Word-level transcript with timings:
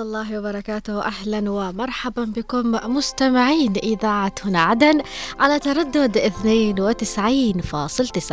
الله 0.00 0.38
وبركاته. 0.38 1.02
أهلا 1.02 1.50
ومرحبا 1.50 2.24
بكم 2.24 2.96
مستمعين 2.96 3.72
إذاعة 3.82 4.32
هنا 4.44 4.60
عدن 4.60 5.00
على 5.40 5.58
تردد 5.58 6.18
92.9 6.18 8.32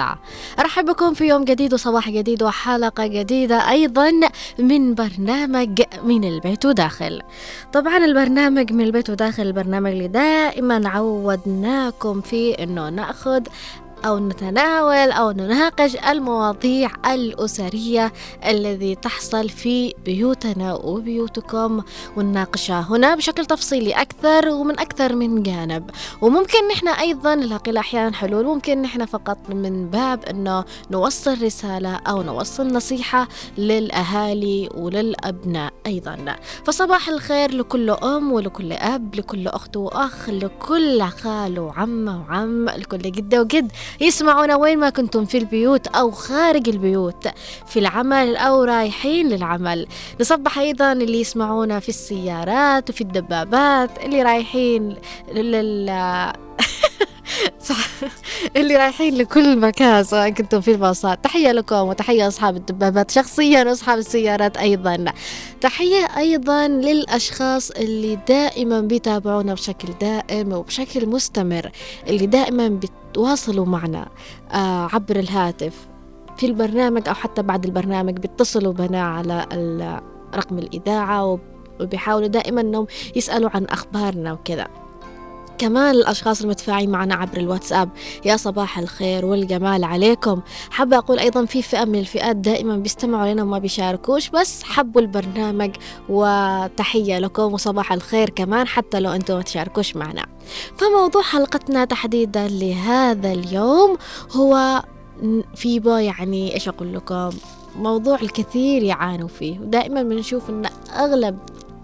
أرحب 0.60 0.86
بكم 0.86 1.14
في 1.14 1.28
يوم 1.28 1.44
جديد 1.44 1.74
وصباح 1.74 2.10
جديد 2.10 2.44
وحلقة 2.44 3.08
جديدة 3.08 3.70
أيضا 3.70 4.12
من 4.60 4.94
برنامج 4.94 5.82
من 6.04 6.24
البيت 6.24 6.66
وداخل. 6.66 7.22
طبعا 7.74 7.98
البرنامج 7.98 8.74
من 8.74 8.86
البيت 8.86 9.10
وداخل 9.10 9.44
البرنامج 9.44 9.92
اللي 9.92 10.08
دائما 10.08 10.90
عودناكم 10.90 12.22
فيه 12.22 12.56
أنه 12.56 12.90
نأخذ 12.90 13.42
أو 14.06 14.20
نتناول 14.20 15.12
أو 15.12 15.32
نناقش 15.32 15.96
المواضيع 15.96 16.90
الأسرية 17.14 18.14
الذي 18.46 18.96
تحصل 18.96 19.50
في 19.50 19.94
بيوتنا 20.06 20.74
وبيوتكم. 20.74 21.82
ونناقشها 22.18 22.88
هنا 22.90 23.16
بشكل 23.16 23.46
تفصيلي 23.46 23.94
أكثر 23.94 24.50
ومن 24.50 24.80
أكثر 24.80 25.16
من 25.16 25.44
جانب. 25.44 25.90
وممكن 26.22 26.68
نحن 26.72 26.88
أيضا 26.88 27.36
نلاقي 27.36 27.80
أحيانا 27.80 28.16
حلول. 28.16 28.46
ممكن 28.46 28.82
نحن 28.82 29.06
فقط 29.06 29.38
من 29.50 29.90
باب 29.90 30.26
أنه 30.26 30.66
نوصل 30.92 31.44
رسالة 31.44 31.96
أو 31.96 32.22
نوصل 32.22 32.68
نصيحة 32.68 33.28
للأهالي 33.58 34.70
وللأبناء 34.76 35.74
أيضا. 35.86 36.36
فصباح 36.66 37.10
الخير 37.10 37.52
لكل 37.52 37.90
أم 37.90 38.32
ولكل 38.32 38.74
أب 38.74 39.16
لكل 39.16 39.48
أخت 39.48 39.78
وأخ 39.78 40.30
لكل 40.30 41.04
خال 41.04 41.60
وعم 41.60 42.08
وعم 42.08 42.70
لكل 42.70 42.98
جدة 42.98 43.42
وجد. 43.42 43.72
يسمعونا 44.00 44.56
وين 44.56 44.80
ما 44.80 44.90
كنتم 44.90 45.26
في 45.26 45.38
البيوت 45.38 45.88
أو 45.88 46.12
خارج 46.12 46.70
البيوت. 46.70 47.28
في 47.68 47.80
العمل 47.80 48.36
أو 48.36 48.64
رايحين 48.64 49.30
للعمل. 49.30 49.88
نصبح 50.22 50.60
أيضا 50.60 50.92
اللي 50.92 51.22
يسمعونا 51.22 51.80
في 51.80 51.90
السيارات 51.90 52.90
وفي 52.90 53.02
الدبابات 53.02 53.90
اللي 54.06 54.22
رايحين 54.24 54.96
لل 55.34 55.90
صح. 57.70 57.88
اللي 58.56 58.76
رايحين 58.76 59.16
لكل 59.16 59.60
مكان 59.60 60.04
سواء 60.04 60.30
كنتم 60.30 60.62
في 60.62 60.72
الباصات. 60.72 61.24
تحية 61.24 61.52
لكم 61.52 61.76
وتحية 61.76 62.28
أصحاب 62.28 62.56
الدبابات 62.56 63.12
شخصيا 63.12 63.64
وأصحاب 63.64 64.00
السيارات 64.00 64.58
أيضا. 64.58 65.06
تحية 65.62 66.08
أيضا 66.18 66.68
للأشخاص 66.68 67.72
اللي 67.72 68.20
دائما 68.28 68.82
بيتابعونا 68.82 69.54
بشكل 69.54 69.94
دائم 70.02 70.54
وبشكل 70.54 71.08
مستمر 71.08 71.72
اللي 72.08 72.26
دائما 72.26 72.68
بيتواصلوا 72.68 73.66
معنا 73.66 74.08
آه، 74.54 74.90
عبر 74.94 75.16
الهاتف 75.20 75.74
في 76.38 76.46
البرنامج 76.46 77.08
أو 77.08 77.14
حتى 77.14 77.42
بعد 77.42 77.66
البرنامج 77.66 78.18
بيتصلوا 78.18 78.74
بنا 78.74 79.02
على 79.02 79.46
رقم 80.36 80.60
الإذاعة 80.60 81.40
وبيحاولوا 81.80 82.28
دائما 82.28 82.62
أنهم 82.62 82.88
يسألوا 83.16 83.50
عن 83.54 83.66
أخبارنا 83.66 84.34
وكذا. 84.34 84.68
كمان 85.58 85.96
الأشخاص 85.96 86.42
المتفاعلين 86.42 86.90
معنا 86.90 87.16
عبر 87.16 87.38
الواتساب. 87.38 87.90
يا 88.26 88.38
صباح 88.38 88.80
الخير 88.80 89.26
والجمال 89.26 89.84
عليكم. 89.84 90.42
حابة 90.70 90.98
أقول 90.98 91.20
أيضا 91.20 91.46
في 91.46 91.62
فئة 91.62 91.86
من 91.86 92.00
الفئات 92.00 92.36
دائما 92.36 92.78
بيستمعوا 92.78 93.34
لنا 93.34 93.44
وما 93.44 93.60
بيشاركوش 93.60 94.30
بس 94.30 94.64
حبوا 94.64 95.02
البرنامج 95.02 95.72
وتحية 96.10 97.20
لكم 97.20 97.54
وصباح 97.54 97.94
الخير 97.94 98.30
كمان 98.30 98.68
حتى 98.68 99.00
لو 99.00 99.12
أنتم 99.12 99.36
ما 99.36 99.42
تشاركوش 99.42 99.96
معنا. 99.96 100.26
فموضوع 100.78 101.22
حلقتنا 101.22 101.86
تحديدا 101.86 102.48
لهذا 102.48 103.32
اليوم 103.32 103.98
هو 104.32 104.84
في 105.56 105.80
بو 105.80 105.96
يعني 105.96 106.54
إيش 106.54 106.68
أقول 106.68 106.94
لكم؟ 106.94 107.30
موضوع 107.76 108.16
الكثير 108.22 108.84
يعانوا 108.84 109.28
فيه. 109.28 109.60
ودائما 109.60 110.04
بنشوف 110.04 110.50
أن 110.50 110.66
أغلب 110.96 111.38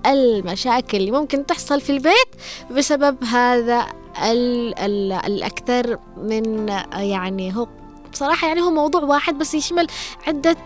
المشاكل 0.07 0.97
اللي 0.97 1.11
ممكن 1.11 1.45
تحصل 1.45 1.81
في 1.81 1.89
البيت 1.89 2.27
بسبب 2.71 3.23
هذا 3.23 3.85
ال 4.31 4.79
ال 4.79 5.11
الأكثر 5.11 5.99
من 6.17 6.69
يعني 6.93 7.55
هو 7.55 7.67
بصراحة 8.11 8.47
يعني 8.47 8.61
هو 8.61 8.71
موضوع 8.71 9.01
واحد 9.01 9.37
بس 9.37 9.53
يشمل 9.53 9.87
عدة 10.27 10.57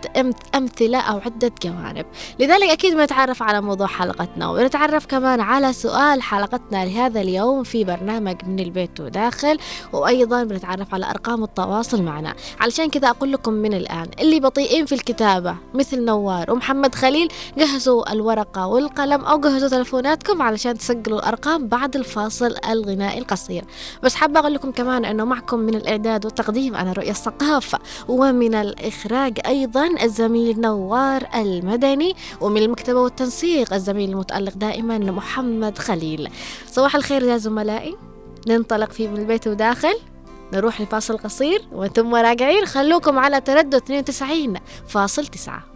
أمثلة 0.56 1.00
أو 1.00 1.18
عدة 1.18 1.52
جوانب. 1.64 2.06
لذلك 2.40 2.70
أكيد 2.70 2.96
بنتعرف 2.96 3.44
على 3.44 3.62
موضوع 3.62 3.88
حلقتنا 3.88 4.50
ونتعرف 4.50 5.06
كمان 5.06 5.42
على 5.42 5.74
سؤال 5.74 6.22
حلقتنا 6.22 6.86
لهذا 6.86 7.22
اليوم 7.22 7.64
في 7.64 7.84
برنامج 7.84 8.36
من 8.48 8.60
البيت 8.60 9.00
وداخل 9.00 9.58
وأيضا 9.94 10.44
بنتعرف 10.44 10.94
على 10.94 11.06
أرقام 11.10 11.44
التواصل 11.44 12.04
معنا. 12.04 12.36
علشان 12.60 12.90
كذا 12.90 13.10
أقول 13.10 13.32
لكم 13.32 13.54
من 13.54 13.74
الآن 13.74 14.08
اللي 14.20 14.40
بطيئين 14.40 14.86
في 14.86 14.96
الكتابة 14.96 15.56
مثل 15.74 16.06
نوار 16.06 16.52
ومحمد 16.52 16.96
خليل 16.96 17.28
جهزوا 17.58 18.12
الورقة 18.14 18.68
والقلم 18.68 19.26
أو 19.26 19.40
جهزوا 19.40 19.70
تلفوناتكم 19.70 20.42
علشان 20.42 20.78
تسجلوا 20.78 21.20
الأرقام 21.20 21.68
بعد 21.68 21.96
الفاصل 21.96 22.56
الغنائي 22.70 23.20
القصير. 23.20 23.64
بس 24.04 24.16
حابة 24.16 24.40
أقول 24.40 24.54
لكم 24.54 24.72
كمان 24.72 25.06
أنه 25.06 25.26
معكم 25.26 25.60
من 25.60 25.76
الإعداد 25.76 26.26
والتقديم 26.26 26.76
أنا 26.76 26.94
رؤية 26.94 27.12
الصقر 27.12 27.41
الثقافة 27.42 27.80
ومن 28.08 28.56
الإخراج 28.56 29.40
أيضا 29.46 30.04
الزميل 30.04 30.62
نوار 30.62 31.28
المدني 31.36 32.16
ومن 32.42 32.62
المكتبة 32.62 33.00
والتنسيق 33.02 33.74
الزميل 33.74 34.10
المتألق 34.10 34.54
دائما 34.54 34.98
محمد 34.98 35.78
خليل. 35.78 36.30
صباح 36.68 36.96
الخير 36.96 37.24
يا 37.24 37.38
زملائي. 37.38 37.96
ننطلق 38.48 38.92
في 38.92 39.08
من 39.08 39.18
البيت 39.18 39.48
وداخل. 39.48 40.00
نروح 40.54 40.82
لفاصل 40.82 41.18
قصير 41.18 41.62
وثم 41.72 42.16
راجعين. 42.16 42.66
خلوكم 42.66 43.20
على 43.20 43.42
تردد 43.42 43.76
92 43.76 44.58
فاصل 44.88 45.26
9 45.26 45.71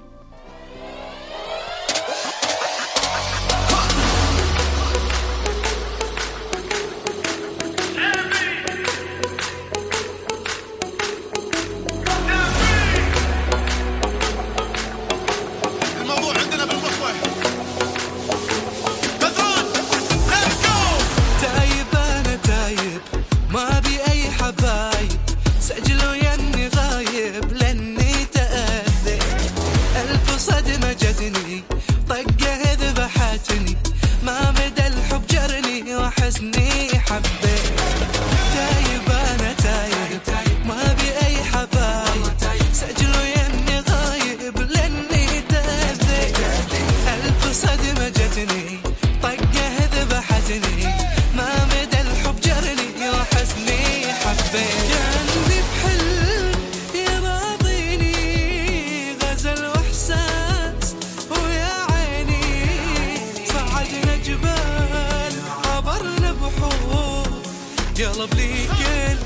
طلب 68.26 68.34
لي 68.40 68.68
كل 68.68 69.18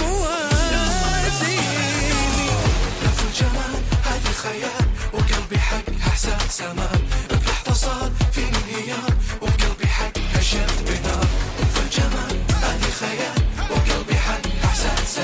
موازيني. 0.00 1.60
لف 3.02 3.24
الجمال 3.28 3.74
هذا 4.04 4.32
خيال 4.42 4.86
وقلبي 5.12 5.58
حق 5.58 5.84
إحساس 6.06 6.60
أمان 6.60 7.02
بلحظه 7.30 7.72
صار 7.74 8.10
في 8.32 8.40
انهيار 8.40 9.12
وقلبي 9.40 9.86
بنار 10.86 11.26
الجمال 11.82 12.36
هذا 12.62 12.90
خيال 13.00 13.42
وقلبي 13.70 14.14
إحساس 14.64 15.18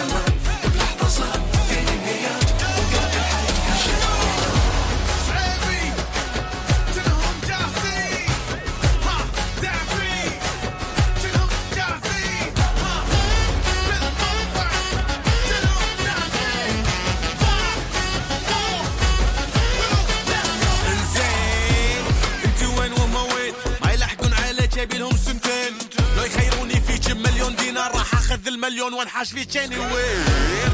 مليون 28.86 29.00
ونحاش 29.00 29.32
في 29.32 29.44
تاني 29.44 29.78
وير. 29.78 30.24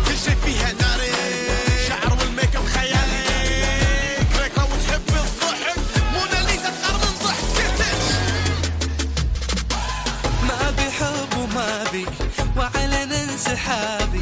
كل 0.07 0.19
شي 0.25 0.37
فيها 0.45 0.73
ناري. 0.73 1.13
شعر 1.89 2.19
والميك 2.21 2.57
اب 2.57 2.65
خيالي. 2.65 3.25
كريكا 4.37 4.63
وتحب 4.63 5.09
الضحك. 5.09 5.77
موناليزا 6.13 6.71
تقر 6.83 6.95
من 6.99 7.15
ضحك. 7.25 7.43
ما 10.43 10.71
بحب 10.71 11.39
وما 11.39 11.85
بي 11.93 12.07
وعلى 12.57 13.03
انسحابي 13.03 14.21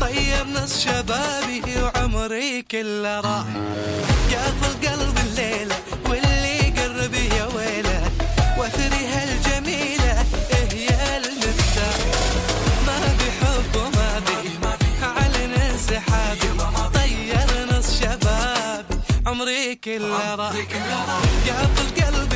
طيب 0.00 0.46
نص 0.48 0.84
شبابي 0.84 1.62
وعمري 1.82 2.62
كله 2.62 3.20
راح. 3.20 3.46
قافل 4.32 4.79
كله 19.84 20.34
راح 20.34 20.52
قافل 21.46 22.02
قلب 22.02 22.32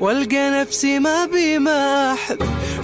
والقى 0.00 0.50
نفسي 0.50 0.98
ما 0.98 1.26
بي 1.26 1.58
ما 1.58 2.12
احب 2.12 2.38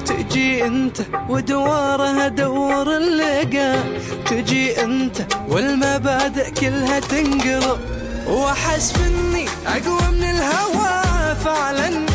تجي 0.06 0.66
انت 0.66 0.98
ودواره 1.28 2.26
ادور 2.26 2.96
اللقى. 2.96 3.82
تجي 4.26 4.82
انت 4.84 5.16
والمبادئ 5.48 6.50
كلها 6.50 7.00
تنقلب 7.00 7.78
وأحس 8.26 8.92
اني 9.06 9.46
أقوى 9.66 10.12
من 10.12 10.24
الهوى 10.24 11.02
فعلا. 11.44 12.06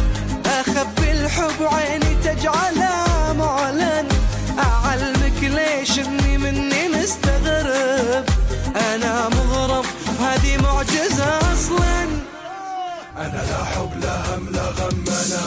أخبي 0.45 1.11
الحب 1.11 1.59
عيني 1.61 2.15
تجعله 2.23 3.33
معلن. 3.39 4.07
أعلمك 4.59 5.39
ليش 5.41 5.99
إني 5.99 6.37
مني 6.37 6.87
مستغرب. 6.87 8.25
أنا 8.75 9.29
مغرم 9.29 9.85
هذه 10.19 10.61
معجزة 10.63 11.39
أصلا. 11.53 11.88
أنا 13.19 13.44
لا 13.50 13.63
حب 13.66 13.92
لا 14.01 14.36
هم 14.36 14.50
لا 14.50 14.62
غم 14.62 15.04
أنا. 15.07 15.42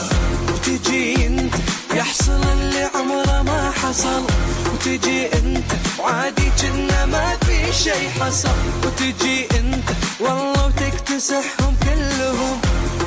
وتجي 0.52 1.26
أنت 1.26 1.54
يحصل 1.94 2.42
اللي 2.52 2.82
عمره 2.94 3.42
ما 3.42 3.70
حصل. 3.70 4.24
وتجي 4.72 5.32
أنت 5.32 5.72
وعادي 5.98 6.50
كنا 6.62 7.06
ما 7.06 7.36
في 7.36 7.72
شي 7.72 8.10
حصل. 8.20 8.56
وتجي 8.86 9.46
أنت 9.58 9.88
والله 10.20 10.66
وتكتسحهم 10.66 11.76
كلهم. 11.82 12.60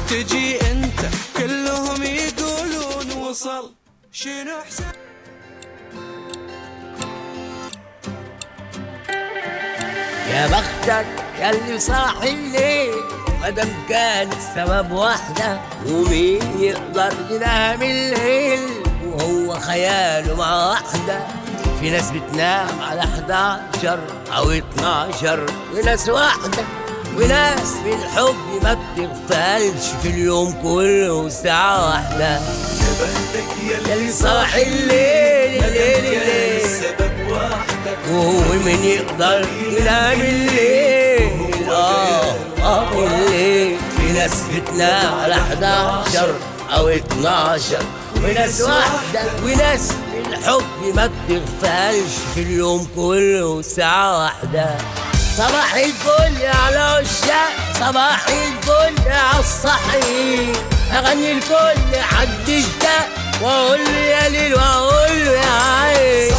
تجي 0.10 0.72
أنت 0.72 1.00
كلهم 1.38 2.04
يقولون 2.04 3.12
وصل. 3.28 3.72
شنو 4.12 4.60
أحسن؟ 4.66 4.92
يا 10.30 10.48
بختك 10.48 11.06
يا 11.40 11.50
اللي 11.50 11.80
صاحي 11.80 12.30
الليل 12.30 12.94
مدام 13.46 13.70
كان 13.90 14.30
السبب 14.32 14.92
واحدة 14.92 15.60
ومين 15.88 16.42
يقدر 16.60 17.14
ينام 17.32 17.82
الليل؟ 17.82 18.60
وهو 19.08 19.60
خياله 19.60 20.36
مع 20.36 20.70
واحدة 20.70 21.20
في 21.80 21.90
ناس 21.90 22.12
بتنام 22.12 22.82
على 22.82 23.02
11 23.02 24.00
أو 24.38 24.52
12 24.52 25.46
وناس 25.76 26.10
واحدة 26.10 26.64
وناس 27.18 27.74
بالحب 27.84 28.36
ما 28.64 28.78
بتغفلش 28.98 29.86
في 30.04 30.10
اليوم 30.10 30.52
كله 30.64 31.30
ساعة 31.30 31.88
واحدة. 31.90 32.40
يا 33.70 33.94
اللي 33.94 34.12
صاحي 34.12 34.64
الليل 34.64 35.64
الليل 35.64 36.06
الليل. 36.06 36.66
وهو 38.12 38.54
من 38.66 38.84
يقدر 38.84 39.48
ينام 39.70 40.22
الليل. 40.22 41.15
آه 41.70 42.36
آه 42.64 42.92
الليل 42.94 43.78
في 43.98 44.12
ناس 44.14 44.32
بتنام 44.56 45.20
على 45.20 45.34
11 45.36 46.36
أو 46.76 46.88
12 46.90 47.78
وناس 48.24 48.62
واحدة 48.62 49.22
وناس 49.44 49.92
الحب 50.28 50.64
ما 50.96 51.10
بتغفلش 51.30 52.14
في 52.36 52.42
اليوم 52.42 52.88
كله 52.96 53.62
ساعة 53.62 54.24
واحدة. 54.24 54.78
صباح 55.38 55.74
الفل 55.76 56.46
على 56.46 56.78
عشاق 56.78 57.74
صباح 57.80 58.26
الفل 58.28 59.10
على 59.12 59.40
الصحي 59.40 60.54
أغني 60.98 61.32
الكل 61.32 61.98
حد 62.02 62.50
اشتاق 62.50 63.08
واقول 63.42 63.80
له 63.86 63.92
يا 64.00 64.30
ليل 64.30 64.56
واقول 64.56 65.26
له 65.26 65.32
يا 65.32 65.52
عين 65.52 66.32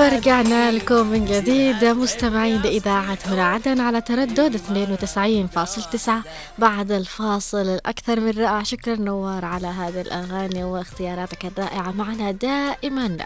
ورجعنا 0.00 0.72
لكم 0.72 1.06
من 1.06 1.24
جديد. 1.24 1.84
مستمعين 1.84 2.60
لإذاعة 2.62 3.18
هنا 3.26 3.44
عدن 3.44 3.80
على 3.80 4.00
تردد 4.00 4.54
92.9 4.56 6.10
بعد 6.58 6.92
الفاصل 6.92 7.58
الأكثر 7.58 8.20
من 8.20 8.30
رائع 8.30 8.62
شكرا 8.62 8.96
نوار 8.96 9.44
على 9.44 9.66
هذه 9.66 10.00
الأغاني 10.00 10.64
واختياراتك 10.64 11.44
الرائعة 11.44 11.90
معنا 11.92 12.30
دائما. 12.30 13.16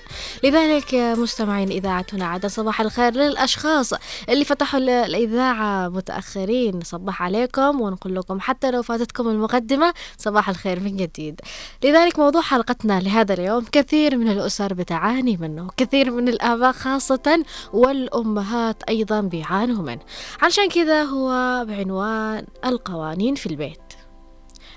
لذلك 0.44 0.94
مستمعين 0.94 1.70
إذاعة 1.70 2.06
هنا 2.12 2.26
عدن 2.26 2.48
صباح 2.48 2.80
الخير 2.80 3.12
للأشخاص 3.14 3.92
اللي 4.28 4.44
فتحوا 4.44 4.80
ال- 4.80 4.90
الإذاعة. 4.90 5.88
متأخرين 5.88 6.80
صباح 6.84 7.22
عليكم 7.22 7.80
ونقول 7.80 8.14
لكم 8.16 8.40
حتى 8.40 8.70
لو 8.70 8.82
فاتتكم 8.82 9.28
المقدمة 9.28 9.94
صباح 10.18 10.48
الخير 10.48 10.80
من 10.80 10.96
جديد. 10.96 11.40
لذلك 11.84 12.18
موضوع 12.18 12.42
حلقتنا 12.42 13.00
لهذا 13.00 13.34
اليوم 13.34 13.64
كثير 13.72 14.16
من 14.16 14.28
الأسر 14.30 14.74
بتعاني 14.74 15.36
منه 15.36 15.68
كثير 15.76 16.10
من 16.10 16.28
الآباء 16.28 16.59
خاصة 16.64 17.44
والأمهات 17.72 18.82
أيضا 18.82 19.20
بيعانوا 19.20 19.82
منه 19.82 20.00
عشان 20.42 20.68
كذا 20.68 21.02
هو 21.02 21.28
بعنوان 21.68 22.46
القوانين 22.64 23.34
في 23.34 23.46
البيت 23.46 23.80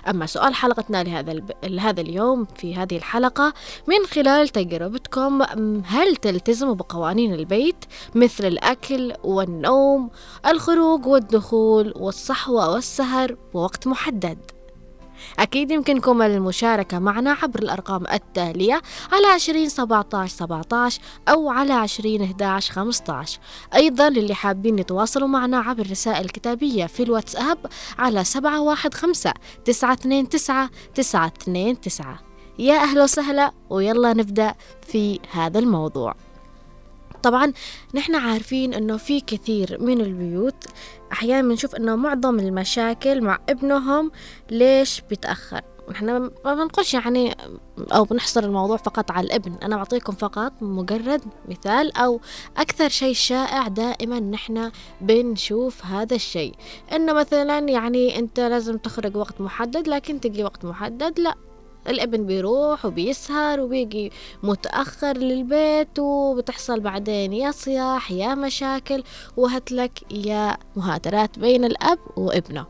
أما 0.08 0.26
سؤال 0.26 0.54
حلقتنا 0.54 1.02
لهذا. 1.04 1.42
لهذا 1.64 2.00
اليوم 2.00 2.44
في 2.44 2.76
هذه 2.76 2.96
الحلقة 2.96 3.54
من 3.86 4.06
خلال 4.06 4.48
تجربتكم 4.48 5.42
هل 5.84 6.16
تلتزموا 6.16 6.74
بقوانين 6.74 7.34
البيت 7.34 7.84
مثل 8.14 8.46
الأكل 8.46 9.12
والنوم 9.24 10.10
الخروج 10.46 11.06
والدخول 11.06 11.92
والصحوة 11.96 12.70
والسهر 12.70 13.36
بوقت 13.54 13.86
محدد 13.86 14.38
أكيد 15.38 15.70
يمكنكم 15.70 16.22
المشاركة 16.22 16.98
معنا 16.98 17.36
عبر 17.42 17.62
الأرقام 17.62 18.04
التالية 18.12 18.82
على 19.12 19.26
20 19.26 19.68
17 19.68 20.36
17 20.36 21.00
أو 21.28 21.50
على 21.50 21.72
20 21.72 22.22
11 22.22 22.72
15 22.72 23.38
أيضا 23.74 24.08
للي 24.10 24.34
حابين 24.34 24.78
يتواصلوا 24.78 25.28
معنا 25.28 25.58
عبر 25.58 25.82
الرسائل 25.82 26.24
الكتابية 26.24 26.86
في 26.86 27.02
الواتساب 27.02 27.58
على 27.98 28.24
715 28.24 29.32
929 29.64 30.30
929 30.94 32.16
يا 32.58 32.74
أهلا 32.74 33.02
وسهلا 33.02 33.52
ويلا 33.70 34.12
نبدأ 34.12 34.54
في 34.86 35.20
هذا 35.32 35.58
الموضوع. 35.58 36.14
طبعا 37.24 37.52
نحن 37.94 38.14
عارفين 38.14 38.74
إنه 38.74 38.96
في 38.96 39.20
كثير 39.20 39.76
من 39.80 40.00
البيوت 40.00 40.64
أحيانا 41.12 41.48
بنشوف 41.48 41.74
إنه 41.74 41.96
معظم 41.96 42.38
المشاكل 42.38 43.20
مع 43.20 43.38
ابنهم 43.48 44.10
ليش 44.50 45.02
بيتاخر 45.10 45.60
نحن 45.90 46.06
ما 46.44 46.54
بنقولش 46.54 46.94
يعني 46.94 47.36
أو 47.92 48.04
بنحصر 48.04 48.44
الموضوع 48.44 48.76
فقط 48.76 49.10
على 49.10 49.26
الابن. 49.26 49.54
أنا 49.62 49.76
بعطيكم 49.76 50.12
فقط 50.12 50.52
مجرد 50.60 51.22
مثال 51.48 51.96
أو 51.96 52.20
أكثر 52.56 52.88
شيء 52.88 53.14
شائع 53.14 53.68
دائما 53.68 54.20
نحن 54.20 54.70
بنشوف 55.00 55.86
هذا 55.86 56.14
الشيء. 56.14 56.54
إنه 56.92 57.12
مثلا 57.12 57.58
يعني 57.58 58.18
أنت 58.18 58.40
لازم 58.40 58.78
تخرج 58.78 59.16
وقت 59.16 59.40
محدد 59.40 59.88
لكن 59.88 60.20
تجي 60.20 60.44
وقت 60.44 60.64
محدد 60.64 61.20
لا. 61.20 61.34
الابن 61.88 62.26
بيروح 62.26 62.84
وبيسهر 62.84 63.60
وبيجي 63.60 64.12
متأخر 64.42 65.16
للبيت 65.16 65.98
وبتحصل 65.98 66.80
بعدين 66.80 67.32
يا 67.32 67.50
صياح 67.50 68.12
يا 68.12 68.34
مشاكل 68.34 69.02
وهتلك 69.36 70.12
يا 70.12 70.56
مهاترات 70.76 71.38
بين 71.38 71.64
الأب 71.64 71.98
وابنه 72.16 72.66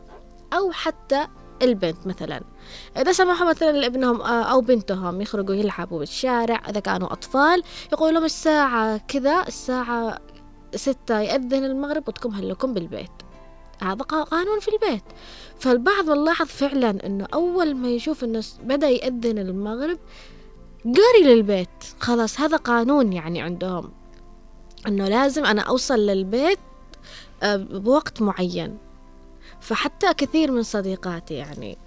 أو 0.53 0.71
حتى 0.71 1.27
البنت 1.61 2.07
مثلا. 2.07 2.41
إذا 2.97 3.11
سمحوا 3.11 3.49
مثلا 3.49 3.71
لابنهم 3.71 4.21
آه، 4.21 4.43
أو 4.43 4.61
بنتهم 4.61 5.21
يخرجوا 5.21 5.55
يلعبوا 5.55 5.99
بالشارع 5.99 6.61
إذا 6.69 6.79
كانوا 6.79 7.13
أطفال 7.13 7.63
يقولوا 7.93 8.13
لهم 8.13 8.25
الساعة 8.25 8.97
كذا 8.97 9.43
الساعة 9.47 10.19
ستة 10.75 11.19
يأذن 11.19 11.65
المغرب 11.65 12.07
وتكون 12.07 12.33
هلكم 12.33 12.73
بالبيت. 12.73 13.24
هذا 13.81 14.03
قانون 14.03 14.59
في 14.59 14.67
البيت. 14.67 15.03
فالبعض 15.59 16.05
بنلاحظ 16.05 16.45
فعلا 16.45 17.05
إنه 17.05 17.27
أول 17.33 17.75
ما 17.75 17.89
يشوف 17.89 18.23
إنه 18.23 18.43
بدأ 18.63 18.89
يأذن 18.89 19.39
المغرب 19.39 19.99
قاري 20.85 21.35
للبيت. 21.35 21.83
خلاص 21.99 22.39
هذا 22.39 22.57
قانون 22.57 23.13
يعني 23.13 23.41
عندهم 23.41 23.91
إنه 24.87 25.07
لازم 25.07 25.45
أنا 25.45 25.61
أوصل 25.61 25.99
للبيت 25.99 26.59
آه، 27.43 27.55
بوقت 27.55 28.21
معين. 28.21 28.77
فحتى 29.59 30.13
كثير 30.13 30.51
من 30.51 30.63
صديقاتي 30.63 31.33
يعني 31.33 31.77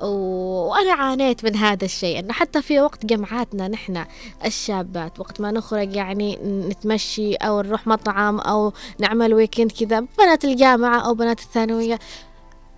وأنا 0.00 0.92
عانيت 0.92 1.44
من 1.44 1.56
هذا 1.56 1.84
الشيء 1.84 2.18
أنه 2.18 2.32
حتى 2.32 2.62
في 2.62 2.80
وقت 2.80 3.06
جمعاتنا 3.06 3.68
نحن 3.68 4.04
الشابات 4.44 5.20
وقت 5.20 5.40
ما 5.40 5.50
نخرج 5.50 5.96
يعني 5.96 6.36
نتمشي 6.42 7.34
أو 7.34 7.60
نروح 7.60 7.86
مطعم 7.86 8.40
أو 8.40 8.72
نعمل 8.98 9.34
ويكند 9.34 9.72
كذا 9.72 10.00
بنات 10.18 10.44
الجامعة 10.44 11.00
أو 11.00 11.14
بنات 11.14 11.40
الثانوية 11.40 11.98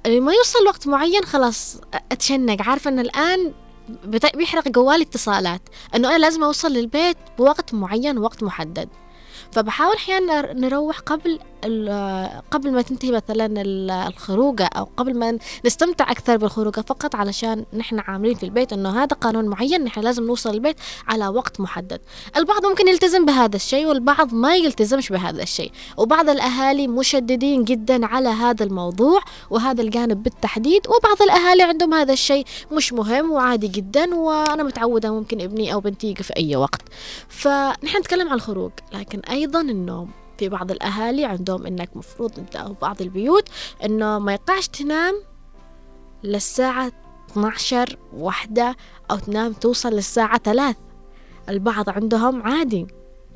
لما 0.07 0.33
يوصل 0.33 0.67
وقت 0.67 0.87
معين 0.87 1.25
خلاص 1.25 1.81
أتشنق. 2.13 2.63
عارفة 2.63 2.91
أن 2.91 2.99
الآن 2.99 3.53
بيحرق 4.35 4.69
جوالي 4.69 5.03
اتصالات 5.03 5.63
أنه 5.95 6.09
أنا 6.09 6.19
لازم 6.19 6.45
أوصل 6.45 6.73
للبيت 6.73 7.17
بوقت 7.39 7.75
معين 7.75 8.19
وقت 8.19 8.43
محدد. 8.43 8.89
فبحاول 9.53 9.95
أحيانا 9.95 10.53
نروح 10.53 10.99
قبل 10.99 11.39
قبل 12.51 12.73
ما 12.73 12.83
تنتهي 12.83 13.11
مثلا 13.11 13.63
الخروجة 14.09 14.65
أو 14.65 14.89
قبل 14.97 15.19
ما 15.19 15.39
نستمتع 15.65 16.11
أكثر 16.11 16.37
بالخروجة 16.37 16.81
فقط 16.81 17.15
علشان 17.15 17.65
نحن 17.73 17.99
عاملين 17.99 18.35
في 18.35 18.43
البيت 18.43 18.73
إنه 18.73 19.03
هذا 19.03 19.17
قانون 19.17 19.49
معين 19.49 19.85
نحن 19.85 20.01
لازم 20.01 20.27
نوصل 20.27 20.51
البيت 20.51 20.77
على 21.09 21.29
وقت 21.29 21.61
محدد. 21.61 22.01
البعض 22.37 22.67
ممكن 22.67 22.89
يلتزم 22.89 23.25
بهذا 23.25 23.57
الشيء 23.57 23.87
والبعض 23.87 24.35
ما 24.35 24.57
يلتزمش 24.57 25.09
بهذا 25.09 25.43
الشيء. 25.43 25.73
وبعض 25.97 26.29
الأهالي 26.29 26.89
مشددين 26.89 27.65
جدا 27.65 28.07
على 28.07 28.29
هذا 28.29 28.65
الموضوع 28.65 29.21
وهذا 29.51 29.83
الجانب 29.83 30.23
بالتحديد 30.23 30.87
وبعض 30.87 31.23
الأهالي 31.23 31.63
عندهم 31.63 31.95
هذا 31.95 32.13
الشيء 32.13 32.45
مش 32.73 32.93
مهم 32.93 33.31
وعادي 33.31 33.69
جدا 33.69 34.15
وأنا 34.15 34.63
متعودة 34.63 35.13
ممكن 35.13 35.41
ابني 35.41 35.73
أو 35.73 35.81
بنتي 35.81 36.07
يجي 36.07 36.23
في 36.23 36.37
أي 36.37 36.57
وقت. 36.57 36.83
فنحن 37.29 37.99
نتكلم 37.99 38.29
عن 38.29 38.35
الخروج 38.35 38.73
لكن 38.93 39.21
أيضا 39.39 39.61
النوم 39.61 40.11
في 40.39 40.49
بعض 40.49 40.71
الأهالي 40.71 41.25
عندهم 41.25 41.67
إنك 41.67 41.97
مفروض 41.97 42.39
أنت 42.39 42.57
أو 42.57 42.73
بعض 42.83 43.03
البيوت 43.03 43.49
إنه 43.85 44.19
ما 44.19 44.33
يقطعش 44.33 44.69
تنام 44.69 45.23
للساعة 46.25 46.93
12 47.31 47.99
واحدة 48.13 48.77
أو 49.11 49.17
تنام 49.17 49.53
توصل 49.53 49.89
للساعة 49.89 50.39
ثلاث 50.39 50.77
البعض 51.49 51.91
عندهم 51.91 52.43
عادي 52.43 52.87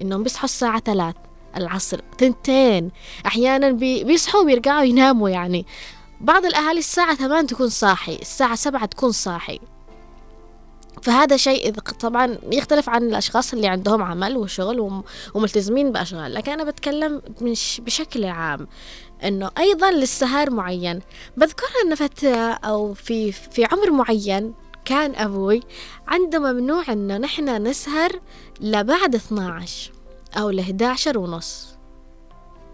إنهم 0.03 0.23
بيصحوا 0.23 0.45
الساعة 0.45 0.81
ثلاث 0.81 1.15
العصر 1.57 2.01
تنتين. 2.19 2.91
أحيانا 3.27 3.71
بي 3.71 4.05
بيصحوا 4.05 4.43
ويرجعوا 4.43 4.83
يناموا 4.83 5.29
يعني. 5.29 5.67
بعض 6.21 6.45
الأهالي 6.45 6.79
الساعة 6.79 7.15
ثمان 7.15 7.47
تكون 7.47 7.69
صاحي 7.69 8.17
الساعة 8.17 8.55
سبعة 8.55 8.87
تكون 8.87 9.13
صاحي. 9.13 9.61
فهذا 11.03 11.37
شيء 11.37 11.73
طبعا 11.81 12.39
يختلف 12.53 12.89
عن 12.89 13.03
الأشخاص 13.03 13.53
اللي 13.53 13.69
عندهم 13.69 14.03
عمل 14.03 14.37
وشغل 14.37 15.03
وملتزمين 15.35 15.93
بأشغال. 15.93 16.35
لكن 16.35 16.53
أنا 16.53 16.65
بتكلم 16.65 17.23
بشكل 17.79 18.25
عام 18.25 18.69
إنه 19.25 19.51
أيضا 19.59 19.91
للسهر 19.91 20.51
معين. 20.51 21.01
بذكر 21.37 21.67
أن 21.85 21.95
فترة 21.95 22.37
أو 22.53 22.95
في 22.95 23.33
في 23.33 23.65
عمر 23.65 23.91
معين 23.91 24.55
كان 24.85 25.15
أبوي 25.15 25.61
عنده 26.09 26.39
ممنوع 26.39 26.85
انه 26.89 27.19
نحن 27.19 27.63
نسهر 27.67 28.21
لبعد 28.61 29.15
12 29.15 29.93
أو 30.39 30.51
ل 30.51 30.61
11 30.61 31.19
ونص. 31.19 31.69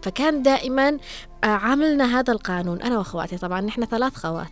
فكان 0.02 0.42
دائما 0.42 0.98
آه، 1.44 1.46
عاملنا 1.46 2.18
هذا 2.18 2.32
القانون 2.32 2.82
أنا 2.82 2.98
وأخواتي. 2.98 3.38
طبعا 3.38 3.60
نحن 3.60 3.84
ثلاث 3.84 4.14
خوات 4.16 4.48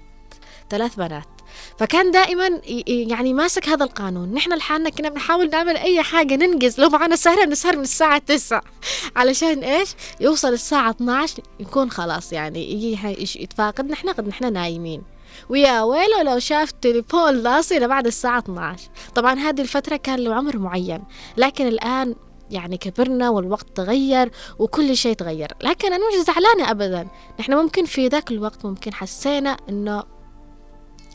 ثلاث 0.71 0.97
بنات. 0.97 1.35
فكان 1.78 2.10
دائما 2.10 2.60
يعني 2.86 3.34
ماسك 3.34 3.68
هذا 3.68 3.84
القانون. 3.84 4.32
نحن 4.32 4.52
لحالنا 4.52 4.90
كنا 4.90 5.08
بنحاول 5.08 5.50
نعمل 5.50 5.76
أي 5.76 6.02
حاجة 6.02 6.36
ننجز. 6.36 6.80
لو 6.80 6.88
معنا 6.88 7.16
سهرة 7.16 7.44
نسهر 7.44 7.76
من 7.76 7.82
الساعة 7.82 8.18
9 8.18 8.62
علشان 9.16 9.58
إيش؟ 9.58 9.88
يوصل 10.20 10.52
الساعة 10.52 10.90
12 10.90 11.42
يكون 11.60 11.90
خلاص 11.90 12.32
يعني 12.32 12.72
يجي 12.72 12.98
يتفاقد. 13.42 13.90
نحن 13.90 14.08
قد 14.08 14.28
نحن 14.28 14.52
نايمين. 14.52 15.02
ويا 15.48 15.82
ويلو 15.82 16.20
لو 16.25 16.38
شاف 16.38 16.70
تليفون 16.70 17.34
لاصي 17.34 17.78
لبعد 17.78 18.06
الساعة 18.06 18.38
12 18.38 18.88
طبعا 19.14 19.34
هذه 19.34 19.60
الفترة 19.60 19.96
كان 19.96 20.18
له 20.18 20.34
عمر 20.34 20.58
معين. 20.58 21.04
لكن 21.36 21.66
الآن 21.66 22.14
يعني 22.50 22.76
كبرنا 22.76 23.30
والوقت 23.30 23.66
تغير 23.75 24.30
وكل 24.58 24.96
شيء 24.96 25.14
تغير. 25.14 25.52
لكن 25.62 25.92
أنا 25.92 26.04
مش 26.08 26.26
زعلانة 26.26 26.70
أبدا. 26.70 27.08
نحن 27.40 27.54
ممكن 27.54 27.84
في 27.84 28.08
ذاك 28.08 28.30
الوقت 28.30 28.64
ممكن 28.64 28.94
حسينا 28.94 29.56
أنه 29.68 30.02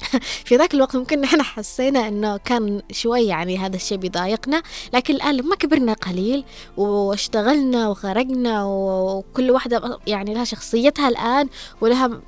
في 0.46 0.56
ذاك 0.56 0.74
الوقت 0.74 0.96
ممكن 0.96 1.22
نحن 1.22 1.42
حسينا 1.42 2.08
إنه 2.08 2.38
كان 2.38 2.82
شوي 2.92 3.26
يعني 3.26 3.58
هذا 3.58 3.76
الشيء 3.76 3.98
بيضايقنا 3.98 4.64
لكن 4.94 5.14
الآن 5.14 5.36
لما 5.36 5.56
كبرنا 5.56 5.94
قليل 5.94 6.44
واشتغلنا 6.78 7.90
وخرجنا 7.90 8.64
وكل 8.66 9.52
واحدة 9.52 10.00
يعني 10.08 10.34
لها 10.34 10.44
شخصيتها 10.44 11.10
الآن 11.10 11.50
ولها 11.82 12.22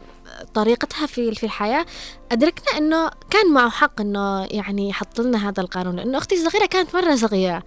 طريقتها 0.54 1.06
في 1.06 1.36
في 1.36 1.44
الحياة 1.44 1.86
أدركنا 2.32 2.78
إنه 2.78 3.10
كان 3.30 3.54
معه 3.54 3.70
حق 3.70 4.02
إنه 4.02 4.46
يعني 4.46 4.90
يحط 4.90 5.22
لنا 5.22 5.50
هذا 5.50 5.62
القانون. 5.62 5.96
لأنه 5.96 6.18
أختي 6.18 6.36
الصغيرة 6.36 6.66
كانت 6.66 6.96
مرة 6.96 7.16
صغيرة. 7.16 7.64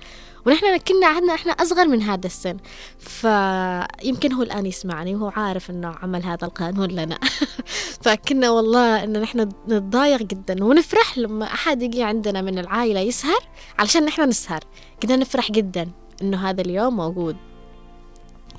ونحن 0.47 0.77
كنا 0.77 1.07
عندنا 1.07 1.35
إحنا 1.35 1.53
أصغر 1.53 1.89
من 1.89 2.03
هذا 2.03 2.27
السن. 2.27 2.57
فيمكن 2.99 4.33
هو 4.33 4.43
الآن 4.43 4.67
يسمعني 4.67 5.15
وهو 5.15 5.33
عارف 5.37 5.71
إنه 5.71 5.89
عمل 6.03 6.23
هذا 6.23 6.45
القانون 6.45 6.89
لنا. 6.89 7.19
فكنا 8.05 8.51
والله 8.51 9.05
انه 9.05 9.19
نحن 9.19 9.41
نتضايق 9.69 10.23
جدا. 10.23 10.65
ونفرح 10.65 11.19
لما 11.19 11.45
أحد 11.45 11.83
يجي 11.83 12.03
عندنا 12.03 12.43
من 12.43 12.59
العائلة 12.59 13.01
يسهر 13.01 13.41
علشان 13.79 14.05
نحن 14.05 14.29
نسهر. 14.29 14.61
كنا 15.03 15.17
نفرح 15.17 15.53
جدا 15.53 15.91
إنه 16.23 16.51
هذا 16.51 16.61
اليوم 16.61 16.97
موجود. 16.97 17.37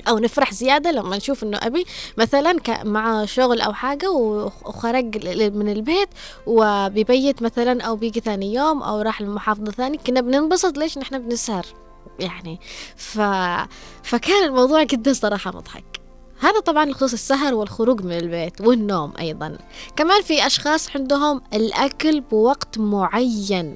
أو 0.09 0.19
نفرح 0.19 0.53
زيادة 0.53 0.91
لما 0.91 1.17
نشوف 1.17 1.43
إنه 1.43 1.57
أبي 1.63 1.85
مثلا 2.17 2.55
مع 2.83 3.25
شغل 3.25 3.61
أو 3.61 3.73
حاجة 3.73 4.11
وخرج 4.11 5.27
من 5.55 5.69
البيت 5.69 6.09
وبيبيت 6.47 7.41
مثلا 7.41 7.83
أو 7.83 7.95
بيجي 7.95 8.19
ثاني 8.19 8.53
يوم 8.53 8.83
أو 8.83 9.01
راح 9.01 9.21
لمحافظة 9.21 9.71
ثانية 9.71 9.97
كنا 9.97 10.21
بننبسط 10.21 10.77
ليش 10.77 10.97
نحن 10.97 11.19
بنسهر؟ 11.19 11.65
يعني 12.19 12.59
ف... 12.95 13.19
فكان 14.03 14.43
الموضوع 14.43 14.83
جدا 14.83 15.13
صراحة 15.13 15.51
مضحك. 15.51 16.01
هذا 16.39 16.59
طبعا 16.59 16.85
بخصوص 16.85 17.13
السهر 17.13 17.53
والخروج 17.53 18.01
من 18.01 18.11
البيت 18.17 18.61
والنوم 18.61 19.13
أيضا. 19.19 19.57
كمان 19.95 20.21
في 20.21 20.45
أشخاص 20.47 20.95
عندهم 20.95 21.41
الأكل 21.53 22.21
بوقت 22.21 22.77
معين. 22.77 23.75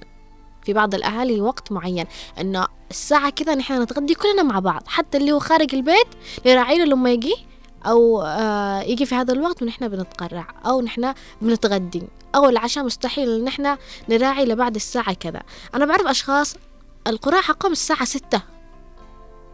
في 0.63 0.73
بعض 0.73 0.95
الأهالي 0.95 1.41
وقت 1.41 1.71
معين 1.71 2.05
إنه 2.39 2.67
الساعة 2.91 3.29
كذا 3.29 3.55
نحن 3.55 3.81
نتغدي 3.81 4.13
كلنا 4.13 4.43
مع 4.43 4.59
بعض 4.59 4.83
حتى 4.87 5.17
اللي 5.17 5.31
هو 5.31 5.39
خارج 5.39 5.75
البيت 5.75 6.07
نراعي 6.45 6.77
له 6.77 6.85
لما 6.85 7.11
يجي 7.11 7.35
أو 7.85 8.21
آه 8.21 8.81
يجي 8.81 9.05
في 9.05 9.15
هذا 9.15 9.33
الوقت 9.33 9.61
ونحن 9.61 9.87
بنتقرع 9.87 10.47
أو 10.65 10.81
نحن 10.81 11.13
بنتغدي 11.41 12.03
أو 12.35 12.49
العشاء 12.49 12.83
مستحيل 12.83 13.29
إن 13.29 13.47
إحنا 13.47 13.77
نراعي 14.09 14.45
لبعد 14.45 14.75
الساعة 14.75 15.13
كذا. 15.13 15.41
أنا 15.75 15.85
بعرف 15.85 16.07
أشخاص 16.07 16.55
القراءة 17.07 17.41
حقهم 17.41 17.71
الساعة 17.71 18.05
ستة 18.05 18.41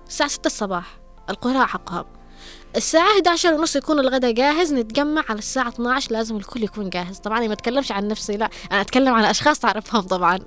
الساعة 0.07 0.29
ستة 0.29 0.47
الصباح 0.47 0.97
القراءة 1.29 1.65
حقهم. 1.65 2.05
الساعة 2.75 3.11
11 3.15 3.53
ونص 3.53 3.75
يكون 3.75 3.99
الغداء 3.99 4.31
جاهز 4.31 4.73
نتجمع 4.73 5.23
على 5.29 5.39
الساعة 5.39 5.69
12 5.69 6.11
لازم 6.11 6.37
الكل 6.37 6.63
يكون 6.63 6.89
جاهز. 6.89 7.17
طبعا 7.17 7.37
أنا 7.37 7.47
ما 7.47 7.53
أتكلمش 7.53 7.91
عن 7.91 8.07
نفسي 8.07 8.37
لا 8.37 8.49
أنا 8.71 8.81
أتكلم 8.81 9.13
عن 9.13 9.23
أشخاص 9.23 9.59
تعرفهم 9.59 10.01
طبعا. 10.01 10.39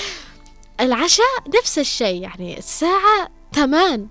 العشاء 0.80 1.58
نفس 1.58 1.78
الشيء 1.78 2.22
يعني 2.22 2.58
الساعة 2.58 3.28
ثمان 3.52 4.08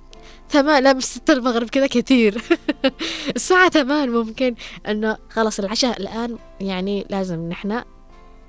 ثمان 0.49 0.83
لا 0.83 0.93
مش 0.93 1.03
ستة 1.03 1.33
المغرب 1.33 1.69
كذا 1.69 1.87
كثير 1.87 2.43
الساعة 3.35 3.69
ثمان 3.69 4.09
ممكن 4.09 4.55
إنه 4.87 5.17
خلاص 5.29 5.59
العشاء 5.59 5.99
الآن 5.99 6.37
يعني 6.61 7.05
لازم 7.09 7.49
نحن 7.49 7.83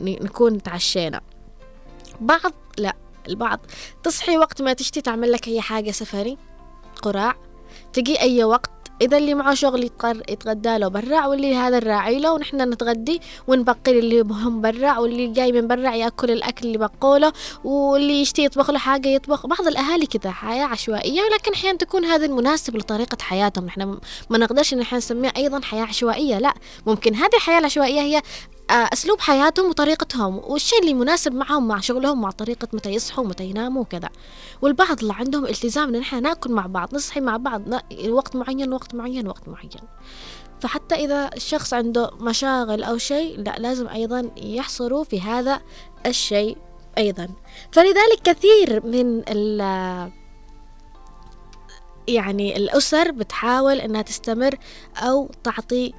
نكون 0.01 0.63
تعشينا. 0.63 1.21
بعض 2.21 2.53
لا 2.79 2.97
البعض 3.29 3.61
تصحي 4.03 4.39
وقت 4.39 4.63
ما 4.63 4.73
تشتي 4.73 5.01
تعمل 5.01 5.33
لك 5.33 5.49
أي 5.49 5.61
حاجة 5.61 5.91
سفري 5.91 6.39
قراع 7.03 7.37
تجي 7.93 8.21
أي 8.21 8.45
وقت 8.45 8.71
إذا 9.03 9.19
اللي 9.19 9.35
معه 9.35 9.55
شغل 9.55 9.85
يتقر 9.85 10.23
يتغدى 10.29 10.79
له 10.79 10.89
برا 10.89 11.27
واللي 11.27 11.55
هذا 11.55 11.79
الراعي 11.79 12.19
له 12.19 12.33
ونحن 12.33 12.73
نتغدي 12.73 13.21
ونبقي 13.47 13.99
اللي 13.99 14.21
هم 14.21 14.61
برا 14.61 14.99
واللي 14.99 15.27
جاي 15.27 15.53
من 15.53 15.67
برا 15.67 15.95
يأكل 15.95 16.31
الأكل 16.31 16.67
اللي 16.67 16.79
بقوله 16.79 17.33
واللي 17.65 18.21
يشتي 18.21 18.45
يطبخ 18.45 18.71
له 18.71 18.79
حاجة 18.79 19.09
يطبخ. 19.09 19.47
بعض 19.47 19.67
الأهالي 19.67 20.07
كذا 20.07 20.31
حياة 20.31 20.65
عشوائية 20.65 21.23
ولكن 21.23 21.53
أحيانا 21.53 21.79
تكون 21.79 22.05
هذا 22.05 22.27
المناسب 22.27 22.77
لطريقة 22.77 23.17
حياتهم. 23.21 23.67
نحن 23.67 23.99
ما 24.31 24.39
نقدرش 24.39 24.73
إن 24.73 24.85
نسميها 24.93 25.33
أيضا 25.37 25.61
حياة 25.61 25.85
عشوائية 25.85 26.39
لا. 26.39 26.55
ممكن 26.87 27.15
هذه 27.15 27.35
الحياة 27.35 27.59
العشوائية 27.59 28.01
هي 28.01 28.23
آه، 28.71 28.89
أسلوب 28.93 29.21
حياتهم 29.21 29.69
وطريقتهم 29.69 30.41
والشيء 30.45 30.81
اللي 30.81 30.95
مناسب 30.95 31.35
معهم 31.35 31.69
مع 31.69 31.81
شغلهم 31.81 32.21
مع 32.21 32.31
طريقة 32.31 32.69
متى 32.73 32.91
يصحوا 32.91 33.25
متى 33.25 33.45
يناموا 33.45 33.83
وكذا. 33.83 34.09
والبعض 34.63 35.01
اللي 35.01 35.13
عندهم 35.13 35.45
التزام 35.45 35.89
إن 35.89 36.01
إحنا 36.01 36.21
ناكل 36.21 36.53
مع 36.53 36.67
بعض 36.67 36.95
نصحي 36.95 37.21
مع 37.21 37.37
بعض 37.37 37.63
وقت 38.09 38.37
معين 38.37 38.73
وقت 38.73 38.95
معين 38.95 39.29
وقت 39.29 39.49
معين. 39.49 39.71
فحتى 40.61 40.95
إذا 40.95 41.31
الشخص 41.37 41.75
عنده 41.75 42.11
مشاغل 42.21 42.83
أو 42.83 42.99
شيء 42.99 43.39
لا 43.41 43.57
لازم 43.59 43.89
أيضا 43.89 44.31
يحصروا 44.37 45.05
في 45.05 45.21
هذا 45.21 45.61
الشيء 46.07 46.57
أيضا. 46.99 47.29
فلذلك 47.73 48.21
كثير 48.25 48.87
من 48.87 49.23
ال 49.29 49.61
يعني 52.09 52.57
الأسر 52.57 53.11
بتحاول 53.11 53.81
إنها 53.81 54.03
تستمر 54.03 54.59
أو 54.97 55.31
تعطي 55.45 55.93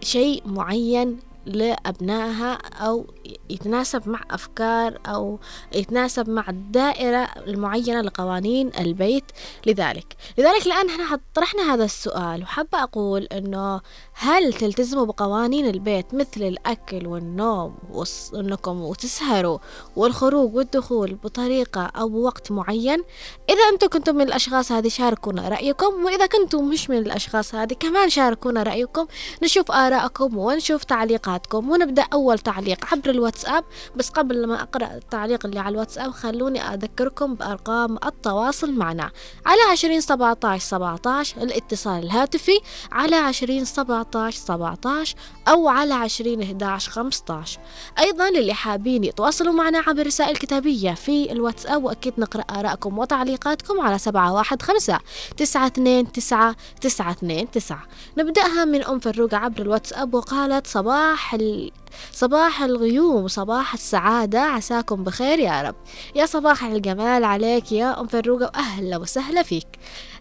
شيء 0.00 0.42
معين 0.46 1.18
لأبنائها 1.46 2.52
أو 2.54 3.06
يتناسب 3.50 4.08
مع 4.08 4.20
أفكار 4.30 4.98
أو 5.06 5.38
يتناسب 5.74 6.30
مع 6.30 6.44
الدائرة 6.48 7.28
المعينة 7.46 8.00
لقوانين 8.00 8.70
البيت 8.78 9.24
لذلك. 9.66 10.16
لذلك 10.38 10.66
الآن 10.66 10.88
إحنا 10.88 11.20
طرحنا 11.34 11.74
هذا 11.74 11.84
السؤال 11.84 12.42
وحابة 12.42 12.82
أقول 12.82 13.22
أنه 13.22 13.80
هل 14.14 14.52
تلتزموا 14.52 15.04
بقوانين 15.04 15.66
البيت 15.66 16.14
مثل 16.14 16.42
الأكل 16.42 17.06
والنوم 17.06 17.74
وأنكم 17.90 18.80
وتسهروا 18.80 19.58
والخروج 19.96 20.54
والدخول 20.54 21.14
بطريقة 21.14 21.82
أو 21.82 22.08
بوقت 22.08 22.52
معين؟ 22.52 23.04
إذا 23.50 23.62
أنتم 23.72 23.86
كنتم 23.86 24.14
من 24.14 24.22
الأشخاص 24.22 24.72
هذه 24.72 24.88
شاركونا 24.88 25.48
رأيكم 25.48 26.04
وإذا 26.04 26.26
كنتم 26.26 26.64
مش 26.64 26.90
من 26.90 26.98
الأشخاص 26.98 27.54
هذه 27.54 27.72
كمان 27.74 28.08
شاركونا 28.08 28.62
رأيكم. 28.62 29.06
نشوف 29.42 29.70
آراءكم 29.70 30.38
ونشوف 30.38 30.84
تعليقاتكم 30.84 31.70
ونبدأ 31.70 32.06
أول 32.12 32.38
تعليق. 32.38 32.86
عبر 32.92 33.11
الواتساب 33.12 33.64
بس 33.96 34.08
قبل 34.10 34.46
ما 34.46 34.62
أقرأ 34.62 34.86
التعليق 34.94 35.46
اللي 35.46 35.60
على 35.60 35.72
الواتساب 35.72 36.10
خلوني 36.10 36.62
أذكركم 36.62 37.34
بأرقام 37.34 37.98
التواصل 38.06 38.72
معنا. 38.72 39.10
على 39.46 39.60
عشرين 39.72 40.00
سبعة 40.00 40.58
سبعة 40.58 41.00
الاتصال 41.36 42.04
الهاتفي 42.04 42.60
على 42.92 43.16
عشرين 43.16 43.64
سبعة 43.64 44.30
سبعة 44.30 45.04
أو 45.48 45.68
على 45.68 45.94
عشرين 45.94 46.42
إحداش 46.42 46.88
خمسطاش 46.88 47.58
أيضا 47.98 48.30
للي 48.30 48.54
حابين 48.54 49.04
يتواصلوا 49.04 49.52
معنا 49.52 49.78
عبر 49.86 50.06
رسائل 50.06 50.36
كتابية 50.36 50.92
في 50.94 51.32
الواتساب 51.32 51.84
وأكيد 51.84 52.14
نقرأ 52.18 52.42
آراءكم 52.42 52.98
وتعليقاتكم 52.98 53.80
على 53.80 53.98
سبعة 53.98 54.32
واحد 54.32 54.62
خمسة 54.62 54.98
تسعة 55.36 55.66
اثنين 55.66 56.12
تسعة 56.12 56.56
تسعة 56.80 57.10
اثنين 57.10 57.50
تسعة. 57.50 57.82
نبدأها 58.18 58.64
من 58.64 58.84
أم 58.84 58.98
فروقة 58.98 59.36
عبر 59.36 59.62
الواتساب 59.62 60.14
وقالت 60.14 60.66
صباح 60.66 61.34
ال... 61.34 61.70
صباح 62.12 62.62
الغيوم 62.62 63.28
صباح 63.28 63.74
السعادة 63.74 64.40
عساكم 64.40 65.04
بخير 65.04 65.38
يا 65.38 65.62
رب. 65.62 65.74
يا 66.14 66.26
صباح 66.26 66.64
الجمال 66.64 67.24
عليك 67.24 67.72
يا 67.72 68.00
أم 68.00 68.06
فروقة 68.06 68.44
وأهلا 68.44 68.96
وسهلا 68.96 69.42
فيك. 69.42 69.66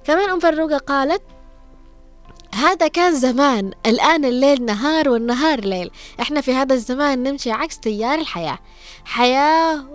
كمان 0.03 0.29
أم 0.29 0.39
فروقة 0.39 0.77
قالت 0.77 1.21
هذا 2.55 2.87
كان 2.87 3.15
زمان. 3.15 3.71
الآن 3.85 4.25
الليل 4.25 4.65
نهار 4.65 5.09
والنهار 5.09 5.59
ليل. 5.59 5.91
إحنا 6.21 6.41
في 6.41 6.53
هذا 6.53 6.73
الزمان 6.73 7.23
نمشي 7.23 7.51
عكس 7.51 7.79
تيار 7.79 8.19
الحياة. 8.19 8.59
حياة 9.05 9.85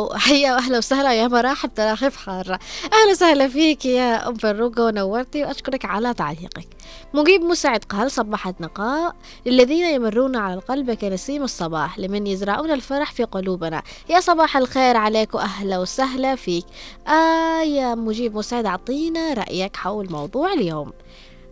وحياة 0.00 0.54
وأهلا 0.54 0.78
وسهلا 0.78 1.14
يا 1.14 1.28
مراحب 1.28 1.74
تراخيب 1.74 2.12
حارة 2.12 2.58
أهلا 2.92 3.10
وسهلا 3.10 3.48
فيك 3.48 3.84
يا 3.84 4.28
أم 4.28 4.34
فروقة 4.34 4.84
ونورتي 4.84 5.44
وأشكرك 5.44 5.84
على 5.84 6.14
تعليقك. 6.14 6.68
مجيب 7.14 7.42
مسعد 7.42 7.84
قال 7.84 8.10
صبحت 8.10 8.60
نقاء. 8.60 9.16
للذين 9.46 9.86
يمرون 9.86 10.36
على 10.36 10.54
القلب 10.54 10.90
كنسيم 10.90 11.42
الصباح. 11.42 11.98
لمن 11.98 12.26
يزرعون 12.26 12.70
الفرح 12.70 13.12
في 13.12 13.24
قلوبنا. 13.24 13.82
يا 14.08 14.20
صباح 14.20 14.56
الخير 14.56 14.96
عليك 14.96 15.34
وأهلا 15.34 15.78
وسهلا 15.78 16.36
فيك. 16.36 16.64
آه 17.08 17.62
يا 17.62 17.94
مجيب 17.94 18.36
مسعد 18.36 18.66
أعطينا 18.66 19.34
رأيك 19.34 19.76
حول 19.76 20.10
موضوع 20.10 20.52
اليوم. 20.52 20.92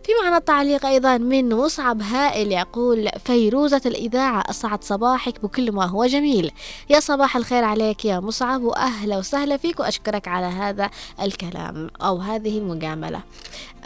في 0.05 0.13
معنا 0.23 0.39
تعليق 0.39 0.87
أيضا 0.87 1.19
من 1.19 1.55
مصعب 1.55 2.03
هائل 2.03 2.53
يقول 2.53 3.09
فيروزة 3.25 3.83
الإذاعة 3.87 4.45
أسعد 4.51 4.85
صباحك 4.85 5.43
بكل 5.43 5.73
ما 5.73 5.87
هو 5.87 6.07
جميل. 6.07 6.53
يا 6.91 7.01
صباح 7.01 7.37
الخير 7.37 7.65
عليك 7.65 8.05
يا 8.05 8.21
مصعب 8.21 8.63
وأهلا 8.63 9.19
وسهلا 9.19 9.57
فيك 9.57 9.81
وأشكرك 9.81 10.29
على 10.29 10.47
هذا 10.47 10.91
الكلام 11.23 11.91
أو 12.03 12.17
هذه 12.19 12.59
المجاملة. 12.59 13.23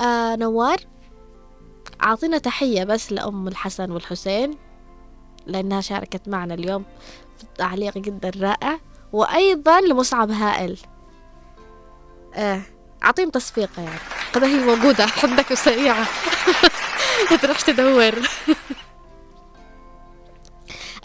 آه 0.00 0.37
نوار 0.37 0.76
أعطينا 2.02 2.38
تحية 2.38 2.85
بس 2.85 3.12
لأم 3.12 3.48
الحسن 3.48 3.90
والحسين 3.90 4.50
لأنها 5.46 5.81
شاركت 5.81 6.29
معنا 6.29 6.55
اليوم 6.55 6.85
في 7.38 7.44
تعليق 7.59 7.98
جدا 7.98 8.31
رائع. 8.40 8.81
وأيضا 9.12 9.81
لمصعب 9.81 10.31
هائل. 10.31 10.79
آه 12.35 12.62
أعطيهم 13.05 13.31
تصفيقة 13.31 13.83
يعني. 13.83 13.98
قضية 14.37 14.46
هي 14.46 14.64
موجودة. 14.64 15.07
حدك 15.07 15.51
وسريعة 15.51 16.07
ما 17.31 17.37
تروحش 17.37 17.62
تدور. 17.62 18.14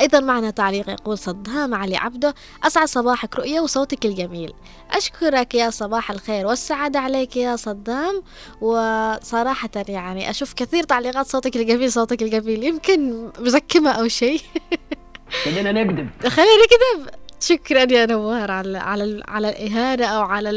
أيضا 0.01 0.19
معنا 0.19 0.49
تعليق 0.49 0.89
يقول 0.89 1.17
صدام 1.17 1.73
علي 1.73 1.97
عبده. 1.97 2.35
أسعد 2.63 2.87
صباحك 2.87 3.35
رؤية 3.35 3.59
وصوتك 3.59 4.05
الجميل. 4.05 4.53
أشكرك 4.91 5.55
يا 5.55 5.69
صباح 5.69 6.11
الخير 6.11 6.47
والسعادة 6.47 6.99
عليك 6.99 7.37
يا 7.37 7.55
صدام. 7.55 8.23
وصراحة 8.61 9.69
يعني 9.87 10.29
أشوف 10.29 10.53
كثير 10.53 10.83
تعليقات 10.83 11.27
صوتك 11.27 11.55
الجميل 11.55 11.91
صوتك 11.91 12.21
الجميل. 12.21 12.63
يمكن 12.63 13.29
مزكمة 13.39 13.91
أو 13.91 14.07
شيء. 14.07 14.41
خلينا 15.45 15.71
نكذب. 15.71 16.09
خلينا 16.27 16.51
نكذب. 16.55 17.09
شكرا 17.39 17.91
يا 17.91 18.05
نوار 18.05 18.51
على 18.51 18.77
على 18.77 19.23
على 19.27 19.49
الإهانة 19.49 20.05
أو 20.05 20.21
على 20.21 20.49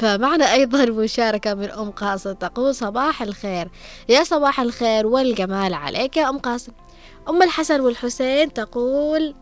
فمعنا 0.00 0.52
أيضا 0.52 0.84
مشاركة 0.84 1.54
من 1.54 1.70
أم 1.70 1.90
قاسم 1.90 2.32
تقول 2.32 2.74
صباح 2.74 3.22
الخير. 3.22 3.68
يا 4.08 4.24
صباح 4.24 4.60
الخير 4.60 5.06
والجمال 5.06 5.74
عليك 5.74 6.16
يا 6.16 6.28
أم 6.28 6.38
قاسم. 6.38 6.72
أم 7.28 7.42
الحسن 7.42 7.80
والحسين 7.80 8.52
تقول 8.52 9.34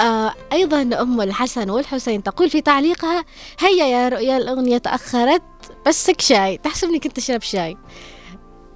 آه 0.00 0.34
أيضا 0.52 0.82
أم 1.02 1.20
الحسن 1.20 1.70
والحسين 1.70 2.22
تقول 2.22 2.50
في 2.50 2.60
تعليقها 2.60 3.24
هيا 3.58 3.86
يا 3.86 4.08
رؤيا 4.08 4.36
الأغنية 4.36 4.78
تأخرت 4.78 5.42
بسك 5.86 6.20
شاي. 6.20 6.56
تحسبني 6.56 6.98
كنت 6.98 7.18
أشرب 7.18 7.42
شاي. 7.42 7.76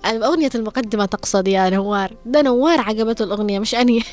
أغنية 0.07 0.51
المقدمة 0.55 1.05
تقصد 1.05 1.49
يا 1.49 1.71
نوار. 1.71 2.17
ده 2.27 2.43
نوار 2.43 2.81
عجبته 2.81 3.23
الأغنية 3.23 3.59
مش 3.59 3.75
أني. 3.75 4.03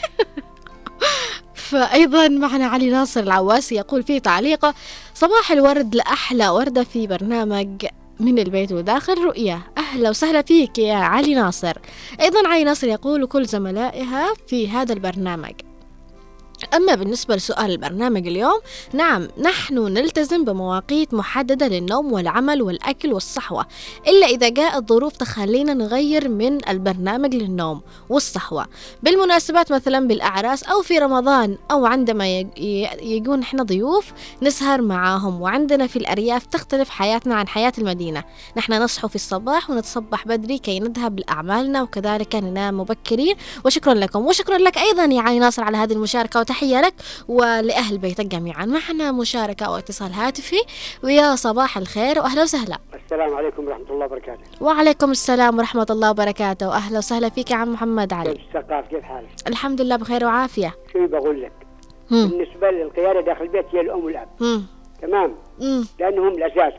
فأيضا 1.69 2.27
معنا 2.27 2.65
علي 2.67 2.89
ناصر 2.89 3.19
العواسي 3.19 3.75
يقول 3.75 4.03
في 4.03 4.19
تعليقة 4.19 4.73
صباح 5.13 5.51
الورد 5.51 5.95
لأحلى 5.95 6.49
وردة 6.49 6.83
في 6.83 7.07
برنامج 7.07 7.85
من 8.19 8.39
البيت 8.39 8.71
وداخل 8.71 9.23
رؤية 9.23 9.71
أهلا 9.77 10.09
وسهلا 10.09 10.41
فيك 10.41 10.79
يا 10.79 10.95
علي 10.95 11.33
ناصر. 11.33 11.77
أيضا 12.21 12.47
علي 12.47 12.63
ناصر 12.63 12.87
يقول 12.87 13.25
كل 13.25 13.45
زملائها 13.45 14.33
في 14.47 14.69
هذا 14.69 14.93
البرنامج. 14.93 15.53
أما 16.73 16.95
بالنسبة 16.95 17.35
لسؤال 17.35 17.71
البرنامج 17.71 18.27
اليوم 18.27 18.59
نعم 18.93 19.27
نحن 19.37 19.77
نلتزم 19.77 20.45
بمواقيت 20.45 21.13
محددة 21.13 21.67
للنوم 21.67 22.13
والعمل 22.13 22.61
والأكل 22.61 23.13
والصحوة 23.13 23.65
إلا 24.07 24.27
إذا 24.27 24.49
جاءت 24.49 24.89
ظروف 24.89 25.17
تخلينا 25.17 25.73
نغير 25.73 26.29
من 26.29 26.69
البرنامج 26.69 27.35
للنوم 27.35 27.81
والصحوة. 28.09 28.65
بالمناسبات 29.03 29.71
مثلا 29.71 30.07
بالأعراس 30.07 30.63
أو 30.63 30.81
في 30.81 30.99
رمضان 30.99 31.57
أو 31.71 31.85
عندما 31.85 32.39
يجون 33.01 33.41
إحنا 33.41 33.63
ضيوف 33.63 34.11
نسهر 34.41 34.81
معاهم 34.81 35.41
وعندنا 35.41 35.87
في 35.87 35.95
الأرياف 35.95 36.45
تختلف 36.45 36.89
حياتنا 36.89 37.35
عن 37.35 37.47
حياة 37.47 37.73
المدينة. 37.77 38.23
نحن 38.57 38.73
نصحو 38.73 39.07
في 39.07 39.15
الصباح 39.15 39.69
ونتصبح 39.69 40.27
بدري 40.27 40.57
كي 40.57 40.79
نذهب 40.79 41.19
لأعمالنا 41.19 41.81
وكذلك 41.81 42.35
ننام 42.35 42.79
مبكرين. 42.79 43.35
وشكرا 43.65 43.93
لكم 43.93 44.25
وشكرا 44.25 44.57
لك 44.57 44.77
أيضا 44.77 45.03
يا 45.03 45.21
علي 45.21 45.39
ناصر 45.39 45.63
على 45.63 45.77
هذه 45.77 45.93
المشاركة 45.93 46.39
وتحية 46.49 46.81
لك 46.81 46.93
ولأهل 47.27 47.97
بيتك 47.97 48.25
جميعا 48.25 48.65
معنا 48.65 49.11
مشاركة 49.11 49.65
أو 49.65 49.75
اتصال 49.77 50.11
هاتفي 50.13 50.55
ويا 51.03 51.35
صباح 51.35 51.77
الخير 51.77 52.19
وأهلا 52.19 52.41
وسهلا 52.43 52.77
السلام 53.05 53.33
عليكم 53.35 53.67
ورحمة 53.67 53.85
الله 53.89 54.05
وبركاته 54.05 54.41
وعليكم 54.61 55.11
السلام 55.11 55.57
ورحمة 55.57 55.85
الله 55.89 56.09
وبركاته 56.11 56.67
وأهلا 56.67 56.97
وسهلا 56.97 57.29
فيك 57.29 57.51
يا 57.51 57.55
عم 57.55 57.73
محمد 57.73 58.07
كيف 58.09 58.19
علي 58.19 58.31
الثقاف 58.31 58.87
كيف 58.87 59.03
حالك؟ 59.03 59.29
الحمد 59.47 59.81
لله 59.81 59.95
بخير 59.95 60.25
وعافية 60.25 60.75
شو 60.93 61.07
بقول 61.07 61.41
لك؟ 61.41 61.51
مم. 62.11 62.27
بالنسبة 62.27 62.71
للقيادة 62.71 63.21
داخل 63.21 63.41
البيت 63.43 63.65
هي 63.73 63.81
الأم 63.81 64.05
والأب 64.05 64.27
مم. 64.39 64.63
تمام؟ 65.01 65.35
مم. 65.59 65.85
لأنهم 65.99 66.27
الأساس 66.27 66.73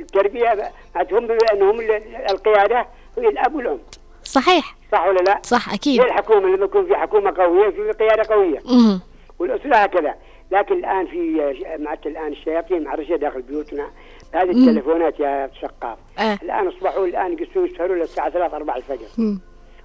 التربية 0.00 0.72
هم 1.12 1.26
لأنهم 1.26 1.80
ال- 1.80 2.30
القيادة 2.30 2.86
هي 3.18 3.28
الأب 3.28 3.54
والأم 3.54 3.78
صحيح 4.24 4.76
صح 4.92 5.06
ولا 5.06 5.18
لا؟ 5.18 5.40
صح 5.42 5.72
أكيد. 5.72 6.00
هي 6.00 6.06
الحكومة 6.06 6.48
لما 6.48 6.64
يكون 6.64 6.86
في 6.86 6.96
حكومة 6.96 7.30
قوية 7.36 7.70
في 7.70 7.92
قيادة 7.92 8.34
قوية. 8.34 8.58
مم. 8.64 9.00
والأسرة 9.38 9.76
هكذا 9.76 10.14
لكن 10.50 10.74
الآن 10.74 11.06
في 11.06 11.34
مع 11.78 11.96
الآن 12.06 12.32
الشياطين 12.32 12.84
معرشة 12.84 13.16
داخل 13.16 13.42
بيوتنا 13.42 13.90
هذه 14.34 14.50
التلفونات 14.50 15.20
يا 15.20 15.50
سقاف 15.62 15.98
آه. 16.18 16.38
الآن 16.42 16.68
أصبحوا 16.68 17.06
الآن 17.06 17.32
يقصوا 17.32 17.66
يسهروا 17.66 17.96
للساعة 17.96 18.30
3 18.30 18.56
4 18.56 18.76
الفجر. 18.76 19.06
مم. 19.18 19.40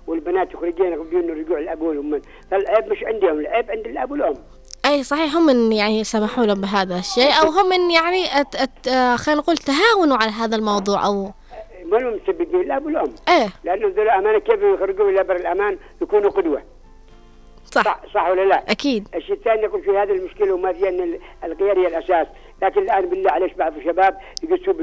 والبنات 0.08 0.54
يخرجين 0.54 0.86
يقضون 0.86 1.30
رجوع 1.30 1.60
الاب 1.60 1.82
والام 1.82 2.22
فالعيب 2.52 2.92
مش 2.92 3.04
عندهم 3.04 3.40
العيب 3.40 3.72
عند 3.72 3.86
الأب 3.86 4.12
والأم. 4.12 4.36
أي 4.86 5.04
صحيح. 5.04 5.36
هم 5.36 5.46
من 5.46 5.72
يعني 5.72 6.04
سمحوا 6.04 6.46
لهم 6.46 6.62
بهذا 6.62 7.00
الشيء 7.00 7.32
أو 7.42 7.50
هم 7.50 7.70
من 7.70 7.92
يعني 7.92 8.26
آه، 8.88 9.16
خلينا 9.16 9.42
نقول 9.42 9.58
تهاونوا 9.58 10.18
على 10.18 10.32
هذا 10.32 10.56
الموضوع 10.56 11.06
أو 11.06 11.32
ما 11.86 11.98
هم 11.98 12.14
مسببين؟ 12.24 12.62
الاب 12.62 12.86
والام 12.86 13.14
إيه. 13.30 13.48
لأنه 13.64 13.88
ذول 13.88 14.10
امانه 14.10 14.40
كيف 14.40 14.60
يخرجوا 14.62 15.10
إلى 15.10 15.24
بر 15.24 15.36
الأمان؟ 15.36 15.78
يكونوا 16.02 16.30
قدوة. 16.32 16.62
صح. 17.72 17.84
صح, 17.84 18.00
صح 18.14 18.28
ولا 18.30 18.42
لا؟ 18.46 18.72
أكيد. 18.72 19.08
الشيء 19.16 19.36
الثاني 19.36 19.62
يقول 19.62 19.82
في 19.84 19.90
هذه 19.92 20.12
المشكلة 20.12 20.54
وما 20.54 20.74
في 20.74 20.90
ان 20.90 21.00
ال- 21.00 21.20
الغير 21.44 21.80
هي 21.80 21.88
الأساس. 21.88 22.28
لكن 22.62 22.82
الآن 22.82 23.06
بالله 23.10 23.32
عليك 23.32 23.58
بعض 23.58 23.78
الشباب 23.78 24.18
يقصوا 24.44 24.74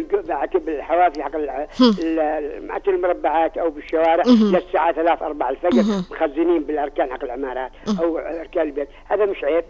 بالحوافي 0.61 1.23
حق 1.23 1.37
معناته 1.37 2.91
المربعات 2.91 3.59
أو 3.59 3.71
بالشوارع 3.71 4.23
للساعه 4.27 4.93
3 4.93 5.27
4 5.27 5.51
الفجر 5.51 5.83
مخزنين 6.11 6.63
بالأركان 6.65 7.13
حق 7.13 7.25
العمارات 7.25 7.71
أو 8.01 8.19
أركان 8.19 8.67
البيت. 8.67 8.89
هذا 9.05 9.27
مش 9.27 9.45
عيب. 9.45 9.65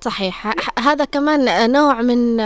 صحيح. 0.00 0.52
هذا 0.78 1.04
كمان 1.04 1.72
نوع 1.72 2.02
من 2.02 2.40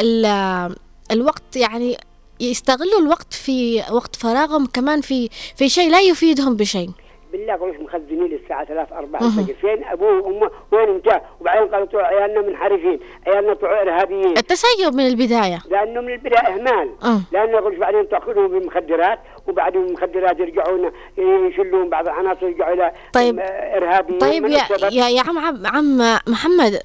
ال- 0.00 0.74
الوقت 1.12 1.56
يعني 1.56 1.96
يستغلوا 2.40 3.00
الوقت 3.00 3.32
في 3.34 3.82
وقت 3.92 4.16
فراغهم 4.16 4.66
كمان 4.66 5.00
في 5.00 5.28
في 5.56 5.68
شيء 5.68 5.90
لا 5.90 6.00
يفيدهم 6.00 6.56
بشيء. 6.56 6.90
بالله 7.32 7.52
قالوا 7.52 7.74
مخزنين 7.82 8.26
للساعة 8.26 8.64
3 8.64 8.98
4 8.98 9.26
الفجر. 9.26 9.54
فين 9.60 9.84
أبوه 9.84 10.12
وأمه؟ 10.22 10.50
وين 10.72 10.88
أنت؟ 10.88 11.20
وبعدين 11.40 11.68
قالوا 11.68 11.86
طلعوا 11.86 12.06
عيالنا 12.06 12.40
منحرفين 12.40 13.00
عيالنا 13.26 13.54
طلعوا 13.54 13.82
إرهابيين. 13.82 14.38
التسيب 14.38 14.94
من 14.94 15.06
البداية. 15.06 15.58
لأنه 15.70 16.00
من 16.00 16.12
البداية 16.12 16.48
إهمال. 16.48 16.90
أه. 17.04 17.20
لأنه 17.32 17.52
يقولوا 17.52 17.78
بعدين 17.78 18.08
تأخذهم 18.08 18.48
بالمخدرات 18.48 19.18
وبعدين 19.48 19.84
المخدرات 19.84 20.40
يرجعون 20.40 20.90
يشلون 21.18 21.88
بعض 21.90 22.08
العناصر 22.08 22.46
يرجعوا 22.46 22.74
إلى 22.74 22.92
طيب. 23.12 23.38
إرهابيين. 23.76 24.18
طيب 24.18 24.46
يا؟ 24.46 24.62
يا, 24.92 25.08
يا 25.08 25.22
عم 25.22 25.38
عم 25.38 25.66
عم 25.66 26.18
محمد 26.26 26.80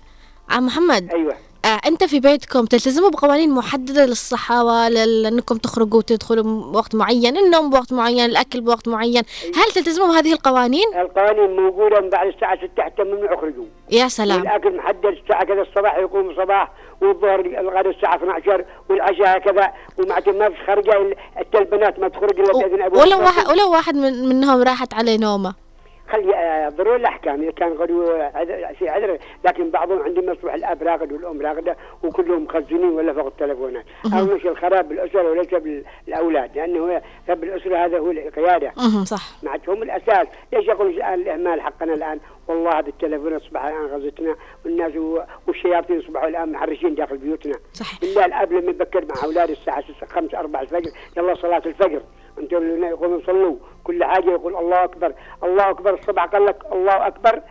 عم 0.50 0.66
محمد. 0.66 1.12
أيوه. 1.14 1.34
آه 1.34 1.38
أنت 1.66 2.04
في 2.04 2.20
بيتكم 2.20 2.66
تلتزموا 2.66 3.10
بقوانين 3.10 3.50
محددة 3.52 4.06
للصحة 4.06 4.90
لل- 4.90 5.26
انكم 5.26 5.58
تخرجوا 5.58 5.98
وتدخلوا 6.00 6.44
بوقت 6.72 6.96
معين 6.96 7.38
النوم 7.38 7.70
بوقت 7.70 7.94
معين 7.94 8.26
الأكل 8.26 8.62
بوقت 8.62 8.88
معين. 8.88 9.24
هل 9.56 9.72
تلتزموا 9.76 10.08
بهذه 10.08 10.34
القوانين؟ 10.34 10.88
القوانين 10.96 11.56
موجودة 11.62 12.02
من 12.02 12.10
بعد 12.10 12.28
الساعة 12.28 12.58
6 12.74 12.84
حتى 12.84 13.04
ممنوع 13.04 13.34
يخرجوا 13.34 13.66
يا 13.92 14.08
سلام. 14.08 14.40
والاكل 14.40 14.76
محدد 14.78 15.06
الساعة 15.06 15.46
كذا 15.46 15.62
الصباح 15.62 15.98
يقوم 15.98 16.30
الصباح 16.30 16.72
والظهر 17.02 17.40
الغداء 17.40 17.90
الساعة 17.90 18.16
12 18.16 18.66
والعشاء 18.90 19.40
كذا 19.40 19.72
ومعناته 19.98 20.32
ما 20.32 20.50
فيش 20.50 20.58
خرجه 20.68 21.16
حتى 21.36 21.58
البنات 21.58 22.00
ما 22.00 22.08
تخرج 22.08 22.40
إلا 22.40 22.54
بإذن 22.54 22.82
ابوها 22.82 23.02
ولو 23.06 23.20
واحد 23.20 23.48
ولو 23.50 23.72
واحد 23.72 23.96
من 23.96 24.30
منهم 24.30 24.62
راحت 24.64 24.94
عليه 24.94 25.18
نومة. 25.18 25.65
خلي 26.10 26.72
ضروري 26.78 26.96
الأحكام؟ 26.96 27.42
إذا 27.42 27.52
كان 27.52 27.72
غدو 27.74 28.06
في 28.80 28.90
عذر 28.90 29.18
لكن 29.46 29.70
بعضهم 29.70 30.02
عندهم 30.02 30.32
يصبح 30.34 30.54
الآب 30.54 30.84
راقد 30.84 31.12
والأم 31.12 31.42
راقده 31.42 31.78
وكلهم 32.04 32.44
مخزنين 32.44 32.86
ولا 32.86 33.14
فوق 33.14 33.26
التلفونات. 33.26 33.86
أو 34.14 34.26
مش 34.26 34.46
الخراب 34.46 34.90
بالأسرة 34.90 35.32
وليس 35.32 35.50
بالأولاد 36.08 36.56
لأنه 36.56 37.02
رب 37.30 37.44
الأسرة 37.44 37.78
هذا 37.86 38.00
هو 38.00 38.12
القيادة. 38.12 38.72
صح. 39.04 39.44
معناتهم 39.44 39.84
الأساس. 39.84 40.28
ليش 40.54 40.68
يقول 40.68 40.88
الان 40.88 41.14
الاهمال 41.14 41.62
حقنا 41.62 41.94
الآن؟ 41.94 42.20
والله 42.48 42.80
هذا 42.80 42.88
التلفون 42.88 43.34
أصبح 43.34 43.66
الآن 43.66 43.86
غزتنا 43.86 44.36
والناس 44.66 44.92
والشياطين 45.48 46.00
أصبحوا 46.00 46.28
الآن 46.28 46.52
محرشين 46.52 46.96
داخل 46.96 47.18
بيوتنا. 47.18 47.56
صحيح. 47.74 48.00
بالله 48.00 48.26
الأب 48.26 48.54
لما 48.54 48.70
يبكر 48.70 49.06
مع 49.06 49.16
أولاد 49.24 49.50
الساعة 49.50 49.82
6 49.82 50.08
5 50.08 50.40
4 50.40 50.62
الفجر 50.62 50.92
يلا 51.18 51.36
صلاة 51.36 51.62
الفجر. 51.66 52.02
أنتم 52.40 52.58
اللي 52.58 52.88
يقولون 52.88 53.22
صلوا. 53.26 53.56
كل 53.86 54.04
حاجة 54.04 54.30
يقول 54.30 54.56
الله 54.56 54.84
أكبر 54.84 55.14
الله 55.44 55.70
أكبر 55.70 55.94
الصبح 55.94 56.26
قال 56.26 56.46
لك 56.46 56.58
الله 56.72 57.08
أكبر 57.08 57.42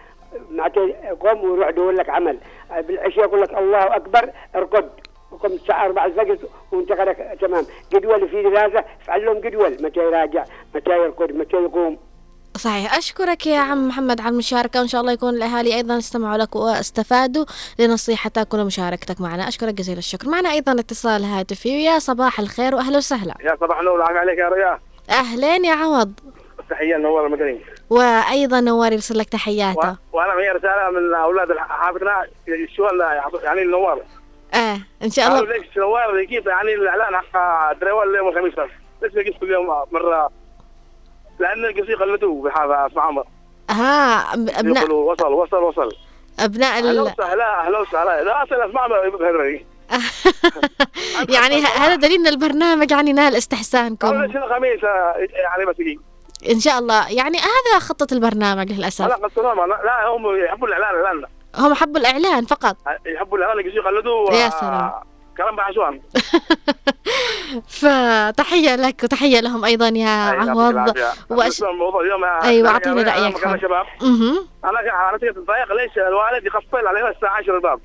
معناته 0.51 0.95
قوم 1.21 1.51
وروح 1.51 1.71
دور 1.71 1.93
لك 1.93 2.09
عمل. 2.11 2.39
بالعشاء 2.71 3.25
يقول 3.25 3.43
لك 3.43 3.59
الله 3.59 3.97
أكبر 3.97 4.31
ارقد. 4.57 4.91
وقم 5.33 5.53
الساعة 5.53 5.85
4 5.85 6.07
الفجر 6.07 6.39
وانت 6.73 6.93
غيرك 6.93 7.39
تمام. 7.41 7.67
جدول 7.93 8.29
في 8.29 8.43
دراسة 8.43 8.85
افعل 9.03 9.25
لهم 9.25 9.39
جدول. 9.41 9.77
متى 9.83 10.01
يراجع؟ 10.01 10.45
متى 10.75 10.91
يرقد؟ 10.91 11.33
متى 11.33 11.57
يقوم؟ 11.57 11.99
صحيح. 12.57 12.97
أشكرك 12.97 13.47
يا 13.47 13.59
عم 13.59 13.89
محمد 13.89 14.21
على 14.21 14.29
المشاركة 14.29 14.81
وإن 14.81 14.89
شاء 14.89 15.01
الله 15.01 15.13
يكون 15.13 15.35
الأهالي 15.35 15.75
أيضا 15.75 15.99
استمعوا 15.99 16.39
لك 16.39 16.57
واستفادوا 16.57 17.45
لنصيحتك 17.79 18.55
ولمشاركتك 18.55 19.21
معنا. 19.21 19.49
أشكرك 19.49 19.75
جزيل 19.75 19.99
الشكر. 19.99 20.29
معنا 20.29 20.51
أيضا 20.51 20.73
اتصال 20.73 21.25
هاتفي. 21.25 21.69
ويا 21.69 21.99
صباح 21.99 22.41
الخير 22.41 22.75
وأهلا 22.75 22.97
وسهلا. 22.97 23.35
يا 23.45 23.57
صباح 23.61 23.79
النور. 23.79 24.03
عليك 24.03 24.39
يا 24.39 24.49
رياض 24.49 24.81
أهلين 25.11 25.65
يا 25.65 25.75
عوض. 25.75 26.13
تحية 26.71 26.97
نور 26.97 27.27
المدني. 27.27 27.61
وأيضا 27.91 28.61
نوار 28.61 28.93
يرسل 28.93 29.19
لك 29.19 29.29
تحياته 29.29 29.91
و- 29.91 29.97
وأنا 30.19 30.35
معي 30.35 30.49
رسالة 30.51 30.91
من 30.91 31.15
أولاد 31.15 31.59
حافظنا 31.59 32.27
السؤال 32.49 33.01
يعني 33.45 33.63
النوار. 33.63 34.03
آه 34.55 34.79
إن 35.03 35.11
شاء 35.11 35.27
الله. 35.29 35.53
ليش 35.57 35.77
نوار 35.79 36.19
يجيب 36.19 36.47
يعني 36.49 36.75
الإعلان 36.75 37.17
حق 37.17 37.71
الدريوال 37.71 38.15
يوم 38.15 38.29
الخميس؟ 38.29 38.55
بس 38.55 38.71
ليش 39.03 39.15
ما 39.15 39.21
يقص 39.23 39.39
كل 39.41 39.51
يوم 39.53 39.67
مرة؟ 39.93 40.31
لأن 41.39 41.65
القصي 41.65 41.95
قلدوه 41.95 42.43
بهذا 42.43 42.87
اسمع 42.91 43.03
عمر. 43.07 43.25
ها 43.71 44.35
أبناء 44.35 44.67
يقولوا 44.85 45.13
وصل 45.13 45.33
وصل 45.33 45.63
وصل. 45.63 45.93
أهلا 46.41 46.79
ال... 46.79 47.01
وسهلا 47.01 47.61
أهلا 47.61 47.79
وسهلا. 47.81 48.23
لا 48.25 48.43
اصل 48.43 48.55
اسمع 48.55 48.87
بهدري 48.87 49.67
يعني 51.37 51.61
هذا 51.63 51.95
دليل 51.95 52.21
إن 52.21 52.27
البرنامج 52.27 52.91
يعني 52.91 53.13
نال 53.13 53.37
استحسانكم. 53.37 54.09
الخميس 54.25 54.85
آه، 54.85 55.15
يعني 55.35 55.65
بس 55.67 55.81
يجي 55.81 56.01
إن 56.51 56.61
شاء 56.61 56.79
الله. 56.79 57.09
يعني 57.13 57.39
هذا 57.39 57.79
خطة 57.81 58.15
البرنامج 58.15 58.73
لا 58.73 58.77
للاسف 58.77 59.07
لا 59.07 59.17
لا، 59.85 60.07
هم 60.09 60.45
يحبوا 60.45 60.69
الإعلان 60.69 61.01
الإعلان 61.01 61.25
هم 61.57 61.75
حبوا 61.75 62.01
الإعلان 62.01 62.45
فقط. 62.45 62.77
يحبوا 63.07 63.39
الإعلان 63.39 63.67
القصي 63.67 63.79
قلدوه 63.79 64.35
يا 64.35 64.47
آه، 64.47 64.51
سلام. 64.51 64.93
كلام 65.37 65.57
بعشوان 65.57 66.01
فتحية 67.69 68.77
لك 68.77 69.01
وتحية 69.05 69.41
لهم 69.41 69.65
أيضا 69.65 69.89
يا 69.89 70.09
عوض. 70.09 70.99
وأش... 71.31 71.63
الموضوع 71.63 72.01
اليوم 72.01 72.25
أيوة، 72.25 72.69
أعطيني 72.69 73.03
رأيك. 73.03 73.35
يا 73.39 73.47
حاضر. 73.47 73.59
شباب. 73.59 73.87
أنا 74.65 74.81
الضيق 75.23 75.73
ليش 75.73 75.99
الوالد 75.99 76.47
يخفل 76.47 76.87
علينا 76.87 77.09
الساعة 77.11 77.37
10 77.37 77.57
الباب؟ 77.57 77.81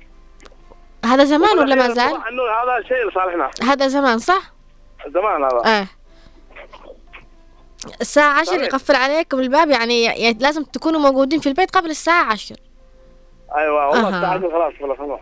هذا 1.04 1.24
زمان 1.24 1.58
ولا 1.58 1.74
ما 1.74 1.88
زال؟ 1.88 2.14
هذا 2.14 2.88
شيء 2.88 3.08
لصالحنا 3.08 3.50
هذا 3.62 3.88
زمان 3.88 4.18
صح؟ 4.18 4.52
زمان 5.14 5.44
هذا. 5.44 5.62
آه 5.66 5.86
الساعة 8.00 8.40
عشر 8.40 8.52
صحيح. 8.52 8.62
يقفل 8.62 8.96
عليكم 8.96 9.40
الباب 9.40 9.70
يعني, 9.70 10.02
يعني 10.02 10.38
لازم 10.40 10.64
تكونوا 10.64 11.00
موجودين 11.00 11.40
في 11.40 11.48
البيت 11.48 11.76
قبل 11.76 11.90
الساعة 11.90 12.24
عشر. 12.24 12.56
أيوه 13.56 13.88
والله 13.88 14.08
أها. 14.08 14.16
الساعة 14.16 14.34
10 14.34 14.50
خلاص 14.50 14.98
خلاص. 14.98 15.20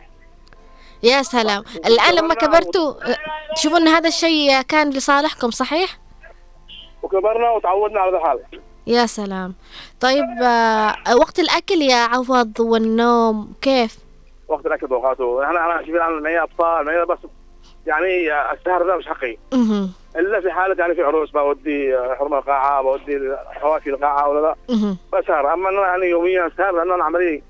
يا 1.02 1.22
سلام. 1.22 1.64
الآن 1.86 2.14
لما 2.14 2.34
كبرتوا 2.34 2.94
تشوفون 3.56 3.80
أن 3.80 3.88
هذا 3.88 4.08
الشيء 4.08 4.60
كان 4.60 4.90
لصالحكم 4.90 5.50
صحيح؟ 5.50 5.98
وكبرنا 7.02 7.50
وتعودنا 7.50 8.00
على 8.00 8.10
هذا 8.10 8.18
الحال. 8.18 8.38
يا 8.86 9.06
سلام. 9.06 9.54
طيب 10.00 10.24
آه، 10.42 11.16
وقت 11.16 11.38
الأكل 11.38 11.82
يا 11.82 11.96
عوض 11.96 12.60
والنوم 12.60 13.52
كيف؟ 13.62 13.98
وقت 14.48 14.66
الأكل 14.66 14.92
واوقاته 14.92 15.50
أنا 15.50 15.64
أنا 15.64 15.80
شوفي 15.86 16.02
أنا 16.02 16.20
معي 16.20 16.38
اطفال 16.42 16.84
معي 16.86 17.04
بس 17.06 17.18
يعني 17.86 18.32
السهر 18.52 18.86
ده 18.86 18.96
مش 18.96 19.06
حقي. 19.06 19.36
إلا 20.16 20.40
في 20.40 20.50
حالة 20.50 20.76
يعني 20.78 20.94
في 20.94 21.02
عروس 21.02 21.30
بودي 21.30 21.96
حرمة 22.18 22.38
القاعة 22.38 22.82
بودي 22.82 23.20
حواكي 23.50 23.90
القاعة 23.90 24.28
ولا 24.28 24.40
لا. 24.40 24.54
بسهر 25.12 25.54
أما 25.54 25.68
أنا 25.68 25.80
يعني 25.80 26.06
يوميا 26.06 26.50
سهر 26.56 26.72
لأن 26.72 26.92
أنا 26.92 27.04
عملي 27.04 27.42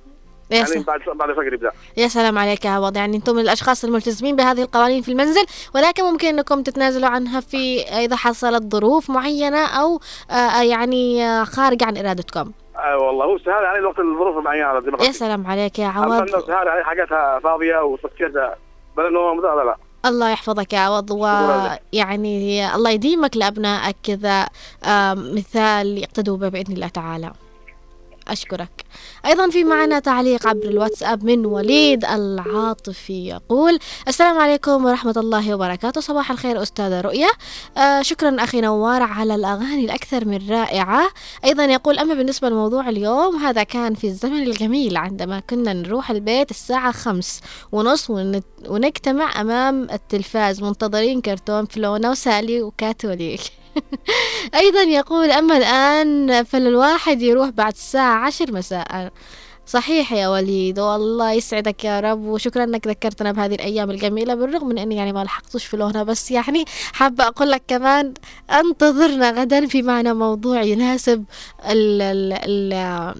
يا, 0.50 0.56
يعني 0.56 0.66
سلام. 0.66 0.82
بعد 0.82 1.00
بعد 1.14 1.30
الفجر 1.30 1.52
يبدأ. 1.54 1.70
يا 1.96 2.08
سلام 2.08 2.38
عليك 2.38 2.64
يا 2.64 2.70
عوض. 2.70 2.96
يعني 2.96 3.16
أنتم 3.16 3.34
من 3.34 3.42
الأشخاص 3.42 3.84
الملتزمين 3.84 4.36
بهذه 4.36 4.62
القوانين 4.62 5.02
في 5.02 5.12
المنزل 5.12 5.44
ولكن 5.74 6.04
ممكن 6.04 6.28
أنكم 6.28 6.62
تتنازلوا 6.62 7.08
عنها 7.08 7.40
في 7.40 7.80
إذا 7.82 8.16
حصلت 8.16 8.62
ظروف 8.72 9.10
معينة 9.10 9.66
أو 9.66 10.00
آه، 10.30 10.62
يعني 10.62 11.24
آه، 11.24 11.44
خارج 11.44 11.82
عن 11.84 11.96
إرادتكم. 11.96 12.52
آه 12.78 12.98
والله. 12.98 13.24
هو 13.24 13.38
سهر 13.38 13.62
يعني 13.62 13.78
الوقت 13.78 13.98
الظروف 13.98 14.44
معينه 14.44 14.80
زي 14.80 14.90
ما 14.90 15.04
يا 15.04 15.12
سلام 15.12 15.46
عليك 15.46 15.78
يا 15.78 15.86
عوض. 15.86 16.12
إنه 16.12 16.40
سهر 16.40 16.66
يعني 16.66 16.84
حاجاتها 16.84 17.38
فاضية 17.38 17.78
وتفكير 17.82 18.28
بلا 18.96 19.08
نوم 19.10 19.40
لا 19.40 19.54
لا 19.56 19.64
لا. 19.64 19.76
الله 20.06 20.30
يحفظك 20.30 20.72
يا 20.72 20.78
عوض 20.78 21.10
ويعني 21.10 22.74
الله 22.74 22.90
يديمك 22.90 23.36
لأبنائك 23.36 23.96
كذا 24.02 24.46
آه، 24.84 25.14
مثال 25.14 25.98
يقتدوا 25.98 26.36
به 26.36 26.48
بإذن 26.48 26.74
الله 26.74 26.88
تعالى. 26.88 27.32
أشكرك. 28.30 28.84
أيضا 29.26 29.50
في 29.50 29.64
معنا 29.64 29.98
تعليق 29.98 30.46
عبر 30.46 30.64
الواتساب 30.64 31.24
من 31.24 31.46
وليد 31.46 32.04
العاطفي 32.04 33.28
يقول 33.28 33.78
السلام 34.08 34.38
عليكم 34.38 34.84
ورحمة 34.84 35.14
الله 35.16 35.54
وبركاته. 35.54 36.00
صباح 36.00 36.30
الخير 36.30 36.62
أستاذة 36.62 37.00
رؤية. 37.00 37.30
آه 37.76 38.02
شكرا 38.02 38.44
أخي 38.44 38.60
نوار 38.60 39.02
على 39.02 39.34
الأغاني 39.34 39.84
الأكثر 39.84 40.24
من 40.24 40.50
رائعة. 40.50 41.10
أيضا 41.44 41.64
يقول 41.64 41.98
أما 41.98 42.14
بالنسبة 42.14 42.48
لموضوع 42.48 42.88
اليوم 42.88 43.36
هذا 43.36 43.62
كان 43.62 43.94
في 43.94 44.06
الزمن 44.06 44.42
الجميل 44.42 44.96
عندما 44.96 45.40
كنا 45.40 45.72
نروح 45.72 46.10
البيت 46.10 46.50
الساعة 46.50 46.92
خمس 46.92 47.40
ونص 47.72 48.10
ونجتمع 48.68 49.40
أمام 49.40 49.90
التلفاز 49.90 50.62
منتظرين 50.62 51.20
كرتون 51.20 51.66
فلونا 51.66 52.10
وسالي 52.10 52.62
وكاثوليك 52.62 53.40
أيضا 54.54 54.82
يقول 54.82 55.30
أما 55.30 55.56
الآن 55.56 56.44
فالواحد 56.44 57.22
يروح 57.22 57.48
بعد 57.48 57.72
الساعة 57.72 58.26
عشر 58.26 58.52
مساء. 58.52 59.12
صحيح 59.66 60.12
يا 60.12 60.28
وليد 60.28 60.78
والله 60.80 61.32
يسعدك 61.32 61.84
يا 61.84 62.00
رب 62.00 62.20
وشكرا 62.24 62.64
إنك 62.64 62.86
ذكرتنا 62.86 63.32
بهذه 63.32 63.54
الأيام 63.54 63.90
الجميلة 63.90 64.34
بالرغم 64.34 64.68
من 64.68 64.78
إني 64.78 64.96
يعني 64.96 65.12
ما 65.12 65.24
لحقتش 65.24 65.64
في 65.64 65.76
لونها 65.76 66.02
بس 66.02 66.30
يعني 66.30 66.64
حابة 66.92 67.24
أقول 67.26 67.50
لك 67.50 67.62
كمان 67.68 68.14
أنتظرنا 68.50 69.30
غدا 69.30 69.66
في 69.66 69.82
معنا 69.82 70.12
موضوع 70.12 70.62
يناسب 70.62 71.24
ال 71.70 72.02
ال 72.02 72.32
ال 72.32 73.14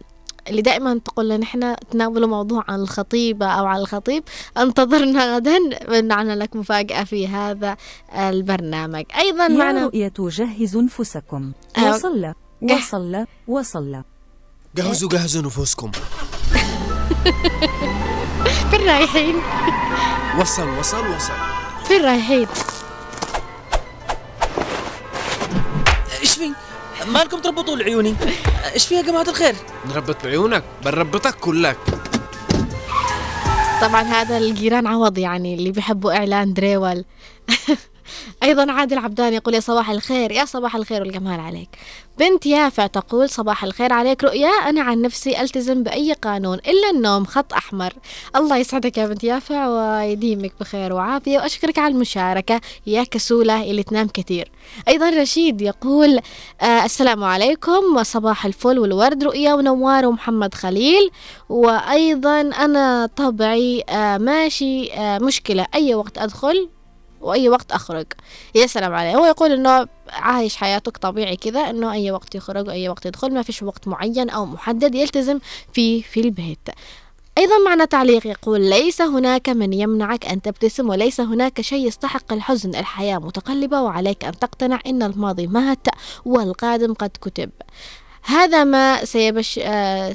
اللي 0.48 0.62
دائما 0.62 1.00
تقول 1.04 1.26
لنا 1.28 1.36
نحن 1.36 1.74
تناولوا 1.90 2.28
موضوع 2.28 2.64
عن 2.68 2.80
الخطيبة 2.80 3.46
أو 3.46 3.66
عن 3.66 3.80
الخطيب 3.80 4.24
انتظرنا 4.58 5.34
غدا 5.36 5.58
معنا 6.02 6.32
لك 6.32 6.56
مفاجأة 6.56 7.04
في 7.04 7.28
هذا 7.28 7.76
البرنامج. 8.18 9.04
أيضا 9.18 9.42
يا 9.44 9.48
معنا 9.48 9.84
رؤية 9.84 10.12
جهزوا 10.18 10.82
أنفسكم. 10.82 11.52
آه، 11.78 11.90
وصل 11.90 12.32
جه- 12.62 12.74
وصل 12.74 13.24
وصل. 13.48 14.02
جهزوا 14.76 15.08
جهزوا 15.08 15.42
نفوسكم. 15.42 15.90
فين 18.70 18.80
رايحين؟ 18.88 19.34
وصل 20.40 20.68
وصل 20.78 21.06
وصل. 21.16 21.32
فين 21.84 22.04
رايحين؟ 22.04 22.46
إيش 26.20 26.34
في؟ 26.38 26.52
مالكم 27.06 27.40
تربطوا 27.40 27.76
لعيوني؟ 27.76 28.14
إيش 28.74 28.86
فيها 28.86 28.98
يا 28.98 29.02
جماعة 29.02 29.22
الخير؟ 29.28 29.54
نربط 29.88 30.24
بعيونك 30.24 30.64
بنربطك 30.84 31.34
كلك 31.34 31.76
طبعا 33.80 34.02
هذا 34.02 34.38
الجيران 34.38 34.86
عوض 34.86 35.18
يعني 35.18 35.54
اللي 35.54 35.70
بيحبوا 35.70 36.12
إعلان 36.16 36.52
دريول 36.52 37.04
أيضا 38.42 38.72
عادل 38.72 38.98
عبدان 38.98 39.32
يقول 39.32 39.54
يا 39.54 39.60
صباح 39.60 39.90
الخير 39.90 40.32
يا 40.32 40.44
صباح 40.44 40.76
الخير 40.76 41.02
والجمال 41.02 41.40
عليك. 41.40 41.68
بنت 42.18 42.46
يافع 42.46 42.86
تقول 42.86 43.28
صباح 43.28 43.64
الخير 43.64 43.92
عليك 43.92 44.24
رؤيا 44.24 44.48
أنا 44.48 44.82
عن 44.82 45.02
نفسي 45.02 45.40
ألتزم 45.40 45.82
بأي 45.82 46.12
قانون 46.12 46.58
إلا 46.58 46.90
النوم 46.94 47.24
خط 47.24 47.52
أحمر. 47.52 47.92
الله 48.36 48.56
يسعدك 48.56 48.98
يا 48.98 49.06
بنت 49.06 49.24
يافع 49.24 49.68
ويديمك 49.68 50.52
بخير 50.60 50.92
وعافية 50.92 51.38
وأشكرك 51.38 51.78
على 51.78 51.94
المشاركة. 51.94 52.60
يا 52.86 53.02
كسولة 53.02 53.70
اللي 53.70 53.82
تنام 53.82 54.08
كثير. 54.08 54.50
أيضا 54.88 55.10
رشيد 55.10 55.60
يقول 55.60 56.20
آه 56.60 56.84
السلام 56.84 57.24
عليكم 57.24 57.96
وصباح 57.96 58.46
الفل 58.46 58.78
والورد 58.78 59.24
رؤيا 59.24 59.54
ونوار 59.54 60.06
ومحمد 60.06 60.54
خليل. 60.54 61.10
وأيضا 61.48 62.40
أنا 62.40 63.10
طبعي 63.16 63.84
آه 63.88 64.18
ماشي 64.18 64.92
آه 64.92 65.18
مشكلة 65.18 65.66
أي 65.74 65.94
وقت 65.94 66.18
أدخل؟ 66.18 66.68
وأي 67.20 67.48
وقت 67.48 67.72
أخرج. 67.72 68.06
يا 68.54 68.66
سلام 68.66 68.94
عليه. 68.94 69.16
هو 69.16 69.26
يقول 69.26 69.52
إنه 69.52 69.86
عايش 70.10 70.56
حياتك 70.56 70.96
طبيعي 70.96 71.36
كذا 71.36 71.60
إنه 71.60 71.92
أي 71.92 72.10
وقت 72.10 72.34
يخرج 72.34 72.68
وأي 72.68 72.88
وقت 72.88 73.06
يدخل 73.06 73.34
ما 73.34 73.42
فيش 73.42 73.62
وقت 73.62 73.88
معين 73.88 74.30
أو 74.30 74.46
محدد 74.46 74.94
يلتزم 74.94 75.38
فيه 75.72 76.02
في 76.02 76.20
البيت. 76.20 76.68
أيضا 77.38 77.58
معنا 77.64 77.84
تعليق 77.84 78.26
يقول 78.26 78.60
ليس 78.60 79.02
هناك 79.02 79.48
من 79.48 79.72
يمنعك 79.72 80.26
أن 80.26 80.42
تبتسم 80.42 80.88
وليس 80.88 81.20
هناك 81.20 81.60
شيء 81.60 81.86
يستحق 81.86 82.32
الحزن. 82.32 82.74
الحياة 82.74 83.18
متقلبة 83.18 83.82
وعليك 83.82 84.24
أن 84.24 84.38
تقتنع 84.38 84.80
أن 84.86 85.02
الماضي 85.02 85.46
مات 85.46 85.86
والقادم 86.24 86.94
قد 86.94 87.10
كتب. 87.20 87.50
هذا 88.28 88.64
ما 88.64 89.04
سيبش 89.04 89.60
آه 89.62 90.14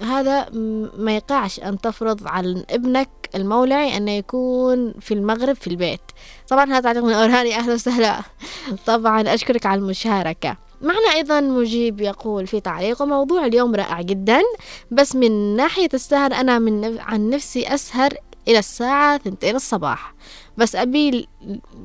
هذا 0.00 0.48
ما 0.98 1.16
يقعش 1.16 1.60
أن 1.60 1.80
تفرض 1.80 2.26
على 2.28 2.64
ابنك 2.70 3.08
المولعي 3.34 3.96
أنه 3.96 4.10
يكون 4.10 4.92
في 5.00 5.14
المغرب 5.14 5.56
في 5.56 5.66
البيت. 5.66 6.00
طبعا 6.48 6.64
هذا 6.64 6.80
تعليق 6.80 7.04
من 7.04 7.12
أورهاني 7.12 7.56
أهلا 7.56 7.74
وسهلا 7.74 8.20
طبعا 8.86 9.34
أشكرك 9.34 9.66
على 9.66 9.80
المشاركة. 9.80 10.56
معنا 10.82 11.14
أيضا 11.14 11.40
مجيب 11.40 12.00
يقول 12.00 12.46
في 12.46 12.60
تعليقه 12.60 13.04
موضوع 13.04 13.46
اليوم 13.46 13.74
رائع 13.74 14.02
جدا 14.02 14.40
بس 14.90 15.16
من 15.16 15.56
ناحية 15.56 15.88
السهر 15.94 16.34
أنا 16.34 16.58
من 16.58 16.98
عن 16.98 17.30
نفسي 17.30 17.74
أسهر 17.74 18.14
إلى 18.48 18.58
الساعة 18.58 19.18
ثنتين 19.18 19.56
الصباح. 19.56 20.14
بس 20.56 20.76
أبي 20.76 21.28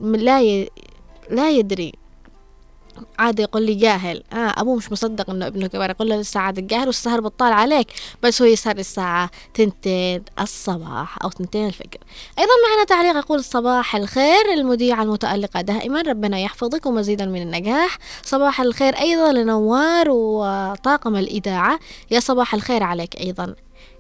لا. 0.02 0.66
لا 1.30 1.50
يدري 1.50 1.94
عادي 3.20 3.42
يقول 3.42 3.64
لي 3.66 3.76
جاهل. 3.76 4.24
آه 4.34 4.54
أبوه 4.58 4.76
مش 4.76 4.92
مصدق 4.92 5.30
إنه 5.30 5.48
ابنه 5.48 5.68
كبر. 5.68 5.90
يقول 5.90 6.10
له 6.10 6.16
لسه 6.16 6.40
عاد 6.40 6.68
جاهل 6.68 6.88
والسهر 6.88 7.22
بطال 7.22 7.54
عليك 7.54 7.88
بس 8.24 8.42
هو 8.42 8.48
يسهر 8.48 8.78
الساعة 8.78 9.30
تنتين 9.54 10.24
الصباح 10.40 11.24
أو 11.24 11.30
تنتين 11.30 11.68
الفجر. 11.68 12.00
أيضا 12.40 12.52
معنا 12.70 12.84
تعليق 12.84 13.18
يقول 13.18 13.44
صباح 13.44 13.96
الخير 13.96 14.54
المذيعة 14.54 15.04
المتألقة 15.04 15.62
دائما 15.62 16.02
ربنا 16.02 16.40
يحفظك 16.40 16.86
ومزيدا 16.86 17.26
من 17.26 17.42
النجاح. 17.42 17.98
صباح 18.24 18.62
الخير 18.62 19.00
أيضا 19.00 19.32
لنوار 19.32 20.10
وطاقم 20.10 21.16
الإذاعة. 21.16 21.80
يا 22.12 22.20
صباح 22.20 22.54
الخير 22.54 22.84
عليك 22.84 23.20
أيضا. 23.20 23.56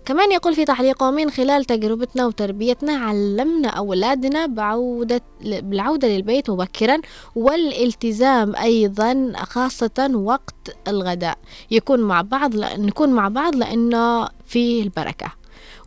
كمان 0.06 0.32
يقول 0.32 0.56
في 0.56 0.65
تعليقه 0.65 1.12
من 1.12 1.30
خلال 1.30 1.65
تجربتنا 1.65 2.26
وتربيتنا 2.26 2.94
علمنا 2.94 3.70
أولادنا 3.70 4.46
بعودة 4.46 5.22
بالعودة 5.41 6.08
للبيت 6.08 6.50
مبكرا 6.50 6.98
والالتزام 7.36 8.56
أيضا 8.56 9.34
خاصة 9.36 10.10
وقت 10.13 10.78
الغداء. 10.88 11.38
يكون 11.72 12.00
مع 12.00 12.22
بعض 12.22 12.56
نكون 12.56 13.10
مع 13.10 13.28
بعض 13.28 13.56
لأنه 13.56 14.28
فيه 14.46 14.84
البركة. 14.84 15.32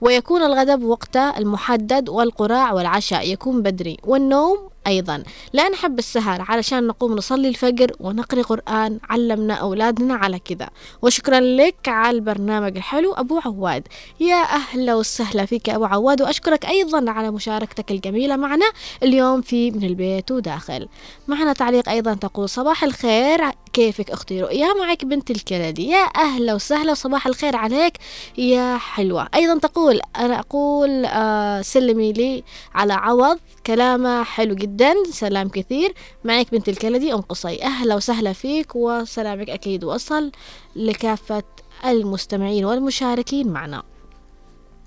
ويكون 0.01 0.43
الغداء 0.43 0.77
بوقته 0.77 1.39
المحدد 1.39 2.09
والقراع 2.09 2.73
والعشاء. 2.73 3.29
يكون 3.33 3.63
بدري. 3.63 3.97
والنوم 4.05 4.59
أيضا. 4.89 5.23
لا 5.53 5.69
نحب 5.69 5.99
السهر 5.99 6.45
علشان 6.49 6.87
نقوم 6.87 7.13
نصلي 7.13 7.49
الفجر 7.49 7.93
ونقرأ 8.01 8.43
قرآن 8.43 8.99
علمنا 9.11 9.55
أولادنا 9.55 10.15
على 10.15 10.39
كذا. 10.39 10.69
وشكرا 11.03 11.41
لك 11.41 11.89
على 11.89 12.17
البرنامج 12.17 12.77
الحلو 12.77 13.13
أبو 13.13 13.41
عواد. 13.45 13.89
يا 14.21 14.43
أهلا 14.43 14.95
وسهلا 14.95 15.47
فيك 15.47 15.71
أبو 15.71 15.85
عواد 15.85 16.23
وأشكرك 16.23 16.67
أيضا 16.67 17.11
على 17.11 17.31
مشاركتك 17.31 17.91
الجميلة 17.91 18.37
معنا 18.37 18.67
اليوم 19.03 19.41
في 19.43 19.71
من 19.71 19.85
البيت 19.85 20.31
وداخل. 20.31 20.89
معنا 21.29 21.53
تعليق 21.53 21.89
أيضا 21.89 22.15
تقول 22.15 22.49
صباح 22.49 22.85
الخير 22.85 23.41
كيفك 23.79 24.11
أختي 24.11 24.43
رؤيا؟ 24.43 24.75
معك 24.75 25.05
بنت 25.05 25.31
الكندي 25.31 25.89
يا 25.89 26.07
أهلا 26.17 26.55
وسهلا 26.55 26.95
صباح 26.95 27.27
الخير 27.27 27.57
عليك. 27.57 27.93
يا 28.39 28.77
حلوة. 28.77 29.29
أيضا 29.35 29.59
تقول 29.59 30.01
أنا 30.17 30.41
أقول 30.41 31.05
آه 31.05 31.63
سلمي 31.63 32.13
لي 32.13 32.45
على 32.75 32.93
عوض. 32.93 33.39
كلامه 33.67 34.23
حلو 34.23 34.55
جدا 34.55 34.95
سلام 35.11 35.49
كثير. 35.49 35.95
معك 36.25 36.51
بنت 36.51 36.69
الكندي 36.69 37.13
أم 37.15 37.21
قصي. 37.21 37.63
أهلا 37.63 37.95
وسهلا 37.95 38.33
فيك 38.33 38.77
وسلامك 38.77 39.51
أكيد 39.51 39.85
وصل 39.85 40.33
لكافة 40.77 41.43
المستمعين 41.85 42.65
والمشاركين 42.65 43.49
معنا. 43.49 43.83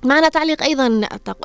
معنا 0.06 0.30
تعليق 0.30 0.63
أيضا 0.63 1.01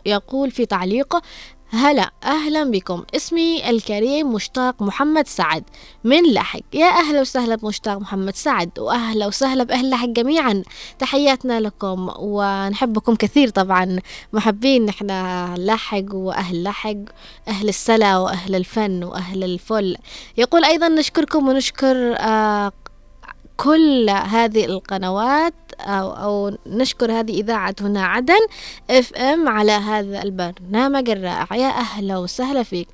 يقول 0.07 0.51
في 0.51 0.67
تعليقه 0.67 1.23
هلا 1.71 2.11
أهلا 2.25 2.65
بكم. 2.65 3.05
اسمي 3.17 3.71
الكريم 3.71 4.33
مشتاق 4.33 4.83
محمد 4.83 5.27
سعد. 5.29 5.65
من 6.05 6.33
لحق. 6.33 6.61
يا 6.73 6.87
أهلا 6.87 7.21
وسهلا 7.21 7.57
بمشتاق 7.57 7.99
محمد 7.99 8.35
سعد 8.35 8.79
وأهلا 8.79 9.27
وسهلا 9.27 9.65
بأهل 9.65 9.91
لحق 9.91 10.07
جميعا. 10.07 10.63
تحياتنا 10.99 11.61
لكم 11.61 12.11
ونحبكم 12.19 13.15
كثير 13.15 13.49
طبعا. 13.49 13.99
محبين 14.33 14.87
نحن 14.87 15.07
لحق 15.59 16.15
وأهل 16.15 16.63
لحق 16.63 16.97
أهل 17.49 17.69
السلا 17.69 18.19
وأهل 18.19 18.55
الفن 18.55 19.05
وأهل 19.05 19.45
الفل. 19.45 19.97
يقول 20.37 20.65
أيضا 20.65 20.89
نشكركم 20.89 21.49
ونشكر 21.49 22.17
آه 22.19 22.73
كل 23.57 24.11
هذه 24.11 24.65
القنوات 24.65 25.66
أو, 25.81 26.11
أو 26.11 26.57
نشكر 26.67 27.13
هذه 27.13 27.41
إذاعة 27.41 27.75
هنا 27.81 28.07
عدن 28.07 28.41
إف 28.91 29.15
إم 29.15 29.49
على 29.49 29.73
هذا 29.73 30.23
البرنامج 30.23 31.11
الرائع. 31.11 31.57
يا 31.57 31.69
أهلا 31.69 32.19
وسهلا 32.19 32.63
فيك. 32.63 32.89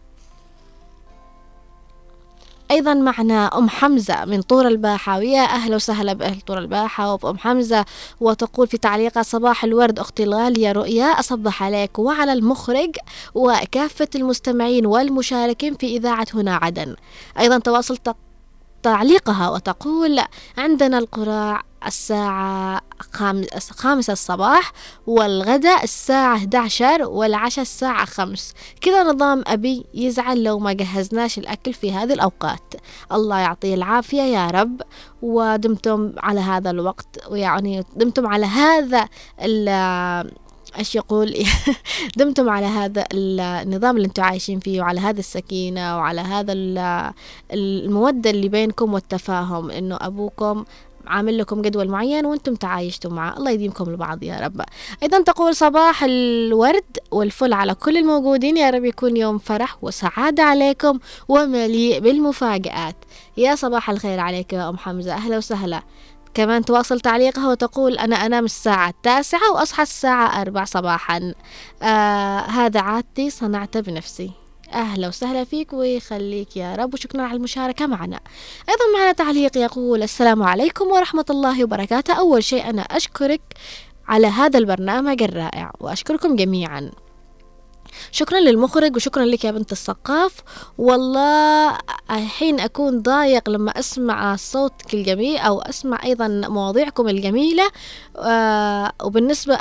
أيضا 2.70 2.94
معنا 2.94 3.58
أم 3.58 3.68
حمزة 3.68 4.24
من 4.24 4.42
طور 4.42 4.68
الباحة. 4.68 5.18
ويا 5.18 5.42
أهلا 5.42 5.76
وسهلا 5.76 6.12
بأهل 6.12 6.40
طور 6.40 6.58
الباحة. 6.58 7.14
وبأم 7.14 7.38
حمزة 7.38 7.84
وتقول 8.20 8.66
في 8.66 8.78
تعليقها 8.78 9.22
صباح 9.22 9.64
الورد 9.64 9.98
أختي 9.98 10.22
الغالية 10.22 10.72
رؤيا. 10.72 11.04
أصبح 11.04 11.62
عليك 11.62 11.98
وعلى 11.98 12.32
المخرج 12.32 12.96
وكافة 13.34 14.08
المستمعين 14.14 14.86
والمشاركين 14.86 15.74
في 15.74 15.86
إذاعة 15.96 16.26
هنا 16.34 16.56
عدن. 16.56 16.96
أيضا 17.38 17.58
تواصل 17.58 17.98
تعليقها 18.82 19.50
وتقول 19.50 20.20
عندنا 20.58 20.98
القراع 20.98 21.62
الساعة 21.88 22.80
خامس 23.12 23.70
خامسة 23.70 24.12
الصباح 24.12 24.72
والغداء 25.06 25.84
الساعة 25.84 26.36
11 26.36 27.02
والعشاء 27.02 27.62
الساعة 27.62 28.04
خمس. 28.04 28.54
كذا 28.80 29.02
نظام 29.02 29.44
أبي 29.46 29.84
يزعل 29.94 30.42
لو 30.42 30.58
ما 30.58 30.72
جهزناش 30.72 31.38
الأكل 31.38 31.72
في 31.72 31.92
هذه 31.92 32.12
الأوقات. 32.12 32.74
الله 33.12 33.38
يعطيه 33.38 33.74
العافية 33.74 34.22
يا 34.22 34.46
رب. 34.50 34.82
ودمتم 35.22 36.12
على 36.18 36.40
هذا 36.40 36.70
الوقت 36.70 37.18
ويعني 37.30 37.84
دمتم 37.96 38.26
على 38.26 38.46
هذا 38.46 39.08
إيش 40.78 40.94
يقول؟ 40.94 41.34
دمتم 42.16 42.48
على 42.48 42.66
هذا 42.66 43.04
النظام 43.12 43.96
اللي 43.96 44.06
أنتم 44.06 44.22
عايشين 44.22 44.60
فيه 44.60 44.80
وعلى 44.80 45.00
هذا 45.00 45.18
السكينة 45.20 45.96
وعلى 45.96 46.20
هذا 46.20 46.52
ال- 46.52 47.12
المودة 47.52 48.30
اللي 48.30 48.48
بينكم 48.48 48.94
والتفاهم. 48.94 49.70
إنه 49.70 49.98
أبوكم 50.00 50.64
عامل 51.06 51.38
لكم 51.38 51.62
جدول 51.62 51.88
معين 51.88 52.26
وأنتم 52.26 52.54
تعايشتوا 52.54 53.10
معه. 53.10 53.36
الله 53.36 53.50
يديمكم 53.50 53.90
لبعض 53.90 54.22
يا 54.22 54.40
رب. 54.40 54.62
أيضا 55.02 55.22
تقول 55.22 55.56
صباح 55.56 56.04
الورد 56.04 56.98
والفل 57.10 57.52
على 57.52 57.74
كل 57.74 57.96
الموجودين. 57.96 58.56
يا 58.56 58.70
رب 58.70 58.84
يكون 58.84 59.16
يوم 59.16 59.38
فرح 59.38 59.76
وسعادة 59.82 60.42
عليكم 60.42 60.98
ومليء 61.28 62.00
بالمفاجآت. 62.00 62.96
يا 63.36 63.54
صباح 63.54 63.90
الخير 63.90 64.20
عليك 64.20 64.52
يا 64.52 64.68
أم 64.68 64.78
حمزة. 64.78 65.12
أهلا 65.14 65.36
وسهلا. 65.36 65.82
كمان 66.34 66.64
تواصل 66.64 67.00
تعليقها 67.00 67.48
وتقول 67.48 67.98
أنا 67.98 68.16
أنام 68.16 68.44
الساعة 68.44 68.88
التاسعة 68.88 69.52
وأصحى 69.52 69.82
الساعة 69.82 70.40
أربع 70.40 70.64
صباحا. 70.64 71.34
آه 71.82 72.38
هذا 72.38 72.80
عادتي 72.80 73.30
صنعته 73.30 73.80
بنفسي. 73.80 74.41
أهلا 74.74 75.08
وسهلا 75.08 75.44
فيك 75.44 75.72
ويخليك 75.72 76.56
يا 76.56 76.74
رب 76.74 76.94
وشكرا 76.94 77.22
على 77.22 77.36
المشاركة 77.36 77.86
معنا. 77.86 78.20
أيضا 78.68 78.98
معنا 78.98 79.12
تعليق 79.12 79.56
يقول 79.56 80.02
السلام 80.02 80.42
عليكم 80.42 80.86
ورحمة 80.86 81.24
الله 81.30 81.64
وبركاته. 81.64 82.14
أول 82.14 82.44
شيء 82.44 82.70
أنا 82.70 82.82
أشكرك 82.82 83.40
على 84.08 84.26
هذا 84.26 84.58
البرنامج 84.58 85.22
الرائع 85.22 85.72
وأشكركم 85.80 86.36
جميعا. 86.36 86.90
شكرا 88.10 88.40
للمخرج 88.40 88.96
وشكرا 88.96 89.24
لك 89.24 89.44
يا 89.44 89.50
بنت 89.50 89.72
الثقاف 89.72 90.34
والله 90.78 91.78
الحين 92.10 92.60
أكون 92.60 93.02
ضايق 93.02 93.50
لما 93.50 93.70
أسمع 93.70 94.36
صوتك 94.36 94.94
الجميل 94.94 95.36
أو 95.36 95.60
أسمع 95.60 96.04
أيضا 96.04 96.28
مواضيعكم 96.28 97.08
الجميلة. 97.08 97.68
آه 98.16 98.92
وبالنسبة 99.02 99.58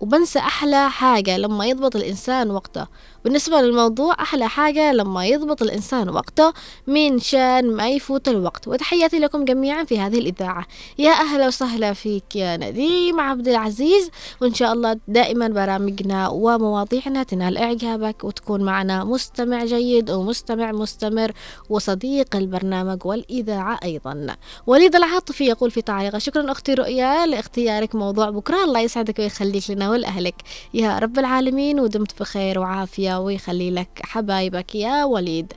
وبنسى 0.00 0.38
أحلى 0.38 0.90
حاجة 0.90 1.38
لما 1.38 1.66
يضبط 1.66 1.96
الإنسان 1.96 2.50
وقته. 2.50 2.86
بالنسبة 3.24 3.60
للموضوع 3.60 4.14
أحلى 4.20 4.48
حاجة 4.48 4.92
لما 4.92 5.26
يضبط 5.26 5.62
الإنسان 5.62 6.08
وقته 6.08 6.52
من 6.86 7.18
شأن 7.18 7.70
ما 7.70 7.88
يفوت 7.88 8.28
الوقت. 8.28 8.68
وتحياتي 8.68 9.18
لكم 9.18 9.44
جميعا 9.44 9.84
في 9.84 9.98
هذه 9.98 10.18
الإذاعة. 10.18 10.66
يا 10.98 11.10
أهلا 11.10 11.46
وسهلا 11.46 11.92
فيك 11.92 12.36
يا 12.36 12.56
نديم 12.56 13.20
عبد 13.20 13.48
العزيز. 13.48 14.10
وإن 14.42 14.54
شاء 14.54 14.72
الله 14.72 14.98
دائما 15.08 15.48
برامجنا 15.48 16.28
ومواضيعنا 16.28 17.22
تنال 17.22 17.58
إعجابك 17.58 18.24
وتكون 18.24 18.62
معنا 18.62 19.04
مستمع 19.04 19.64
جيد 19.64 20.10
ومستمع 20.10 20.72
مستمر 20.72 21.32
وصديق 21.70 22.36
البرنامج 22.36 23.06
والإذاعة 23.06 23.78
أيضا. 23.84 24.36
وليد 24.66 24.96
العاطفي 24.96 25.44
يقول 25.44 25.70
في 25.70 25.82
تعليقه 25.82 26.18
شكرا 26.18 26.52
أختي 26.52 26.74
رؤيا 26.74 27.26
لاختيارك 27.26 27.94
موضوع. 27.94 28.30
بكرة 28.30 28.64
الله 28.64 28.80
يسعدك 28.80 29.18
ويخليك 29.18 29.70
لنا 29.70 29.90
ولأهلك. 29.90 30.34
يا 30.74 30.98
رب 30.98 31.18
العالمين 31.18 31.80
ودمت 31.80 32.20
بخير 32.20 32.58
وعافية. 32.58 33.13
ويخلي 33.18 33.70
لك 33.70 34.00
حبايبك 34.02 34.74
يا 34.74 35.04
وليد. 35.04 35.52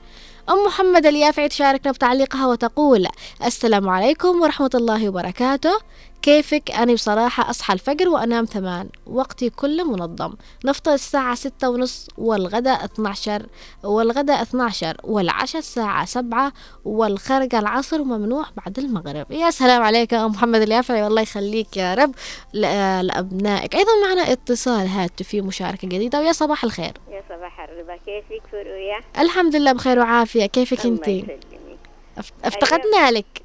أم 0.50 0.66
محمد 0.66 1.06
اليافعي 1.06 1.48
تشاركنا 1.48 1.92
بتعليقها 1.92 2.46
وتقول 2.46 3.06
السلام 3.44 3.88
عليكم 3.88 4.42
ورحمة 4.42 4.70
الله 4.74 5.08
وبركاته. 5.08 5.78
كيفك؟ 6.22 6.70
أنا 6.70 6.94
بصراحة 6.94 7.50
أصحى 7.50 7.74
الفجر 7.74 8.08
وأنام 8.08 8.44
ثمان. 8.44 8.88
وقتي 9.06 9.50
كله 9.50 9.84
منظم. 9.84 10.34
نفطر 10.64 10.94
الساعة 10.94 11.34
ستة 11.34 11.70
ونص 11.70 12.08
والغداء 12.18 12.84
12 12.84 13.46
والغداء 13.84 14.42
12 14.42 14.96
والعشاء 15.04 15.58
الساعة 15.58 16.04
سبعة 16.04 16.52
والخرج 16.84 17.54
العصر 17.54 18.00
وممنوع 18.00 18.44
بعد 18.56 18.78
المغرب. 18.78 19.32
يا 19.32 19.50
سلام 19.50 19.82
عليك 19.82 20.12
يا 20.12 20.24
أم 20.24 20.30
محمد 20.30 20.60
اليافعي. 20.60 21.02
والله 21.02 21.22
يخليك 21.22 21.76
يا 21.76 21.94
رب 21.94 22.14
لأبنائك. 22.52 23.74
أيضا 23.74 23.90
معنا 24.08 24.32
اتصال 24.32 24.86
هاتفي 24.88 25.40
مشاركة 25.40 25.88
جديدة. 25.88 26.20
ويا 26.20 26.32
صباح 26.32 26.64
الخير. 26.64 26.92
يا 27.10 27.22
صباح 27.28 27.60
الرضا 27.60 27.96
كيفك 27.96 28.42
فرؤيا 28.52 29.00
الحمد 29.18 29.56
لله 29.56 29.72
بخير 29.72 29.98
وعافية. 29.98 30.46
كيفك 30.46 30.78
أف- 32.18 32.32
افتقدنا 32.44 33.10
لك. 33.10 33.42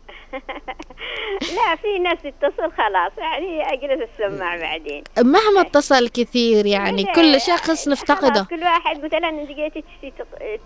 لا 1.55 1.75
في 1.81 1.99
ناس 1.99 2.17
تتصل 2.23 2.71
خلاص 2.77 3.11
يعني 3.17 3.73
أجلس 3.73 4.09
السماع 4.09 4.57
بعدين. 4.57 5.03
مهما 5.19 5.61
اتصل 5.61 6.07
كثير 6.09 6.65
يعني 6.65 7.03
لا، 7.03 7.13
كل 7.13 7.41
شخص 7.41 7.87
نفتقده. 7.87 8.45
كل 8.49 8.63
واحد 8.63 9.05
مثلا 9.05 9.29
إنت 9.29 9.51
جيتي 9.51 9.83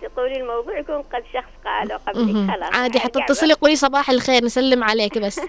تقولي 0.02 0.42
الموضوع 0.42 0.80
يكون 0.80 1.02
قد 1.02 1.24
شخص 1.34 1.52
قاله 1.66 1.96
قبلك. 1.96 2.52
خلاص 2.52 2.76
عادي 2.76 2.98
أرجع 2.98 3.00
حتتصلي 3.00 3.54
قولي 3.54 3.76
صباح 3.76 4.10
الخير 4.10 4.44
نسلم 4.46 4.84
عليك 4.84 5.18
بس. 5.18 5.40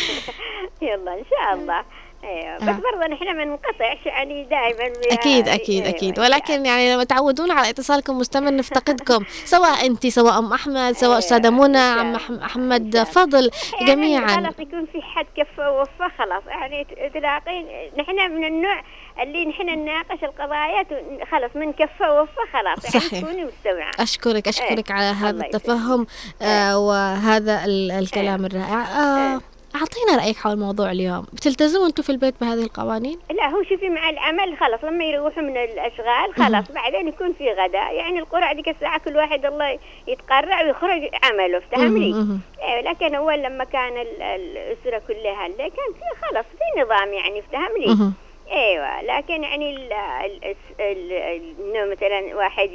يلا 0.82 1.14
إن 1.14 1.24
شاء 1.30 1.54
الله. 1.54 1.84
أيوه 2.24 2.56
بس 2.56 2.62
آه. 2.68 2.72
برضه 2.92 3.06
نحن 3.14 3.36
ما 3.36 3.44
ننقطعش 3.44 4.06
يعني 4.06 4.44
دائما 4.44 4.92
أكيد 5.12 5.48
أكيد 5.48 5.86
أكيد. 5.86 6.18
ولكن 6.18 6.66
يعني 6.66 6.94
لما 6.94 7.04
تعودون 7.04 7.50
على 7.50 7.70
اتصالكم 7.70 8.18
مستمر 8.18 8.50
نفتقدكم. 8.54 9.24
سواء 9.54 9.86
انت 9.86 10.06
سواء 10.06 10.38
أم 10.38 10.52
أحمد 10.52 10.92
سواء 10.92 11.10
أيوة، 11.10 11.18
أستاذة 11.18 11.50
منى 11.50 11.78
عم 11.78 12.14
أحمد. 12.42 12.98
فضل 13.02 13.50
يعني 13.80 13.86
جميعا. 13.94 14.26
خلاص 14.26 14.54
يكون 14.58 14.86
في 14.92 15.02
حد 15.02 15.26
كفه 15.36 15.70
ووفى 15.72 16.08
خلاص. 16.18 16.42
يعني 16.48 16.84
تلاقين 17.14 17.66
نحن 17.98 18.30
من 18.32 18.44
النوع 18.44 18.82
اللي 19.22 19.46
نحن 19.46 19.66
نناقش 19.66 20.24
القضايا 20.24 20.86
خلاص 21.32 21.50
من 21.54 21.72
كفه 21.72 22.14
ووفى 22.14 22.32
خلاص. 22.52 22.94
يعني 22.94 23.06
صحيح. 23.06 23.20
تكوني 23.22 23.44
مستمعة. 23.44 23.90
أشكرك 24.00 24.48
أشكرك 24.48 24.90
على 24.90 25.04
هذا 25.16 25.44
التفهم 25.46 26.06
آه 26.42 26.78
وهذا 26.78 27.64
ال- 27.64 27.90
الكلام 27.90 28.44
الرائع. 28.44 28.82
آه. 28.82 29.40
أعطينا 29.74 30.22
رأيك 30.22 30.36
حول 30.36 30.52
الموضوع 30.52 30.90
اليوم. 30.90 31.26
بتلتزموا 31.32 31.86
أنتم 31.86 32.02
في 32.02 32.10
البيت 32.10 32.34
بهذه 32.40 32.62
القوانين؟ 32.62 33.18
لا 33.30 33.48
هو 33.48 33.62
شوفي 33.62 33.88
مع 33.88 34.10
العمل 34.10 34.56
خلاص 34.60 34.84
لما 34.84 35.04
يروحوا 35.04 35.42
من 35.42 35.56
الأشغال 35.56 36.34
خلاص 36.36 36.72
بعدين 36.72 37.08
يكون 37.08 37.32
في 37.32 37.52
غداء. 37.52 37.94
يعني 37.94 38.18
القرعة 38.18 38.54
ديك 38.54 38.68
الساعة 38.68 38.98
كل 39.00 39.16
واحد 39.16 39.46
الله 39.46 39.78
يتقرع 40.08 40.62
ويخرج 40.62 41.08
عمله 41.22 41.62
مهم. 42.10 42.40
إيه 42.62 42.80
لكن 42.80 43.14
اول 43.14 43.42
لما 43.42 43.64
كان 43.64 43.96
ال- 43.96 44.22
الأسرة 44.22 45.02
كلها 45.08 45.46
اللي 45.46 45.56
كان 45.70 45.92
في 45.94 46.20
خلاص 46.26 46.44
في 46.44 46.80
نظام 46.82 47.12
يعني 47.12 47.38
افتهمني 47.40 47.86
مهم. 47.86 48.12
أيوه 48.52 49.02
لكن 49.02 49.42
يعني 49.42 49.70
ال 49.76 49.92
ال 49.92 50.44
ال 50.80 51.12
ال 51.12 51.54
إنه 51.60 51.92
مثلا 51.92 52.36
واحد 52.36 52.68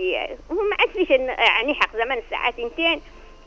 هو 0.52 0.56
ما 0.56 0.76
عاد 0.80 0.90
فيش 0.90 1.10
يعني 1.10 1.74
حق 1.74 1.96
زمان 1.96 2.18
الساعة 2.18 2.50
2 2.50 2.70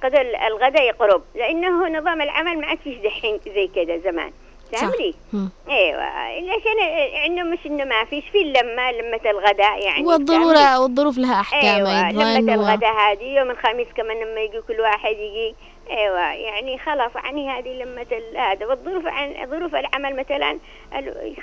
قد 0.03 0.15
ال- 0.15 0.37
الغداء 0.37 0.83
يقرب 0.83 1.23
لأنه 1.35 1.89
نظام 1.89 2.23
العمل 2.23 2.59
ما 2.61 2.67
عاد 2.67 2.79
فيش 2.85 2.97
دحين 2.99 3.39
زي 3.55 3.69
كذا 3.75 3.99
زمان. 3.99 4.33
فهمني؟ 4.73 5.15
مم. 5.33 5.51
إيوه 5.71 6.03
عشان 6.03 6.79
إنه 7.27 7.43
مش 7.43 7.59
إنه 7.67 7.85
ما 7.85 8.05
فيش 8.05 8.25
في 8.33 8.43
اللمه 8.43 8.91
لمة 8.93 9.21
الغداء 9.31 9.79
يعني؟ 9.85 10.05
والضروره 10.07 10.81
والظروف 10.81 11.19
لها 11.19 11.41
أحكام 11.41 11.87
إيوه 11.87 11.89
و- 12.17 12.39
الغداء 12.55 12.93
هذه 12.93 13.25
يوم 13.25 13.51
الخميس 13.51 13.87
كمان 13.97 14.17
لما 14.17 14.41
يجي 14.41 14.61
كل 14.61 14.81
واحد 14.81 15.11
يجي 15.13 15.55
إيوه 15.91 16.21
يعني 16.33 16.79
خلاص 16.79 17.11
يعني 17.25 17.51
هذه 17.51 17.69
لما 17.69 18.05
هذا 18.37 18.67
والظروف 18.67 19.07
عن 19.07 19.47
ظروف 19.51 19.75
العمل 19.75 20.17
مثلا 20.17 20.59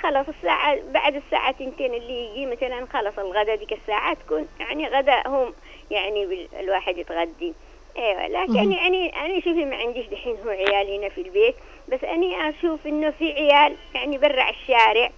خلاص 0.02 0.26
الساعة 0.28 0.78
بعد 0.94 1.14
الساعة 1.16 1.52
تنتين 1.52 1.94
اللي 1.94 2.26
يجي 2.30 2.46
مثلا 2.46 2.86
خلاص 2.92 3.18
الغداء 3.18 3.56
ديك 3.56 3.72
الساعة 3.72 4.14
تكون 4.14 4.48
يعني 4.60 4.88
غداء 4.88 5.28
هم 5.28 5.54
يعني 5.90 6.48
الواحد 6.60 6.98
يتغدي 6.98 7.54
إيوه 7.98 8.26
لكن 8.28 8.72
يعني 8.72 9.08
أنا 9.24 9.34
شوفي 9.40 9.64
ما 9.64 9.76
عنديش 9.76 10.06
دحين 10.06 10.36
هو 10.44 10.50
عيال 10.50 10.98
هنا 10.98 11.08
في 11.08 11.20
البيت 11.20 11.54
بس 11.88 12.04
أني 12.04 12.48
أشوف 12.48 12.86
إنه 12.86 13.10
في 13.10 13.32
عيال 13.32 13.76
يعني 13.94 14.18
برا 14.18 14.42
على 14.42 14.54
الشارع. 14.62 15.10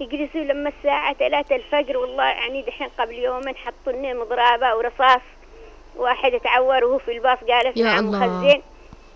يجلسوا 0.00 0.40
لما 0.40 0.72
الساعة 0.78 1.14
ثلاثة 1.14 1.56
الفجر 1.56 1.96
والله 1.96 2.24
يعني 2.24 2.62
دحين 2.62 2.88
قبل 2.98 3.14
يومين 3.14 3.56
حطوا 3.56 3.92
لنا 3.92 4.14
مضرابة 4.14 4.74
ورصاص 4.76 5.20
واحد 5.96 6.34
اتعور 6.34 6.84
وهو 6.84 6.98
في 6.98 7.12
الباص 7.12 7.38
قال 7.38 7.66
يا 7.78 7.98
الله. 8.00 8.26
مخزن 8.26 8.62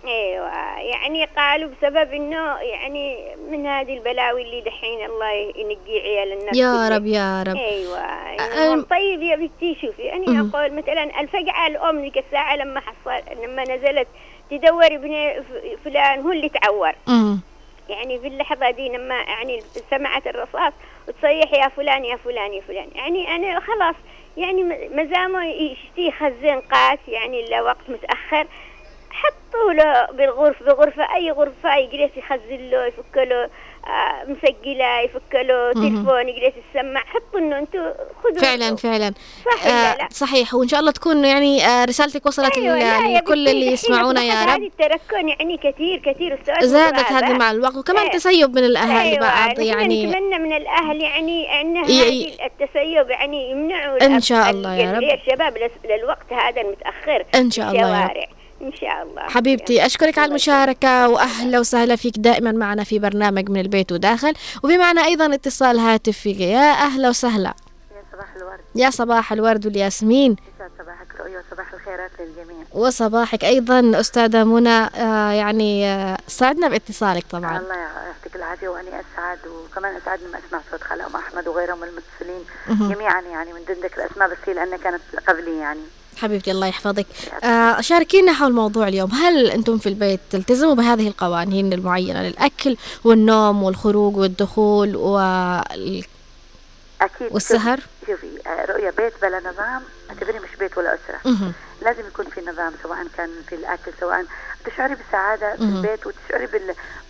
إيوه 0.05 0.49
يعني 0.79 1.25
قالوا 1.25 1.69
بسبب 1.69 2.13
إنه 2.13 2.57
يعني 2.57 3.35
من 3.51 3.67
هذه 3.67 3.93
البلاوي 3.97 4.41
اللي 4.41 4.61
دحين 4.61 5.05
الله 5.05 5.31
ينقي 5.31 5.99
عيال 5.99 6.31
الناس 6.33 6.57
يا. 6.57 6.89
رب 6.89 7.05
يا 7.05 7.43
رب 7.43 7.55
إيوه 7.55 7.97
يعني 7.99 8.81
طيب 8.81 9.21
يا 9.21 9.35
بنتي 9.35 9.77
شوفي 9.81 10.13
أنا 10.13 10.25
مهم. 10.31 10.51
أقول 10.55 10.73
مثلا 10.73 11.19
الفقعه 11.21 11.67
الأم 11.67 11.99
ذيك 12.01 12.17
الساعة 12.17 12.55
لما 12.55 12.79
حصل 12.79 13.43
لما 13.43 13.63
نزلت 13.63 14.07
تدور 14.51 14.85
ابن 14.85 15.43
فلان 15.85 16.19
هو 16.21 16.31
اللي 16.31 16.49
تعور 16.49 16.91
مم. 17.07 17.39
يعني 17.89 18.19
في 18.19 18.27
اللحظة 18.27 18.71
دي 18.71 18.89
لما 18.89 19.15
يعني 19.15 19.59
سمعت 19.91 20.27
الرصاص 20.27 20.73
وتصيح 21.07 21.53
يا 21.53 21.67
فلان 21.67 22.05
يا 22.05 22.15
فلان 22.15 22.53
يا 22.53 22.61
فلان 22.61 22.87
يعني 22.95 23.35
أنا 23.35 23.59
خلاص 23.59 23.95
يعني 24.37 24.63
م- 24.63 24.89
مزامه 24.99 25.45
يشتي 25.45 26.11
خزن 26.11 26.59
قاس 26.71 26.99
يعني 27.07 27.45
لوقت 27.49 27.89
متأخر 27.89 28.47
حطوا 29.23 29.73
له 29.73 30.05
بالغرفة 30.05 30.65
بغرفة 30.65 31.15
أي 31.15 31.31
غرفة 31.31 31.77
يجلس 31.77 32.17
يخزن 32.17 32.69
له 32.69 32.85
يفك 32.85 33.17
له 33.17 33.49
آه 33.87 34.23
مسجلة 34.27 34.99
يفك 34.99 35.35
له. 35.35 35.73
تلفون 35.73 36.29
يجلس 36.29 36.53
يسمع 36.75 36.99
حطوا 36.99 37.39
إنه 37.39 37.57
أنتوا 37.59 37.93
خذوا 38.23 38.41
فعلا 38.41 38.75
فعلا 38.75 39.13
صح 39.45 39.65
آه 39.65 39.95
لا؟ 39.97 40.07
صحيح 40.11 40.53
وإن 40.53 40.67
شاء 40.67 40.79
الله 40.79 40.91
تكون 40.91 41.25
يعني 41.25 41.65
آه 41.65 41.85
رسالتك 41.85 42.25
وصلت 42.25 42.57
أيوة 42.57 43.17
لكل 43.17 43.47
اللي 43.47 43.67
يسمعونا 43.67 44.21
يا 44.23 44.43
رب 44.43 44.49
هذه 44.49 44.67
التركن 44.67 45.29
يعني 45.29 45.57
كثير 45.57 45.99
كثير 46.05 46.39
زادت. 46.61 47.11
هذه 47.11 47.33
مع 47.33 47.51
الوقت 47.51 47.75
وكمان 47.75 48.03
إيه. 48.05 48.11
تسيب 48.11 48.49
من 48.55 48.63
الأهل 48.63 49.07
أيوة 49.07 49.19
بعض 49.19 49.59
يعني 49.59 50.05
نتمنى 50.05 50.39
من 50.39 50.53
الأهل 50.53 51.01
يعني 51.01 51.61
أن 51.61 51.77
هذه 51.77 52.31
التسيب 52.45 53.09
يعني 53.09 53.51
يمنعوا 53.51 54.05
إن 54.05 54.21
شاء 54.21 54.49
الله 54.49 54.75
يا 54.75 54.91
رب. 54.93 55.03
الشباب 55.03 55.57
للوقت 55.85 56.33
هذا 56.33 56.61
المتأخر 56.61 57.25
إن 57.35 57.51
شاء 57.51 57.71
الله 57.71 58.01
يا 58.01 58.07
رب. 58.07 58.38
إن 58.61 58.73
شاء 58.73 59.03
الله. 59.03 59.21
حبيبتي 59.21 59.85
أشكرك 59.85 60.17
على 60.17 60.29
المشاركة 60.29 61.09
وأهلا 61.09 61.59
وسهلا 61.59 61.95
فيك 61.95 62.17
دائما 62.17 62.51
معنا 62.51 62.83
في 62.83 62.99
برنامج 62.99 63.49
من 63.49 63.59
البيت 63.59 63.91
وداخل 63.91 64.33
وفي 64.63 64.77
معنا 64.77 65.05
أيضا 65.05 65.33
اتصال 65.33 65.79
هاتفي 65.79 66.31
يا 66.31 66.71
أهلا 66.71 67.09
وسهلا. 67.09 67.53
يا 67.91 68.03
صباح 68.11 68.35
الورد. 68.35 68.59
يا 68.75 68.89
صباح 68.89 69.31
الورد 69.31 69.65
والياسمين. 69.65 70.35
صباحك 70.79 71.07
رؤيا 71.19 71.43
وصباح 71.47 71.73
الخيرات 71.73 72.11
للجميع. 72.19 72.65
وصباحك 72.71 73.45
أيضا 73.45 73.99
أستاذة 73.99 74.43
منى. 74.43 74.69
آه 74.69 75.31
يعني 75.31 75.87
آه 75.87 76.17
سعدنا 76.27 76.67
باتصالك 76.67 77.25
طبعا. 77.31 77.57
الله 77.57 77.75
يعطيك 77.75 78.35
العافية 78.35 78.67
وأني 78.67 78.89
أسعد 78.89 79.39
وكمان 79.47 79.95
أسعد 79.95 80.19
لما 80.19 80.39
أسمع 80.47 80.59
صوت 80.71 80.81
أم 80.91 81.15
أحمد 81.15 81.47
وغيرهم 81.47 81.79
من 81.79 81.87
المتصلين. 81.87 82.43
جميعا 82.95 83.21
يعني 83.21 83.53
من 83.53 83.59
دون 83.67 83.77
ذكر 83.83 84.05
أسماء 84.11 84.29
بس 84.29 84.37
هي 84.45 84.53
لأنها 84.53 84.77
كانت 84.77 85.01
قبلي 85.27 85.57
يعني. 85.57 85.81
حبيبتي 86.21 86.51
الله 86.51 86.67
يحفظك. 86.67 87.05
آه 87.43 87.81
شاركينا 87.81 88.33
حول 88.33 88.53
موضوع 88.53 88.87
اليوم. 88.87 89.11
هل 89.11 89.47
أنتم 89.51 89.77
في 89.77 89.89
البيت 89.89 90.19
تلتزموا 90.29 90.73
بهذه 90.75 91.07
القوانين 91.07 91.73
المعينة 91.73 92.21
للأكل 92.23 92.77
والنوم 93.03 93.63
والخروج 93.63 94.17
والدخول 94.17 94.95
وال- 94.95 96.03
أكيد. 97.01 97.27
والسهر؟ 97.31 97.79
شوفي 98.07 98.27
آه، 98.47 98.65
رؤيا 98.71 98.91
بيت 98.97 99.13
بلا 99.21 99.39
نظام 99.39 99.81
اعتبري 100.09 100.39
مش 100.39 100.55
بيت 100.59 100.77
ولا 100.77 100.93
أسرة. 100.95 101.31
لازم 101.81 102.07
يكون 102.07 102.25
في 102.25 102.41
نظام 102.41 102.73
سواء 102.83 103.07
كان 103.17 103.29
في 103.49 103.55
الأكل 103.55 103.91
سواء 103.99 104.25
تشعري 104.65 104.95
بالسعادة 104.95 105.55
في. 105.55 105.61
البيت 105.63 106.07
وتشعري 106.07 106.47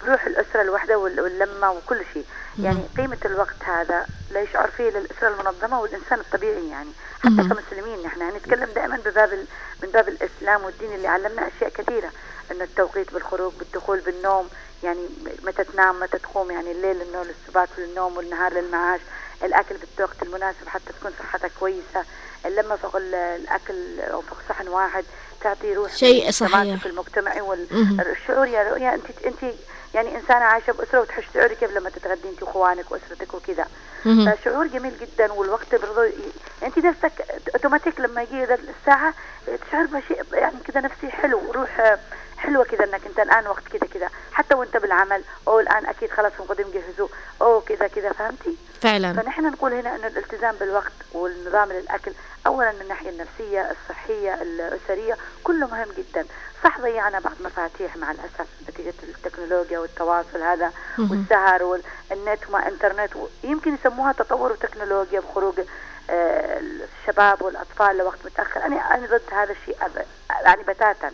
بروح 0.03 0.25
الأسرة 0.25 0.61
الوحدة 0.61 0.97
وال- 0.97 1.21
واللمة 1.21 1.71
وكل 1.71 2.01
شيء 2.13 2.25
يعني 2.59 2.79
قيمة 2.97 3.17
الوقت 3.25 3.63
هذا 3.63 4.05
لا 4.31 4.41
يشعر 4.41 4.67
فيه 4.77 4.89
للأسرة 4.89 5.27
المنظمة 5.27 5.81
والإنسان 5.81 6.19
الطبيعي 6.19 6.69
يعني 6.69 6.89
حتى. 7.19 7.29
كمسلمين 7.49 8.03
نحن 8.03 8.19
يعني 8.21 8.37
نتكلم 8.37 8.69
دائما 8.75 8.97
بباب 9.05 9.45
من 9.83 9.89
باب 9.89 10.09
الإسلام 10.09 10.63
والدين 10.63 10.93
اللي 10.93 11.07
علمنا 11.07 11.47
أشياء 11.47 11.69
كثيرة 11.69 12.11
إنه 12.51 12.63
التوقيت 12.63 13.13
بالخروج 13.13 13.53
بالدخول 13.59 13.99
بالنوم 13.99 14.49
يعني 14.83 15.09
متى 15.43 15.63
تنام 15.63 15.99
متى 15.99 16.17
تقوم 16.17 16.51
يعني 16.51 16.71
الليل 16.71 16.95
للنوم 16.99 17.23
للسبات 17.27 17.69
للنوم 17.77 18.17
والنهار 18.17 18.53
للمعاش 18.53 19.01
الأكل 19.43 19.75
بالوقت 19.97 20.23
المناسب 20.23 20.67
حتى 20.67 20.93
تكون 20.99 21.11
صحتك 21.19 21.51
كويسة 21.59 22.05
اللمة 22.45 22.75
فوق 22.75 22.95
ال- 22.95 23.15
الأكل 23.15 23.99
أو 24.01 24.21
فوق 24.21 24.37
صحن 24.49 24.67
واحد 24.67 25.05
تعطي 25.41 25.73
روح 25.73 25.95
شيء 25.95 26.31
صحيح. 26.31 26.85
المجتمعي. 26.85 27.41
والشعور 27.41 28.47
يا 28.47 28.63
رؤيا 28.71 28.93
أنت 28.93 29.05
أنت 29.25 29.53
يعني 29.93 30.15
إنسانة 30.15 30.45
عايشة 30.45 30.73
بأسرة 30.73 30.99
وتحس 31.01 31.23
شعوري 31.33 31.55
كيف 31.55 31.71
لما 31.71 31.89
تتغدي 31.89 32.29
أنت 32.29 32.43
وإخوانك 32.43 32.91
وأسرتك 32.91 33.33
وكذا. 33.33 33.67
فشعور 34.03 34.67
جميل 34.67 34.93
جدا 35.01 35.31
والوقت 35.33 35.75
برضو 35.75 36.03
ي- 36.03 36.13
أنت 36.63 36.77
نفسك 36.77 37.11
اوتوماتيك 37.55 37.99
لما 37.99 38.21
يجي 38.21 38.43
الساعة 38.43 39.13
تشعر 39.67 39.85
بشيء 39.85 40.23
يعني 40.33 40.55
كذا 40.67 40.81
نفسي 40.81 41.09
حلو 41.09 41.51
روح 41.51 41.97
حلوة 42.37 42.63
كذا 42.63 42.83
إنك 42.85 43.01
أنت 43.05 43.19
الآن 43.19 43.47
وقت 43.47 43.67
كذا 43.67 43.87
كذا 43.93 44.09
حتى 44.31 44.55
وأنت 44.55 44.77
بالعمل 44.77 45.23
أو 45.47 45.59
الآن 45.59 45.85
أكيد 45.85 46.11
خلاص 46.11 46.31
المقدم 46.39 46.65
جهزوا 46.73 47.07
أو 47.41 47.61
كذا 47.61 47.87
كذا 47.87 48.11
فهمتي؟ 48.11 48.57
فعلا 48.81 49.13
فنحن 49.13 49.45
نقول 49.45 49.73
هنا 49.73 49.95
ان 49.95 50.05
الالتزام 50.05 50.55
بالوقت 50.55 50.91
والنظام 51.13 51.71
للأكل 51.71 52.11
اولا 52.49 52.71
من 52.71 52.81
الناحية 52.81 53.09
النفسية 53.09 53.71
الصحية 53.71 54.33
الأسرية 54.41 55.17
كله 55.43 55.67
مهم 55.67 55.87
جدا. 55.97 56.25
صح 56.63 56.79
ضيعنا 56.79 57.19
بعض 57.19 57.33
مفاتيح 57.43 57.97
مع 57.97 58.11
الأسف 58.11 58.47
نتيجة 58.69 58.93
التكنولوجيا 59.03 59.79
والتواصل 59.79 60.41
هذا. 60.41 60.71
والسهر 60.99 61.63
والنت 61.63 62.49
وما 62.49 62.67
إنترنت 62.67 63.11
يمكن 63.43 63.73
يسموها 63.73 64.11
تطور 64.11 64.51
وتكنولوجيا 64.51 65.19
بخروج 65.19 65.59
آه، 66.09 66.59
الشباب 66.59 67.41
والأطفال 67.41 67.97
لوقت 67.97 68.17
متأخر. 68.25 68.65
أنا 68.65 68.75
أنا 68.95 69.07
ضد 69.07 69.21
هذا 69.31 69.51
الشيء 69.51 69.77
يعني 70.45 70.63
بتاتا. 70.63 71.11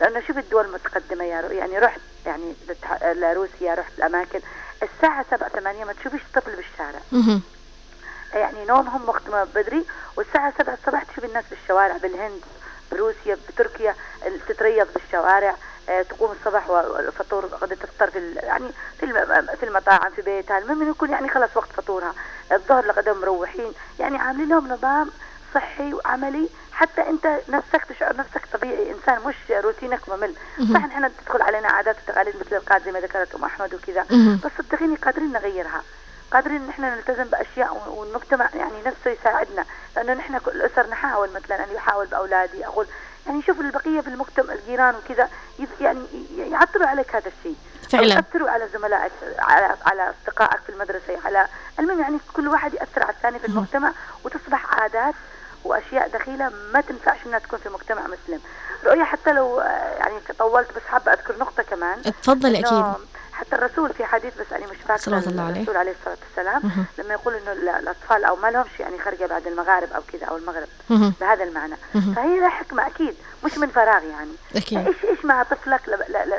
لأنه 0.00 0.20
شوف 0.26 0.38
الدول 0.38 0.64
المتقدمه 0.64 1.24
يا 1.24 1.40
رو- 1.40 1.48
يعني 1.54 1.78
رحت 1.78 2.00
يعني 2.26 2.54
لروسيا 3.02 3.74
رحت 3.74 3.92
الأماكن. 3.98 4.40
الساعة 4.82 5.24
7 5.30 5.48
8 5.48 5.84
ما 5.84 5.92
تشوفيش 5.92 6.20
طفل 6.34 6.56
بالشارع. 6.56 7.00
يعني 8.34 8.64
نومهم 8.64 9.08
وقت 9.08 9.28
ما 9.28 9.44
بدري 9.54 9.84
والساعة 10.36 10.54
7 10.58 10.74
الصباح 10.74 11.02
تشوف 11.02 11.24
الناس 11.24 11.44
بالشوارع 11.50 11.96
بالهند 11.96 12.40
بروسيا 12.92 13.38
بتركيا 13.48 13.94
تتريض 14.48 14.86
بالشوارع 14.94 15.54
آه، 15.88 16.02
تقوم 16.02 16.32
الصباح 16.40 16.70
والفطور 16.70 17.46
غدا 17.46 17.74
تفطر 17.74 18.10
في 18.10 18.32
يعني 18.34 18.70
في 19.00 19.06
الم- 19.06 19.46
في 19.60 19.66
المطاعم 19.66 20.10
في 20.10 20.22
بيتها 20.22 20.58
المهم 20.58 20.90
يكون 20.90 21.10
يعني 21.10 21.28
خلاص 21.28 21.50
وقت 21.56 21.68
فطورها. 21.72 22.14
الظهر 22.52 22.86
لغدا 22.86 23.12
مروحين 23.12 23.72
يعني 24.00 24.18
عاملين 24.18 24.48
لهم 24.48 24.68
نظام 24.72 25.10
صحي 25.54 25.94
وعملي. 25.94 26.48
حتى 26.72 27.00
أنت 27.08 27.38
نفسك 27.48 27.84
تشعر 27.84 28.16
نفسك 28.16 28.42
طبيعي 28.52 28.92
إنسان 28.92 29.18
مش 29.26 29.34
روتينك 29.50 30.08
ممل. 30.08 30.34
صح 30.74 30.80
نحن 30.86 31.10
تدخل 31.24 31.42
علينا 31.42 31.68
عادات 31.68 31.96
وتقاليد 32.04 32.36
مثل 32.36 32.56
القاد 32.56 32.84
زي 32.84 32.92
ما 32.92 33.00
ذكرت 33.00 33.34
ام 33.34 33.44
أحمد 33.44 33.74
وكذا. 33.74 34.06
بس 34.44 34.50
صدقيني 34.58 34.96
قادرين 34.96 35.32
نغيرها. 35.32 35.82
قادرين 36.32 36.62
إن 36.62 36.68
إحنا 36.68 36.96
نلتزم 36.96 37.24
بأشياء 37.24 37.92
والمجتمع 37.96 38.48
يعني 38.54 38.82
نفسه 38.86 39.10
يساعدنا. 39.10 39.64
لأنه 39.96 40.14
نحن 40.14 40.38
كل 40.38 40.50
الاسر 40.50 40.86
نحاول 40.90 41.28
مثلا 41.34 41.64
أنا 41.64 41.78
احاول 41.78 42.06
بأولادي. 42.06 42.66
أقول 42.66 42.86
يعني 43.26 43.42
شوف 43.42 43.60
البقية 43.60 44.00
في 44.00 44.08
المجتمع 44.08 44.52
الجيران 44.54 44.94
وكذا 44.94 45.28
يعني 45.80 46.00
يعطلوا 46.38 46.86
عليك 46.86 47.16
هذا 47.16 47.30
الشيء. 47.38 47.56
فعلا. 47.90 48.14
أو 48.14 48.18
يأثروا 48.18 48.50
على 48.50 48.68
زملائك 48.68 49.12
على 49.38 49.76
على 49.86 50.10
أصدقائك 50.10 50.60
في 50.60 50.72
المدرسة. 50.72 51.18
على 51.24 51.46
المهم 51.78 52.00
يعني 52.00 52.18
كل 52.32 52.48
واحد 52.48 52.74
يأثر 52.74 53.02
على 53.02 53.12
الثاني 53.12 53.38
في 53.38 53.46
المجتمع 53.46 53.92
وتصبح 54.24 54.74
عادات 54.80 55.14
وأشياء 55.64 56.08
دخيلة 56.08 56.52
ما 56.72 56.80
تنفعش 56.80 57.18
إنها 57.26 57.38
تكون 57.38 57.58
في 57.58 57.68
مجتمع 57.68 58.02
مسلم. 58.02 58.40
رؤيا 58.84 59.04
حتى 59.04 59.32
لو 59.32 59.60
آه، 59.60 59.94
يعني 59.98 60.14
طولت 60.38 60.68
بس 60.76 60.82
حابة 60.88 61.12
أذكر 61.12 61.38
نقطة 61.38 61.62
كمان. 61.62 61.98
اتفضلي 62.06 62.58
إنه 62.58 62.90
أكيد. 62.90 63.06
حتى 63.46 63.56
الرسول 63.56 63.92
في 63.94 64.04
حديث 64.04 64.34
بس 64.40 64.52
أنا 64.52 64.66
مش 64.66 64.76
فاكرة 64.76 64.96
صلوات 64.96 65.26
الله 65.26 65.42
عليه. 65.42 65.56
الرسول 65.56 65.76
عليه 65.76 65.94
الصلاة 66.00 66.16
والسلام. 66.28 66.86
لما 66.98 67.14
يقول 67.14 67.34
إنه 67.34 67.52
ال- 67.52 67.68
الأطفال 67.68 68.24
أو 68.24 68.36
ما 68.36 68.50
لهمش 68.50 68.80
يعني 68.80 68.98
خرجة 68.98 69.26
بعد 69.26 69.46
المغارب 69.46 69.92
أو 69.92 70.02
كذا 70.12 70.26
أو 70.26 70.36
المغرب. 70.36 70.68
بهذا 71.20 71.44
المعنى. 71.44 71.74
فهي 72.16 72.40
لها 72.40 72.48
حكمة 72.48 72.86
أكيد 72.86 73.14
مش 73.44 73.58
من 73.58 73.68
فراغ 73.68 74.04
يعني. 74.04 74.32
أكيد. 74.56 74.86
إيش 74.86 75.04
إيش 75.04 75.24
مع 75.24 75.42
طفلك؟ 75.42 75.80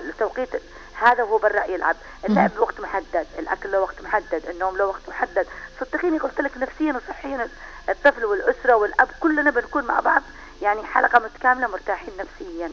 لتوقيت 0.10 0.50
هذا 1.02 1.24
وهو 1.24 1.38
برا 1.38 1.64
يلعب. 1.66 1.96
اللعب 2.30 2.52
بوقت 2.58 2.80
محدد 2.80 3.28
الأكل 3.40 3.72
له 3.72 3.80
وقت 3.80 4.02
محدد 4.02 4.44
النوم 4.50 4.78
له 4.78 4.86
وقت 4.86 5.02
محدد. 5.10 5.48
صدقيني 5.80 6.18
قلت 6.18 6.42
لك 6.42 6.52
نفسيا 6.58 6.94
وصحيا 6.94 7.48
الطفل 7.90 8.26
والأسرة 8.26 8.74
والأب 8.76 9.08
كلنا 9.20 9.52
بنكون 9.52 9.84
مع 9.84 10.00
بعض 10.00 10.22
يعني 10.62 10.84
حلقة 10.84 11.20
متكاملة 11.20 11.68
مرتاحين 11.68 12.14
نفسيا. 12.20 12.72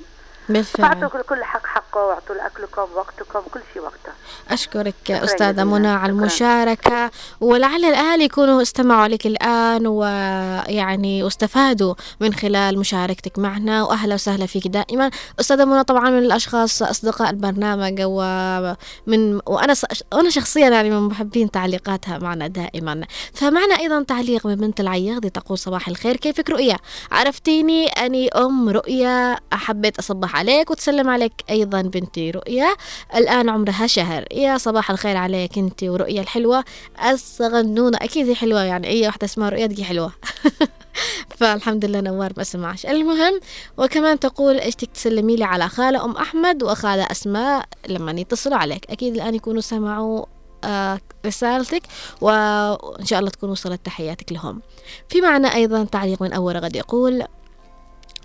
بالفعل. 0.49 1.01
فاعطوا 1.01 1.23
كل 1.23 1.45
حق 1.45 1.67
حقه 1.67 2.01
واعطوا 2.07 2.35
لاكلكم 2.35 2.87
وقتكم 2.97 3.41
كل 3.55 3.61
شيء 3.73 3.83
وقته. 3.83 4.13
شكراً 4.55 4.93
أستاذة 5.11 5.51
جزيلاً. 5.51 5.65
منى 5.65 5.89
على 5.89 6.13
شكراً. 6.13 6.21
المشاركة 6.21 7.11
ولعل 7.41 7.85
الأهالي 7.85 8.25
يكونوا 8.25 8.63
استمعوا 8.63 9.09
لك 9.09 9.27
الآن 9.27 9.87
ويعني 9.87 11.23
واستفادوا 11.23 11.95
من 12.21 12.35
خلال 12.35 12.79
مشاركتك 12.79 13.39
معنا. 13.39 13.83
وأهلا 13.83 14.15
وسهلا 14.15 14.47
فيك 14.47 14.69
دائما. 14.69 15.11
أستاذة 15.41 15.65
منى 15.65 15.85
طبعا 15.85 16.11
من 16.11 16.19
الأشخاص 16.19 16.83
أصدقاء 16.83 17.31
البرنامج 17.31 18.01
ومن 18.01 19.41
وأنا 19.47 19.75
وأنا 20.13 20.31
شخصيا 20.31 20.69
يعني 20.69 20.91
من 20.91 21.01
محبين 21.01 21.51
تعليقاتها 21.51 22.19
معنا 22.19 22.47
دائما. 22.47 23.05
فمعنا 23.33 23.75
أيضا 23.75 24.03
تعليق 24.03 24.47
من 24.47 24.55
بنت 24.55 24.81
العياضي 24.81 25.31
تقول 25.31 25.59
صباح 25.59 25.89
الخير. 25.89 26.17
كيفك 26.17 26.51
رؤيا 26.51 26.77
عرفتيني 27.13 27.87
أني 27.87 28.29
أم 28.29 28.69
رؤيا 28.69 29.37
حبيت 29.53 30.01
عليك 30.35 30.71
وتسلم 30.71 31.11
عليك 31.11 31.33
أيضا 31.51 31.83
بنتي 31.83 32.31
رؤيا. 32.31 32.75
الآن 33.15 33.49
عمرها 33.49 33.87
شهر. 33.87 34.25
يا 34.33 34.59
صباح 34.59 34.91
الخير 34.91 35.17
عليك 35.17 35.59
أنت 35.59 35.85
ورؤيا 35.85 36.21
الحلوة. 36.21 36.65
الصغنونة 37.11 37.99
أكيد 38.03 38.29
هي 38.29 38.35
حلوة 38.35 38.63
يعني. 38.63 38.89
أي 38.89 39.07
واحدة 39.07 39.25
اسمها 39.25 39.49
رؤيا 39.49 39.67
تجي 39.67 39.85
حلوة. 39.85 40.13
فالحمد 41.39 41.85
لله 41.85 42.01
نوار 42.01 42.33
ما 42.37 42.45
سمعش. 42.45 42.87
المهم 42.87 43.41
وكمان 43.79 44.21
تقول 44.21 44.57
اشتك 44.57 44.91
تسلمي 44.91 45.37
لي 45.37 45.45
على 45.45 45.69
خالة 45.69 46.05
أم 46.05 46.17
أحمد 46.17 46.63
وخالة 46.63 47.03
أسماء 47.11 47.65
لما 47.89 48.21
يتصلوا 48.21 48.59
عليك. 48.59 48.91
أكيد 48.91 49.15
الآن 49.15 49.35
يكونوا 49.35 49.61
سمعوا 49.61 50.25
آه، 50.65 51.01
رسالتك 51.27 51.83
وإن 52.21 53.05
شاء 53.05 53.19
الله 53.19 53.31
تكون 53.31 53.51
وصلت 53.51 53.87
تحياتك 53.87 54.33
لهم. 54.33 54.63
في 55.09 55.21
معنا 55.21 55.55
أيضا 55.55 55.85
تعليق 55.85 56.23
من 56.23 56.33
أول 56.33 56.57
غد 56.57 56.77
يقول 56.77 57.25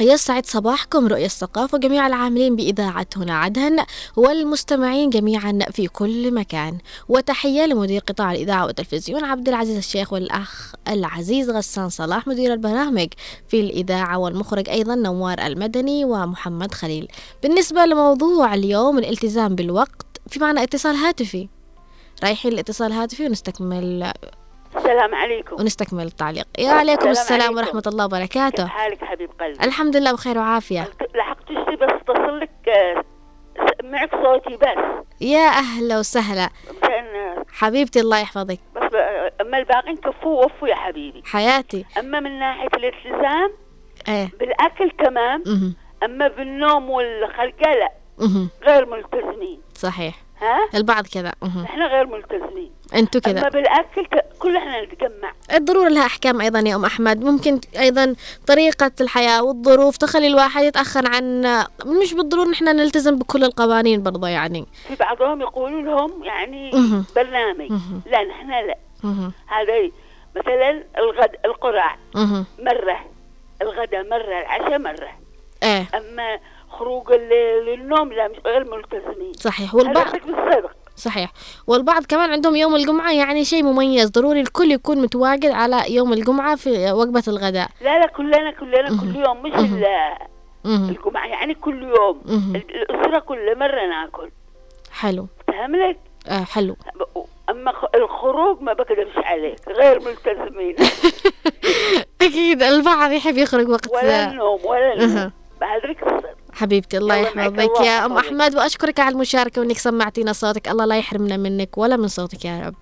يسعد 0.01 0.45
صباحكم 0.45 1.07
رؤية 1.07 1.25
الثقافة 1.25 1.75
وجميع 1.75 2.07
العاملين 2.07 2.55
بإذاعة 2.55 3.07
هنا 3.15 3.33
عدن 3.33 3.77
والمستمعين 4.15 5.09
جميعا 5.09 5.59
في 5.71 5.87
كل 5.87 6.33
مكان. 6.33 6.77
وتحية 7.09 7.65
لمدير 7.65 8.01
قطاع 8.01 8.31
الإذاعة 8.31 8.65
والتلفزيون 8.65 9.23
عبد 9.23 9.49
العزيز 9.49 9.77
الشيخ 9.77 10.13
والأخ 10.13 10.73
العزيز 10.87 11.49
غسان 11.49 11.89
صلاح 11.89 12.27
مدير 12.27 12.53
البرامج 12.53 13.07
في 13.47 13.59
الإذاعة 13.59 14.17
والمخرج 14.17 14.69
أيضا 14.69 14.95
نوار 14.95 15.39
المدني 15.45 16.05
ومحمد 16.05 16.73
خليل. 16.73 17.07
بالنسبة 17.43 17.85
لموضوع 17.85 18.53
اليوم 18.53 18.97
الالتزام 18.97 19.55
بالوقت 19.55 20.21
في 20.27 20.39
معنا 20.39 20.63
اتصال 20.63 20.95
هاتفي. 20.95 21.49
رايحين 22.23 22.51
الاتصال 22.53 22.87
الهاتفي 22.87 23.25
ونستكمل 23.25 24.11
السلام 24.77 25.15
عليكم. 25.15 25.55
ونستكمل 25.59 26.05
التعليق. 26.05 26.47
يا 26.59 26.71
عليكم 26.71 27.09
السلام 27.09 27.11
السلام 27.11 27.41
عليكم. 27.41 27.57
ورحمة 27.57 27.83
الله 27.87 28.05
وبركاته. 28.05 28.63
كيف 28.63 28.73
حالك 28.73 29.03
حبيب 29.03 29.29
قلبي؟ 29.39 29.65
الحمد 29.65 29.97
لله 29.97 30.11
بخير 30.11 30.37
وعافية. 30.37 30.89
لحقت 31.15 31.39
تشتي 31.43 31.75
بس 31.75 31.89
اتصل 31.91 32.39
لك 32.39 32.69
آه، 32.69 33.03
معك 33.83 34.11
صوتي 34.11 34.55
بس. 34.57 35.05
يا 35.21 35.47
أهلا 35.47 35.99
وسهلا. 35.99 36.49
آه، 36.83 37.45
حبيبتي 37.51 37.99
الله 37.99 38.19
يحفظك. 38.19 38.59
بس 38.75 38.93
آه، 38.95 39.31
أما 39.41 39.57
الباقيين 39.57 39.97
كفوا 39.97 40.45
وفوا 40.45 40.67
يا 40.67 40.75
حبيبي. 40.75 41.23
حياتي. 41.25 41.85
أما 41.99 42.19
من 42.19 42.39
ناحية 42.39 42.69
الالتزام 42.73 43.51
إيه. 44.07 44.29
بالأكل 44.39 44.91
تمام. 45.05 45.43
أما 46.03 46.27
بالنوم 46.27 46.89
والخلقه 46.89 47.73
لا. 47.73 47.91
مهم. 48.19 48.49
غير 48.63 48.85
ملتزمين. 48.85 49.61
صحيح. 49.75 50.15
ها؟ 50.41 50.69
البعض 50.75 51.07
كذا. 51.07 51.33
إحنا 51.65 51.87
غير 51.87 52.05
ملتزمين. 52.07 52.71
انتو 52.95 53.19
أما 53.29 53.39
كذا 53.39 53.49
بالأكل 53.49 54.05
ك- 54.05 54.25
كل 54.39 54.57
إحنا 54.57 54.83
نتجمع. 54.85 55.31
الضرورة 55.53 55.89
لها 55.89 56.05
أحكام 56.05 56.41
أيضا 56.41 56.59
يا 56.59 56.75
أم 56.75 56.85
أحمد. 56.85 57.23
ممكن 57.23 57.59
أيضا 57.79 58.15
طريقة 58.47 58.91
الحياة 59.01 59.43
والظروف 59.43 59.97
تخلي 59.97 60.27
الواحد 60.27 60.63
يتأخر 60.63 61.03
عن 61.15 61.41
مش 61.85 62.13
بالضرورة 62.13 62.47
نحن 62.49 62.63
نلتزم 62.65 63.19
بكل 63.19 63.43
القوانين 63.43 64.03
برضه 64.03 64.27
يعني. 64.27 64.65
في 64.87 64.95
بعضهم 64.95 65.41
يقولوا 65.41 65.81
لهم 65.81 66.23
يعني 66.23 66.71
مهم. 66.73 67.05
برنامج. 67.15 67.71
مهم. 67.71 68.01
لا 68.11 68.23
نحن 68.23 68.49
لا. 68.49 68.77
هذا 69.47 69.77
ي- 69.77 69.91
مثلا 70.35 70.83
الغد 70.97 71.35
القرع. 71.45 71.97
مرة. 72.59 73.05
الغداء 73.61 74.09
مرة 74.09 74.39
العشاء 74.41 74.79
مرة. 74.79 75.09
إيه. 75.63 75.87
أما 75.97 76.39
خروج 76.79 77.11
الليل 77.11 77.65
للنوم 77.65 78.13
لا 78.13 78.27
مش 78.27 78.37
غير 78.45 78.63
ملتزمين 78.75 79.33
صحيح. 79.33 79.75
والبعض 79.75 80.07
صدق 80.07 80.25
بالصدق 80.25 80.71
صحيح. 80.95 81.31
والبعض 81.67 82.05
كمان 82.05 82.31
عندهم 82.31 82.55
يوم 82.55 82.75
الجمعة 82.75 83.11
يعني 83.11 83.45
شيء 83.45 83.63
مميز. 83.63 84.09
ضروري 84.09 84.41
الكل 84.41 84.71
يكون 84.71 85.01
متواجد 85.01 85.51
على 85.51 85.93
يوم 85.95 86.13
الجمعة 86.13 86.55
في 86.55 86.91
وجبة 86.91 87.23
الغداء. 87.27 87.67
لا 87.81 87.99
لا 87.99 88.07
كلنا 88.07 88.51
كلنا 88.51 88.87
كل 88.89 89.15
يوم 89.15 89.43
مش. 89.43 89.53
الجمعة 90.65 91.27
يعني 91.27 91.53
كل 91.55 91.83
يوم. 91.83 92.21
الأسرة 92.55 93.19
كل 93.19 93.59
مرة 93.59 93.85
ناكل. 93.87 94.29
حلو. 94.91 95.27
فهم 95.47 95.75
لك 95.75 95.97
آه 96.27 96.43
حلو. 96.43 96.75
أما 97.49 97.71
خ- 97.71 97.95
الخروج 97.95 98.61
ما 98.61 98.73
بقدرش 98.73 99.17
عليك 99.17 99.59
غير 99.69 99.99
ملتزمين 99.99 100.75
أكيد 102.21 102.63
البعض 102.63 103.11
يحب 103.11 103.37
يخرج 103.37 103.69
وقت 103.69 103.87
ولا 103.89 104.31
النوم 104.31 104.59
ولا. 104.65 104.93
النوم. 104.93 105.31
الصدق 105.61 106.38
حبيبتي 106.59 106.97
الله 106.97 107.15
يحفظك. 107.15 107.85
يا 107.85 108.05
أم. 108.05 108.17
أحمد 108.17 108.55
وأشكرك 108.55 108.99
على 108.99 109.13
المشاركة 109.13 109.61
وإنك 109.61 109.77
سمعتينا 109.77 110.33
صوتك. 110.33 110.67
الله 110.67 110.85
لا 110.85 110.97
يحرمنا 110.97 111.37
منك 111.37 111.77
ولا 111.77 111.95
من 111.95 112.07
صوتك 112.07 112.45
يا 112.45 112.59
رب. 112.67 112.75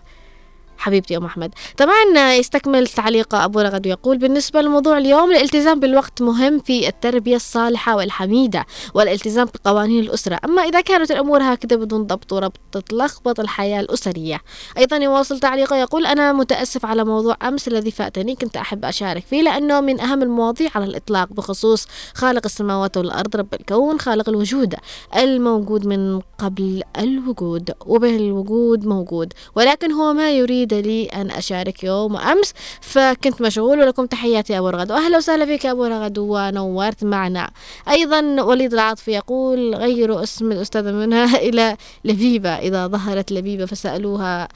حبيبتي 0.78 1.14
يا 1.14 1.20
أم 1.20 1.26
أحمد. 1.26 1.54
طبعا 1.78 2.34
يستكمل 2.34 2.88
تعليق 2.88 3.36
أبو 3.36 3.60
رغد 3.60 3.88
ويقول 3.88 4.18
بالنسبة 4.18 4.62
لموضوع 4.62 4.98
اليوم 4.98 5.32
الالتزام 5.32 5.80
بالوقت 5.80 6.22
مهم 6.22 6.60
في 6.60 6.88
التربية 6.88 7.36
الصالحة 7.36 7.96
والحميدة 7.96 8.66
والالتزام 8.94 9.48
بقوانين 9.56 10.04
الأسرة. 10.04 10.40
أما 10.46 10.62
إذا 10.62 10.82
كانت 10.82 11.12
الأمور 11.12 11.44
هكذا 11.44 11.76
بدون 11.76 12.04
ضبط 12.04 12.34
وربط 12.34 12.60
تتلخبط 12.72 13.40
الحياة 13.40 13.80
الأسرية. 13.80 14.42
أيضا 14.78 14.98
يواصل 14.98 15.40
تعليقه 15.40 15.76
يقول 15.76 16.06
أنا 16.06 16.34
متأسف 16.34 16.86
على 16.86 17.04
موضوع 17.04 17.38
أمس 17.44 17.68
الذي 17.68 17.92
فاتني 17.92 18.36
كنت 18.36 18.58
أحب 18.58 18.86
أشارك 18.86 19.24
فيه 19.30 19.42
لأنه 19.42 19.82
من 19.82 20.02
أهم 20.02 20.22
المواضيع 20.22 20.70
على 20.76 20.86
الإطلاق 20.86 21.34
بخصوص 21.34 21.88
خالق 22.14 22.42
السماوات 22.46 22.98
والأرض 22.98 23.36
رب 23.36 23.54
الكون 23.54 24.00
خالق 24.00 24.30
الوجود 24.30 24.76
الموجود 25.18 25.86
من 25.86 26.22
قبل 26.38 26.84
الوجود 27.00 27.72
وبه 27.86 28.16
الوجود 28.16 28.86
موجود 28.86 29.34
ولكن 29.56 29.92
هو 29.92 30.14
ما 30.14 30.32
يريد 30.32 30.67
لي 30.74 31.06
أن 31.06 31.32
أشارك 31.32 31.84
يوم 31.84 32.18
أمس 32.18 32.54
فكنت 32.82 33.42
مشغول 33.42 33.80
ولكم 33.80 34.06
تحياتي 34.06 34.54
يا 34.54 34.60
أبو 34.60 34.70
رغد. 34.70 34.92
وأهلا 34.92 35.18
وسهلا 35.18 35.46
فيك 35.46 35.66
أبو 35.66 35.86
رغد 35.86 36.18
ونورت 36.18 37.04
معنا. 37.04 37.50
أيضا 37.90 38.42
وليد 38.44 38.74
العاطفي 38.74 39.12
يقول 39.12 39.76
غيروا 39.76 40.24
اسم 40.24 40.52
الأستاذة 40.52 40.92
منها 40.92 41.38
إلى 41.48 41.78
لبيبة. 42.06 42.50
إذا 42.50 42.88
ظهرت 42.88 43.32
لبيبة 43.32 43.66
فسألوها 43.66 44.48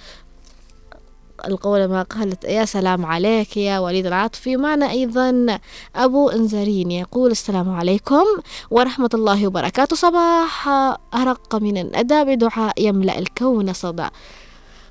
القول 1.48 1.86
ما 1.86 2.04
قالت. 2.04 2.44
يا 2.44 2.66
سلام 2.66 3.06
عليك 3.06 3.58
يا 3.58 3.80
وليد 3.80 4.06
العاطفي. 4.06 4.56
ومعنا 4.56 4.92
أيضا 4.92 5.60
أبو 5.96 6.30
إنزارين 6.30 6.92
يقول 6.92 7.32
السلام 7.32 7.76
عليكم 7.76 8.26
ورحمة 8.72 9.10
الله 9.14 9.48
وبركاته. 9.48 9.96
صباح 9.96 10.68
أرق 11.14 11.56
من 11.56 11.78
الندى 11.78 12.24
بدعاء 12.24 12.82
يملأ 12.82 13.20
الكون 13.20 13.74
صدى. 13.74 14.08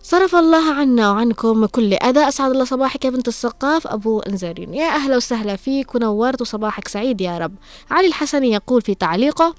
صرف 0.03 0.35
الله 0.35 0.73
عنا 0.73 1.11
وعنكم 1.11 1.67
كل 1.67 1.95
أذى. 1.95 2.29
أسعد 2.29 2.51
الله 2.51 2.65
صباحك 2.65 3.05
يا 3.05 3.11
بنت 3.11 3.29
السقاف. 3.29 3.87
أبو 3.87 4.21
إنزارين. 4.21 4.75
يا 4.75 4.89
أهلا 4.89 5.17
وسهلا 5.17 5.57
فيك. 5.57 5.95
ونورت 5.95 6.41
وصباحك 6.41 6.89
سعيد 6.89 7.21
يا 7.21 7.39
رب. 7.39 7.55
علي 7.91 8.07
الحسني 8.07 8.53
يقول 8.53 8.83
في 8.83 8.95
تعليقه 8.95 9.55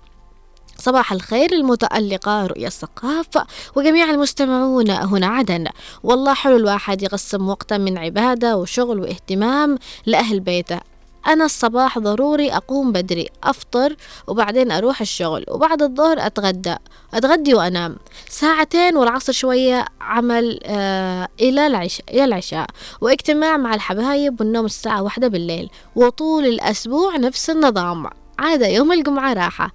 صباح 0.77 1.11
الخير 1.11 1.51
المتألقة 1.51 2.45
رؤيا 2.45 2.67
الثقاف 2.67 3.27
وجميع 3.75 4.09
المستمعون 4.09 4.89
هنا 4.89 5.27
عدن. 5.27 5.67
والله 6.03 6.33
حلو 6.33 6.55
الواحد 6.55 7.01
يقسم 7.01 7.49
وقتا 7.49 7.77
من 7.77 7.97
عبادة 7.97 8.57
وشغل 8.57 8.99
واهتمام 8.99 9.77
لأهل 10.05 10.39
بيته. 10.39 10.90
أنا 11.27 11.45
الصباح 11.45 11.99
ضروري 11.99 12.51
أقوم 12.51 12.91
بدري 12.91 13.29
أفطر 13.43 13.95
وبعدين 14.27 14.71
أروح 14.71 15.01
الشغل 15.01 15.45
وبعد 15.47 15.81
الظهر 15.81 16.25
أتغدى 16.25 16.75
أتغدي 17.13 17.53
وأنام. 17.53 17.97
ساعتين 18.29 18.97
والعصر 18.97 19.33
شوية 19.33 19.85
عمل 20.01 20.59
آه 20.65 21.27
إلى 21.41 21.67
العشاء 21.67 22.05
إلى 22.09 22.25
العشاء. 22.25 22.67
واجتماع 23.01 23.57
مع 23.57 23.73
الحبايب 23.73 24.41
والنوم 24.41 24.65
الساعة 24.65 25.03
واحدة 25.03 25.27
بالليل 25.27 25.69
وطول 25.95 26.45
الأسبوع 26.45 27.17
نفس 27.17 27.49
النظام. 27.49 28.09
عادة 28.39 28.67
يوم 28.67 28.91
الجمعة 28.91 29.33
راحة. 29.33 29.71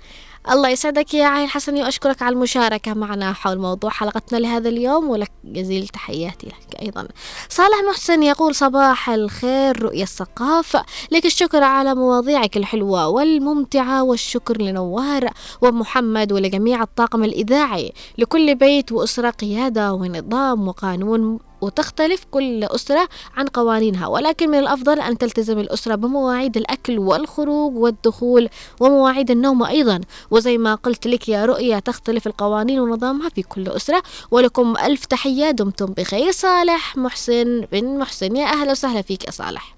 الله 0.51 0.69
يسعدك 0.69 1.15
يا 1.15 1.27
عين 1.27 1.49
حسني 1.49 1.83
وأشكرك 1.83 2.23
على 2.23 2.33
المشاركة 2.33 2.95
معنا 2.95 3.33
حول 3.33 3.59
موضوع 3.59 3.91
حلقتنا 3.91 4.39
لهذا 4.39 4.69
اليوم 4.69 5.11
ولك 5.11 5.33
جزيل 5.45 5.89
تحياتي 5.89 6.47
لك 6.47 6.83
أيضا. 6.83 7.09
صالح 7.49 7.77
محسن 7.89 8.23
يقول 8.23 8.55
صباح 8.55 9.11
الخير 9.11 9.83
رؤيا 9.83 10.03
الثقافة 10.03 10.85
لك 11.11 11.27
الشكر 11.27 11.63
على 11.63 11.95
مواضيعك 11.95 12.57
الحلوة 12.57 13.09
والممتعة 13.09 14.03
والشكر 14.03 14.63
لنوار 14.63 15.29
ومحمد 15.63 16.33
ولجميع 16.33 16.83
الطاقم 16.83 17.25
الإذاعي. 17.25 17.93
لكل 18.19 18.55
بيت 18.55 18.93
وأسرة 18.93 19.31
قيادة 19.31 19.93
ونظام 19.93 20.69
وقانون 20.69 21.39
وتختلف 21.61 22.25
كل 22.31 22.65
أسرة 22.65 23.09
عن 23.37 23.47
قوانينها. 23.47 24.07
ولكن 24.07 24.51
من 24.51 24.59
الأفضل 24.59 25.01
أن 25.01 25.19
تلتزم 25.19 25.59
الأسرة 25.59 25.95
بمواعيد 25.95 26.57
الأكل 26.57 26.99
والخروج 26.99 27.77
والدخول 27.77 28.49
ومواعيد 28.81 29.31
النوم 29.31 29.63
أيضا. 29.63 30.01
وزي 30.37 30.59
ما 30.59 30.75
قلت 30.75 31.07
لك 31.07 31.29
يا 31.29 31.45
رؤيا 31.45 31.79
تختلف 31.79 32.27
القوانين 32.27 32.81
ونظامها 32.81 33.29
في 33.29 33.43
كل 33.43 33.69
أسرة. 33.69 34.03
ولكم 34.31 34.77
ألف 34.77 35.05
تحية 35.05 35.51
دمتم 35.51 35.87
بخير. 35.87 36.33
صالح 36.33 36.97
محسن 36.97 37.61
بن 37.73 37.99
محسن 37.99 38.37
يا 38.37 38.47
أهلا 38.47 38.71
وسهلا 38.71 39.03
فيك 39.03 39.25
يا 39.25 39.31
صالح. 39.31 39.77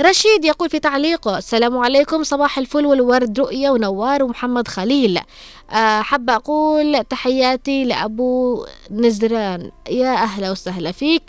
رشيد 0.00 0.44
يقول 0.44 0.70
في 0.70 0.78
تعليقه 0.78 1.38
السلام 1.38 1.78
عليكم 1.78 2.22
صباح 2.22 2.58
الفل 2.58 2.86
والورد 2.86 3.38
رؤية 3.40 3.70
ونوار 3.70 4.22
ومحمد 4.22 4.68
خليل. 4.68 5.20
آه، 5.70 6.00
حابة 6.00 6.34
أقول 6.34 7.04
تحياتي 7.04 7.84
لأبو 7.84 8.66
نزران 8.90 9.70
يا 9.90 10.14
أهلا 10.14 10.50
وسهلا 10.50 10.92
فيك. 10.92 11.22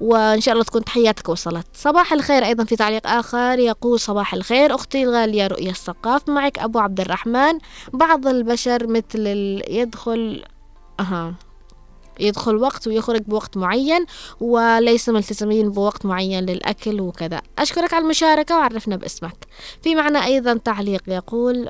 وإن 0.00 0.40
شاء 0.40 0.52
الله 0.52 0.64
تكون 0.64 0.84
تحياتك 0.84 1.28
وصلت. 1.28 1.66
صباح 1.74 2.12
الخير 2.12 2.44
أيضا 2.44 2.64
في 2.64 2.76
تعليق 2.76 3.06
آخر. 3.06 3.58
يقول 3.58 4.00
صباح 4.00 4.34
الخير. 4.34 4.74
أختي 4.74 5.02
الغالية 5.02 5.46
رؤية 5.46 5.70
الثقاف. 5.70 6.28
معك 6.28 6.58
أبو 6.58 6.78
عبد 6.78 7.00
الرحمن. 7.00 7.58
بعض 7.92 8.26
البشر 8.26 8.86
مثل 8.86 9.26
يدخل 9.68 10.44
أها. 11.00 11.34
يدخل 12.20 12.56
وقت 12.56 12.86
ويخرج 12.86 13.22
بوقت 13.22 13.56
معين 13.56 14.06
وليس 14.40 15.08
ملتزمين 15.08 15.70
بوقت 15.70 16.06
معين 16.06 16.46
للأكل 16.46 17.00
وكذا. 17.00 17.40
أشكرك 17.58 17.94
على 17.94 18.02
المشاركة 18.02 18.56
وعرفنا 18.56 18.96
باسمك. 18.96 19.46
في 19.82 19.94
معنا 19.94 20.24
أيضا 20.24 20.54
تعليق 20.54 21.02
يقول 21.08 21.68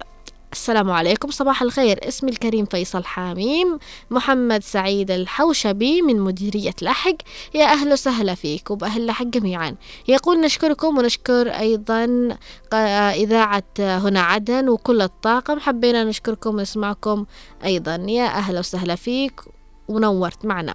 السلام 0.52 0.90
عليكم 0.90 1.30
صباح 1.30 1.62
الخير. 1.62 2.08
اسمي 2.08 2.30
الكريم 2.30 2.64
فيصل 2.64 3.04
حاميم 3.04 3.78
محمد 4.10 4.62
سعيد 4.62 5.10
الحوشبي 5.10 6.02
من 6.02 6.20
مديرية 6.20 6.74
لحق. 6.82 7.16
يا 7.54 7.64
أهلا 7.64 7.92
وسهلا 7.92 8.34
فيك 8.34 8.70
وبأهل 8.70 9.06
لحق 9.06 9.24
جميعا. 9.24 9.76
يقول 10.08 10.40
نشكركم 10.40 10.98
ونشكر 10.98 11.48
أيضا 11.48 12.28
إذاعة 13.14 13.64
هنا 13.78 14.20
عدن 14.20 14.68
وكل 14.68 15.02
الطاقم. 15.02 15.60
حبينا 15.60 16.04
نشكركم 16.04 16.54
ونسمعكم 16.54 17.26
أيضا. 17.64 17.94
يا 17.94 18.26
أهلا 18.26 18.58
وسهلا 18.58 18.94
فيك 18.94 19.40
ونورت 19.88 20.44
معنا. 20.44 20.74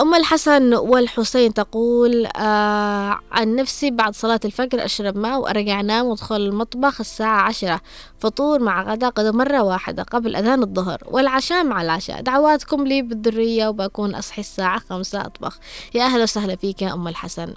أم 0.00 0.14
الحسن 0.14 0.74
والحسين 0.74 1.54
تقول 1.54 2.26
آه 2.26 3.18
عن 3.32 3.56
نفسي 3.56 3.90
بعد 3.90 4.14
صلاة 4.14 4.40
الفجر 4.44 4.84
أشرب 4.84 5.16
ماء 5.16 5.40
وأرجع 5.40 5.80
أنام 5.80 6.06
وأدخل 6.06 6.36
المطبخ 6.36 7.00
الساعة 7.00 7.40
عشرة. 7.42 7.80
فطور 8.18 8.58
مع 8.58 8.82
غدا 8.82 9.08
قدر 9.08 9.32
مرة 9.32 9.62
واحدة 9.62 10.02
قبل 10.02 10.36
أذان 10.36 10.62
الظهر 10.62 10.98
والعشاء 11.06 11.64
مع 11.64 11.82
العشاء. 11.82 12.20
دعواتكم 12.20 12.86
لي 12.86 13.02
بالذرية 13.02 13.68
وبكون 13.68 14.14
أصحي 14.14 14.40
الساعة 14.40 14.78
خمسة 14.78 15.20
أطبخ. 15.20 15.58
يا 15.94 16.04
أهلا 16.04 16.22
وسهلا 16.22 16.56
فيك 16.56 16.82
يا 16.82 16.94
أم 16.94 17.08
الحسن. 17.08 17.54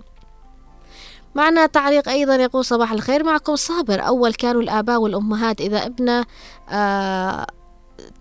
معنا 1.35 1.65
تعليق 1.65 2.09
أيضا 2.09 2.35
يقول 2.35 2.65
صباح 2.65 2.91
الخير 2.91 3.23
معكم 3.23 3.55
صابر. 3.55 4.07
أول 4.07 4.33
كانوا 4.33 4.61
الآباء 4.61 5.01
والأمهات 5.01 5.61
إذا 5.61 5.85
ابنة 5.85 6.25
آه 6.69 7.47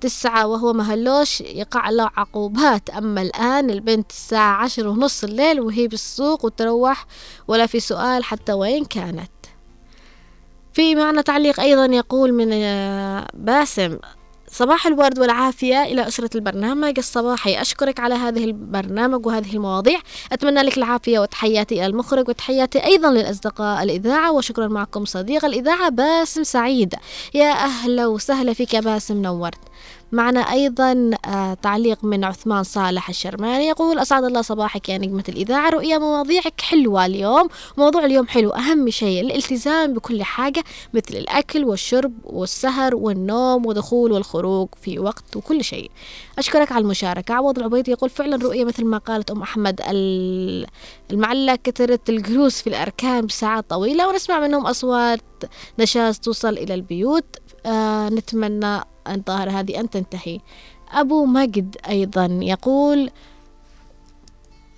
تسعة 0.00 0.46
وهو 0.46 0.72
مهلوش 0.72 1.40
يقع 1.40 1.90
له 1.90 2.10
عقوبات. 2.16 2.90
أما 2.90 3.22
الآن 3.22 3.70
البنت 3.70 4.10
الساعة 4.10 4.64
عشر 4.64 4.88
ونص 4.88 5.24
الليل 5.24 5.60
وهي 5.60 5.88
بالسوق 5.88 6.44
وتروح 6.44 7.06
ولا 7.48 7.66
في 7.66 7.80
سؤال 7.80 8.24
حتى 8.24 8.52
وين 8.52 8.84
كانت. 8.84 9.30
في 10.72 10.94
معنا 10.94 11.22
تعليق 11.22 11.60
أيضا 11.60 11.84
يقول 11.84 12.32
من 12.32 12.48
آه، 12.52 13.28
باسم 13.34 13.98
صباح 14.52 14.86
الورد 14.86 15.18
والعافية 15.18 15.82
إلى 15.82 16.08
أسرة 16.08 16.30
البرنامج. 16.34 16.94
الصباحي 16.98 17.60
أشكرك 17.60 18.00
على 18.00 18.14
هذه 18.14 18.44
البرنامج 18.44 19.26
وهذه 19.26 19.52
المواضيع. 19.52 20.00
أتمنى 20.32 20.62
لك 20.62 20.78
العافية 20.78 21.18
وتحياتي 21.18 21.74
إلى 21.74 21.86
المخرج 21.86 22.28
وتحياتي 22.28 22.84
أيضا 22.84 23.10
للأصدقاء 23.10 23.82
الإذاعة. 23.82 24.32
وشكرا 24.32 24.68
معكم 24.68 25.04
صديق 25.04 25.44
الإذاعة 25.44 25.88
باسم 25.88 26.42
سعيد. 26.42 26.94
يا 27.34 27.52
أهلا 27.52 28.06
وسهلا 28.06 28.52
فيك 28.52 28.74
يا 28.74 28.80
باسم 28.80 29.22
نورت. 29.22 29.60
معنا 30.12 30.40
أيضا 30.40 31.10
آه 31.26 31.54
تعليق 31.54 32.04
من 32.04 32.24
عثمان 32.24 32.62
صالح 32.62 33.08
الشرماني 33.08 33.64
يقول 33.66 33.98
أسعد 33.98 34.24
الله 34.24 34.42
صباحك 34.42 34.88
يا 34.88 34.98
نجمة 34.98 35.24
الإذاعة. 35.28 35.70
رؤيا 35.70 35.98
مواضيعك 35.98 36.60
حلوة 36.60 37.06
اليوم. 37.06 37.48
موضوع 37.78 38.04
اليوم 38.04 38.26
حلو. 38.26 38.50
أهم 38.50 38.90
شيء 38.90 39.20
الالتزام 39.20 39.94
بكل 39.94 40.22
حاجة 40.22 40.64
مثل 40.94 41.14
الأكل 41.16 41.64
والشرب 41.64 42.12
والسهر 42.24 42.94
والنوم 42.94 43.66
ودخول 43.66 44.12
والخروج 44.12 44.68
في 44.82 44.98
وقت 44.98 45.36
وكل 45.36 45.64
شيء. 45.64 45.90
أشكرك 46.38 46.72
على 46.72 46.82
المشاركة. 46.82 47.34
عوض 47.34 47.58
العبيد 47.58 47.88
يقول 47.88 48.10
فعلا 48.10 48.36
رؤية 48.36 48.64
مثل 48.64 48.84
ما 48.84 48.98
قالت 48.98 49.30
أم 49.30 49.42
أحمد 49.42 49.80
ال- 49.88 50.66
المعلة 51.10 51.54
كثرت 51.64 52.08
الجلوس 52.10 52.60
في 52.62 52.66
الأركان 52.66 53.26
بساعات 53.26 53.70
طويلة 53.70 54.08
ونسمع 54.08 54.40
منهم 54.40 54.66
أصوات 54.66 55.20
نشاز 55.78 56.18
توصل 56.18 56.48
إلى 56.58 56.74
البيوت. 56.74 57.36
آه 57.66 58.08
نتمنى 58.08 58.80
الظاهرة 59.08 59.50
هذه 59.50 59.80
أن 59.80 59.90
تنتهي. 59.90 60.40
أبو 60.92 61.26
مجد 61.26 61.76
أيضا 61.88 62.38
يقول 62.42 63.10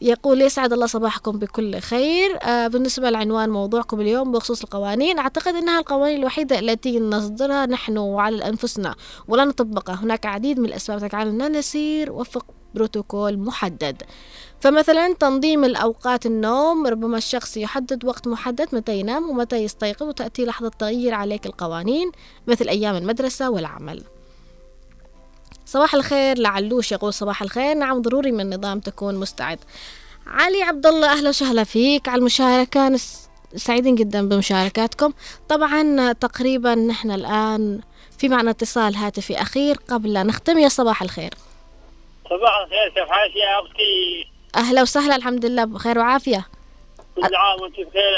يقول 0.01 0.43
يسعد 0.43 0.73
الله 0.73 0.87
صباحكم 0.87 1.39
بكل 1.39 1.79
خير. 1.79 2.39
آه 2.43 2.67
بالنسبة 2.67 3.11
لعنوان 3.11 3.51
موضوعكم 3.51 4.01
اليوم 4.01 4.33
بخصوص 4.33 4.63
القوانين 4.63 5.19
أعتقد 5.19 5.55
أنها 5.55 5.79
القوانين 5.79 6.19
الوحيدة 6.19 6.59
التي 6.59 7.01
نصدرها 7.01 7.67
نحن 7.67 7.99
وعلى 7.99 8.49
أنفسنا 8.49 8.95
ولا 9.29 9.45
نطبقها. 9.45 9.95
هناك 9.95 10.27
عديد 10.27 10.59
من 10.59 10.65
الأسباب 10.65 10.99
تجعلنا 10.99 11.49
نسير 11.49 12.13
وفق 12.13 12.47
بروتوكول 12.75 13.39
محدد. 13.39 14.03
فمثلا 14.63 15.15
تنظيم 15.15 15.65
الأوقات 15.65 16.27
النوم 16.27 16.87
ربما 16.87 17.19
الشخص 17.19 17.57
يحدد 17.57 18.05
وقت 18.05 18.29
محدد 18.29 18.69
متى 18.73 19.01
ينام 19.01 19.31
ومتى 19.31 19.57
يستيقظ 19.57 20.09
وتأتي 20.09 20.45
لحظة 20.45 20.69
تغيير 20.79 21.15
عليك 21.15 21.47
القوانين 21.47 22.13
مثل 22.47 22.69
أيام 22.69 22.97
المدرسة 22.97 23.51
والعمل. 23.51 24.03
صباح 25.67 25.95
الخير 25.95 26.39
لعلوش 26.39 26.93
يقول 26.93 27.13
صباح 27.13 27.43
الخير. 27.43 27.75
نعم 27.75 28.03
ضروري 28.03 28.33
من 28.33 28.41
النظام 28.41 28.81
تكون 28.81 29.15
مستعد. 29.15 29.59
علي 30.27 30.63
عبد 30.63 30.87
الله 30.87 31.13
أهلا 31.13 31.29
وسهلا 31.29 31.65
فيك 31.65 32.09
على 32.09 32.19
المشاركة. 32.19 32.89
نس... 32.89 33.29
سعيدين 33.57 33.95
جدا 33.95 34.29
بمشاركاتكم. 34.29 35.13
طبعا 35.49 36.13
تقريبا 36.13 36.75
نحن 36.75 37.11
الآن 37.11 37.81
في 38.19 38.29
معنا 38.29 38.51
اتصال 38.51 38.97
هاتفي 38.97 39.43
أخير 39.43 39.77
قبل 39.89 40.27
نختم. 40.27 40.59
يا 40.59 40.69
صباح 40.69 41.03
الخير. 41.03 41.35
صباح 42.25 42.59
الخير 42.65 42.89
كيف 42.95 43.09
حالك 43.09 43.37
يا 43.37 43.59
أهلا 44.57 44.83
وسهلا 44.83 45.17
الحمد 45.17 45.45
لله 45.45 45.65
بخير 45.65 45.99
وعافية. 45.99 46.47
كل 47.17 47.35
عام 47.35 47.61
وانت 47.61 47.75
بخير 47.75 48.13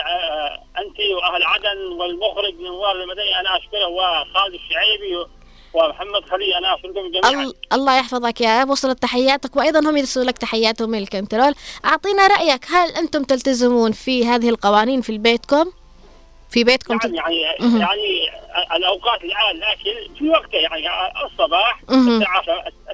أنت 0.78 0.98
وأهل 1.16 1.42
عدن 1.42 1.78
والمخرج 2.00 2.54
نوار 2.60 3.02
المدني 3.02 3.40
أنا 3.40 3.56
اشكره 3.56 3.86
وخالد 3.86 4.54
الشعيبي 4.54 5.16
ومحمد 5.74 6.30
خليل 6.30 6.54
أنا 6.54 6.74
أشكركم 6.74 7.10
جميعا. 7.12 7.42
ال- 7.44 7.54
الله 7.72 7.98
يحفظك 7.98 8.40
يا 8.40 8.64
وصلت 8.64 9.02
تحياتك 9.02 9.56
وأيضا 9.56 9.90
هم 9.90 9.96
يرسلوا 9.96 10.24
لك 10.24 10.38
تحياتهم 10.38 10.90
من 10.90 10.98
الكنترول 10.98 11.54
أعطينا 11.84 12.26
رأيك 12.26 12.64
هل 12.70 12.90
أنتم 12.90 13.22
تلتزمون 13.24 13.92
في 13.92 14.26
هذه 14.26 14.48
القوانين 14.48 15.00
في 15.00 15.18
بيتكم 15.18 15.72
في 16.50 16.64
بيتكم 16.64 16.98
يعني 17.02 17.40
يعني. 17.40 17.80
يعني 17.80 18.30
الأوقات 18.76 19.24
الآن 19.24 19.50
الاكل 19.56 20.10
في 20.18 20.28
وقته 20.28 20.56
يعني 20.58 20.86
الصباح. 21.26 21.80
الساعة 21.90 22.40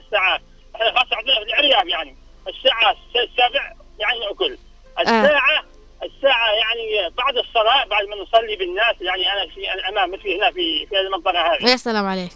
الساعة 0.07 0.41
إحنا 0.77 0.91
خاصه 1.01 1.17
عندنا 1.17 1.35
في 1.35 1.43
العرياب 1.43 1.89
يعني. 1.89 2.17
الساعة 2.51 2.97
السابع 3.17 3.73
يعني 3.99 4.19
ناكل 4.19 4.59
الساعة 4.99 5.65
الساعة 6.03 6.53
يعني 6.53 7.11
بعد 7.17 7.37
الصلاة 7.37 7.85
بعد 7.85 8.05
ما 8.05 8.17
نصلي 8.17 8.57
بالناس 8.57 8.97
يعني 9.01 9.33
أنا 9.33 9.47
في 9.47 9.73
الأمام 9.75 10.11
مثلي 10.11 10.39
هنا 10.39 10.51
في 10.51 10.87
في 10.87 10.97
هذه 10.97 11.07
المنطقة 11.07 11.55
هذه. 11.55 11.71
يا 11.71 11.77
سلام 11.77 12.07
عليك. 12.07 12.33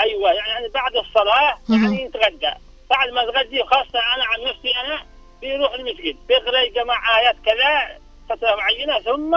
أيوه 0.00 0.32
يعني 0.32 0.68
بعد 0.68 0.96
الصلاة. 0.96 1.58
يعني 1.68 2.04
نتغدى. 2.04 2.52
بعد 2.90 3.08
ما 3.08 3.24
نتغدى 3.24 3.64
خاصة 3.64 3.98
أنا 4.14 4.24
عن 4.24 4.40
نفسي 4.40 4.72
أنا 4.84 5.06
بيروح 5.40 5.72
المسجد. 5.74 6.16
بيقرا 6.28 6.66
جماعة 6.66 7.18
ايات 7.18 7.36
كذا 7.44 7.98
فترة 8.28 8.54
معينة 8.54 9.00
ثم 9.00 9.34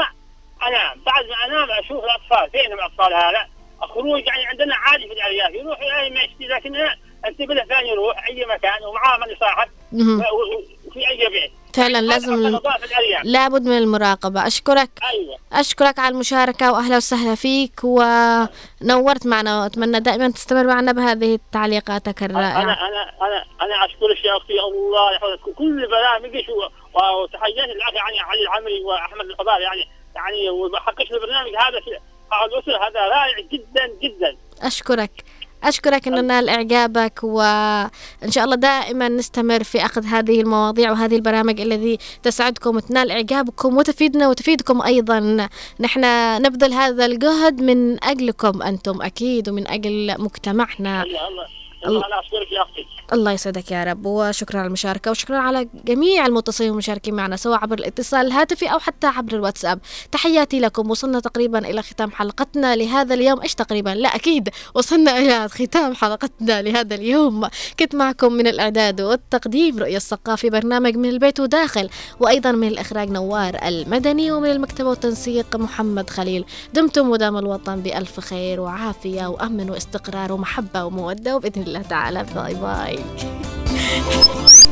أنام. 0.68 1.04
بعد 1.06 1.26
ما 1.26 1.46
أنام 1.46 1.72
أشوف 1.72 2.04
الأطفال. 2.04 2.52
فين 2.52 2.74
الأطفال 2.74 3.14
هذا؟ 3.14 3.50
خروج 3.82 4.26
يعني 4.28 4.46
عندنا 4.46 4.76
عادي 4.76 5.08
في 5.08 5.14
الأرياف. 5.14 5.54
يروح 5.54 5.82
يعني 5.82 6.10
ما 6.10 6.22
يشتي 6.22 6.48
لكن 6.48 6.76
أنتبه 7.26 7.54
له 7.54 7.66
ثاني 7.66 7.90
يروح 7.90 8.28
أي 8.28 8.46
مكان 8.46 8.84
ومعاه 8.84 9.18
من 9.18 9.30
يصاحب. 9.30 9.70
في 10.94 11.00
أي 11.10 11.30
بيت 11.30 11.52
فعلا 11.74 12.02
لازم 12.02 12.34
الم- 12.34 12.62
لابد 13.24 13.62
من 13.68 13.78
المراقبة. 13.78 14.48
أشكرك. 14.48 14.90
أيوه. 15.10 15.38
أشكرك 15.54 16.00
على 16.00 16.14
المشاركة 16.14 16.72
وأهلا 16.72 16.98
وسهلا 16.98 17.36
فيك 17.36 17.80
ونورت 17.84 19.26
معنا. 19.28 19.62
وأتمنى 19.64 20.00
دائما 20.00 20.30
تستمر 20.32 20.64
معنا 20.68 20.92
بهذه 20.92 21.40
تعليقاتك 21.52 22.24
الرائعة 22.24 22.62
أنا 22.64 22.74
أنا 23.22 23.46
أنا 23.62 23.86
اشكرك 23.86 24.26
يا 24.26 24.38
أختي 24.38 24.54
الله 24.60 25.12
يحفظك. 25.16 25.56
كل 25.56 25.88
برامجك 25.88 26.46
وتحياتي 26.94 27.74
للاخ 27.74 27.94
يعني 27.94 28.20
علي 28.20 28.42
العمري 28.42 28.84
وأحمد 28.84 29.26
القبال 29.26 29.62
يعني 29.62 29.88
يعني 30.16 30.50
وحقق 30.50 31.02
البرنامج 31.14 31.50
هذا 31.50 31.80
في 31.82 32.00
على 32.32 32.52
الاسر 32.52 32.72
هذا 32.88 33.00
رائع 33.00 33.40
جدا 33.40 33.88
جدا. 34.04 34.38
أشكرك. 34.62 35.12
أشكرك 35.64 36.08
أن 36.08 36.28
نال 36.28 36.50
إعجابك 36.50 37.24
وإن 37.24 38.30
شاء 38.30 38.44
الله 38.44 38.56
دائما 38.56 39.10
نستمر 39.10 39.64
في 39.64 39.86
أخذ 39.86 40.06
هذه 40.06 40.42
المواضيع 40.42 40.92
وهذه 40.92 41.16
البرامج 41.16 41.62
الذي 41.62 41.98
تسعدكم 42.24 42.76
وتنال 42.76 43.12
إعجابكم 43.12 43.78
وتفيدنا 43.78 44.30
وتفيدكم 44.30 44.82
أيضا. 44.82 45.48
نحن 45.80 46.02
نبذل 46.42 46.74
هذا 46.74 47.06
الجهد 47.06 47.62
من 47.62 48.04
أجلكم 48.04 48.62
أنتم 48.62 49.02
أكيد 49.02 49.50
ومن 49.50 49.68
أجل 49.68 50.16
مجتمعنا. 50.20 51.06
الله 51.86 52.06
الله 52.06 52.20
الله 52.20 52.42
يا 52.52 52.86
الله 53.14 53.32
يسعدك 53.32 53.72
يا 53.72 53.84
رب 53.84 54.06
وشكرا 54.06 54.60
على 54.60 54.68
المشاركة 54.68 55.12
وشكرا 55.12 55.38
على 55.38 55.68
جميع 55.86 56.26
المتصلين 56.26 56.70
والمشاركين 56.70 57.14
معنا 57.14 57.36
سواء 57.36 57.60
عبر 57.60 57.80
الاتصال 57.80 58.28
الهاتفي 58.28 58.66
أو 58.66 58.80
حتى 58.80 59.08
عبر 59.08 59.34
الواتساب. 59.34 59.80
تحياتي 60.12 60.60
لكم 60.60 60.92
وصلنا 60.92 61.20
تقريبا 61.20 61.60
إلى 61.60 61.82
ختام 61.82 62.12
حلقتنا 62.12 62.76
لهذا 62.76 63.14
اليوم. 63.14 63.42
إيش 63.42 63.56
تقريبا؟ 63.56 63.90
لا 63.90 64.16
أكيد 64.16 64.50
وصلنا 64.76 65.18
إلى 65.18 65.50
ختام 65.50 65.96
حلقتنا 65.96 66.62
لهذا 66.62 66.96
اليوم. 66.96 67.48
كنت 67.80 67.96
معكم 67.96 68.34
من 68.34 68.48
الإعداد 68.48 69.02
والتقديم 69.02 69.80
رؤية 69.80 69.98
الثقافي 69.98 70.50
برنامج 70.50 70.98
من 70.98 71.10
البيت 71.10 71.40
وداخل 71.40 71.90
وأيضا 72.20 72.52
من 72.52 72.68
الإخراج 72.68 73.10
نوار 73.10 73.60
المدني 73.68 74.32
ومن 74.32 74.52
المكتبة 74.52 74.90
والتنسيق 74.90 75.56
محمد 75.56 76.10
خليل. 76.10 76.46
دمتم 76.74 77.10
ودام 77.10 77.38
الوطن 77.38 77.80
بألف 77.80 78.20
خير 78.20 78.60
وعافية 78.60 79.28
وأمن 79.28 79.70
واستقرار 79.70 80.32
ومحبة 80.32 80.86
ومودة 80.86 81.36
وبإذن 81.36 81.73
الله 81.74 81.88
تعالى 81.88 82.26
bye 82.36 82.54
bye. 82.54 83.00